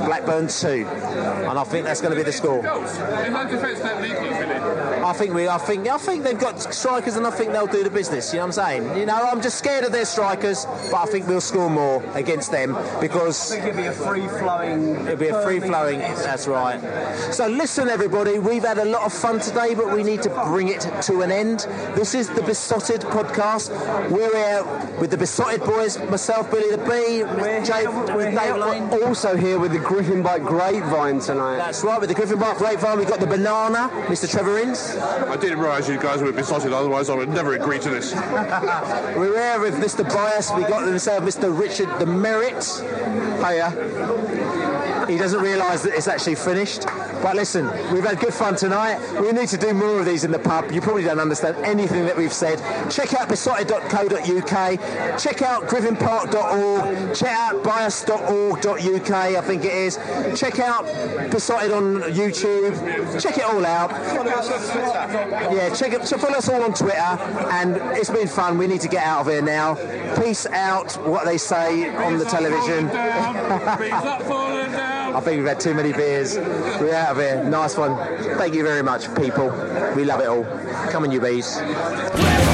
Blackburn 0.06 0.48
2. 0.48 0.86
And 0.86 1.58
I 1.58 1.64
think 1.64 1.84
that's 1.84 2.00
going 2.00 2.12
to 2.12 2.16
be 2.16 2.22
the 2.24 2.32
score. 2.32 2.62
There's 2.62 3.30
no 3.30 3.48
defence 3.48 3.80
that 3.80 4.00
leaky, 4.00 4.14
Billy. 4.14 4.93
I 5.04 5.12
think 5.12 5.34
we, 5.34 5.46
I 5.46 5.58
think, 5.58 5.86
I 5.86 5.98
think 5.98 6.24
they've 6.24 6.38
got 6.38 6.60
strikers, 6.72 7.16
and 7.16 7.26
I 7.26 7.30
think 7.30 7.52
they'll 7.52 7.66
do 7.66 7.84
the 7.84 7.90
business. 7.90 8.32
You 8.32 8.38
know 8.38 8.46
what 8.46 8.58
I'm 8.58 8.82
saying? 8.82 8.98
You 8.98 9.04
know, 9.04 9.14
I'm 9.14 9.42
just 9.42 9.58
scared 9.58 9.84
of 9.84 9.92
their 9.92 10.06
strikers, 10.06 10.64
but 10.90 10.94
I 10.94 11.04
think 11.04 11.28
we'll 11.28 11.42
score 11.42 11.68
more 11.68 12.02
against 12.14 12.50
them 12.50 12.74
because 13.02 13.52
I 13.52 13.56
think 13.56 13.68
it'll 13.68 13.82
be 13.82 13.86
a 13.86 13.92
free 13.92 14.26
flowing. 14.26 14.94
It'll 15.06 15.16
be 15.16 15.28
a 15.28 15.42
free 15.42 15.60
flowing. 15.60 15.98
That's 15.98 16.46
right. 16.46 16.80
So 17.34 17.46
listen, 17.48 17.88
everybody. 17.88 18.38
We've 18.38 18.62
had 18.62 18.78
a 18.78 18.84
lot 18.86 19.02
of 19.02 19.12
fun 19.12 19.40
today, 19.40 19.74
but 19.74 19.94
we 19.94 20.02
need 20.02 20.22
to 20.22 20.30
bring 20.46 20.68
it 20.68 20.80
to 21.02 21.20
an 21.20 21.30
end. 21.30 21.60
This 21.94 22.14
is 22.14 22.30
the 22.30 22.42
Beesotted 22.42 23.02
podcast. 23.02 23.70
We're 24.10 24.34
here 24.34 24.64
with 24.98 25.10
the 25.10 25.18
Beesotted 25.18 25.60
boys. 25.60 25.98
Myself, 25.98 26.50
Billy 26.50 26.70
the 26.70 26.78
Bee, 26.78 27.24
with 27.24 27.66
Jay, 27.66 27.86
with 27.86 28.34
Dave 28.34 28.56
We're 28.90 29.06
also 29.06 29.36
here 29.36 29.58
with 29.58 29.72
the 29.72 29.78
Griffin 29.80 30.22
Park 30.22 30.42
Grapevine 30.42 31.20
tonight. 31.20 31.56
That's 31.56 31.84
right. 31.84 32.00
With 32.00 32.08
the 32.08 32.14
Griffin 32.14 32.38
Park 32.38 32.56
Grapevine, 32.56 32.98
we've 32.98 33.08
got 33.08 33.20
the 33.20 33.26
banana, 33.26 33.90
Mr. 34.06 34.30
Trevor 34.30 34.58
Inns. 34.58 34.93
I 34.96 35.36
didn't 35.36 35.58
realise 35.58 35.88
you 35.88 35.98
guys 35.98 36.20
would 36.20 36.34
were 36.34 36.40
besotted, 36.40 36.72
otherwise 36.72 37.10
I 37.10 37.14
would 37.14 37.28
never 37.28 37.54
agree 37.54 37.78
to 37.78 37.90
this. 37.90 38.14
We're 39.16 39.38
here 39.38 39.60
with 39.60 39.74
Mr. 39.74 40.08
Bias. 40.08 40.50
We 40.52 40.62
got 40.62 40.86
himself 40.86 41.24
Mr. 41.24 41.56
Richard 41.56 41.88
the 41.98 42.06
Merritt. 42.06 42.64
Hiya. 43.40 45.06
He 45.08 45.18
doesn't 45.18 45.42
realise 45.42 45.82
that 45.82 45.94
it's 45.94 46.08
actually 46.08 46.36
finished. 46.36 46.86
But 47.24 47.36
listen, 47.36 47.64
we've 47.90 48.04
had 48.04 48.20
good 48.20 48.34
fun 48.34 48.54
tonight. 48.54 49.00
We 49.18 49.32
need 49.32 49.48
to 49.48 49.56
do 49.56 49.72
more 49.72 49.98
of 49.98 50.04
these 50.04 50.24
in 50.24 50.30
the 50.30 50.38
pub. 50.38 50.70
You 50.70 50.82
probably 50.82 51.04
don't 51.04 51.18
understand 51.18 51.56
anything 51.64 52.04
that 52.04 52.14
we've 52.14 52.30
said. 52.30 52.58
Check 52.90 53.14
out 53.14 53.30
beesotted.co.uk. 53.30 55.18
Check 55.18 55.40
out 55.40 55.66
griffin.park.org. 55.66 57.14
Check 57.14 57.32
out 57.32 57.64
bias.org.uk, 57.64 59.10
I 59.10 59.40
think 59.40 59.64
it 59.64 59.72
is. 59.72 59.96
Check 60.38 60.58
out 60.58 60.84
Beesotted 61.30 61.72
on 61.72 62.02
YouTube. 62.12 63.18
Check 63.18 63.38
it 63.38 63.44
all 63.44 63.64
out. 63.64 63.90
Yeah, 63.90 65.74
check 65.74 65.94
it. 65.94 66.06
So 66.06 66.18
follow 66.18 66.36
us 66.36 66.50
all 66.50 66.62
on 66.62 66.74
Twitter, 66.74 66.98
and 66.98 67.76
it's 67.96 68.10
been 68.10 68.28
fun. 68.28 68.58
We 68.58 68.66
need 68.66 68.82
to 68.82 68.88
get 68.88 69.02
out 69.02 69.22
of 69.22 69.28
here 69.28 69.40
now. 69.40 69.76
Peace 70.20 70.44
out. 70.44 70.92
What 71.06 71.24
they 71.24 71.38
say 71.38 71.88
on 71.96 72.18
the 72.18 72.26
television. 72.26 72.90
I 75.14 75.20
think 75.20 75.38
we've 75.38 75.46
had 75.48 75.60
too 75.60 75.74
many 75.74 75.92
beers. 75.92 76.36
We're 76.36 76.94
out 76.94 77.12
of 77.12 77.18
here. 77.18 77.44
Nice 77.44 77.76
one. 77.76 77.96
Thank 78.36 78.54
you 78.54 78.64
very 78.64 78.82
much, 78.82 79.06
people. 79.14 79.50
We 79.94 80.04
love 80.04 80.20
it 80.20 80.26
all. 80.26 80.44
Come 80.90 81.04
on, 81.04 81.12
you 81.12 81.20
bees. 81.20 82.53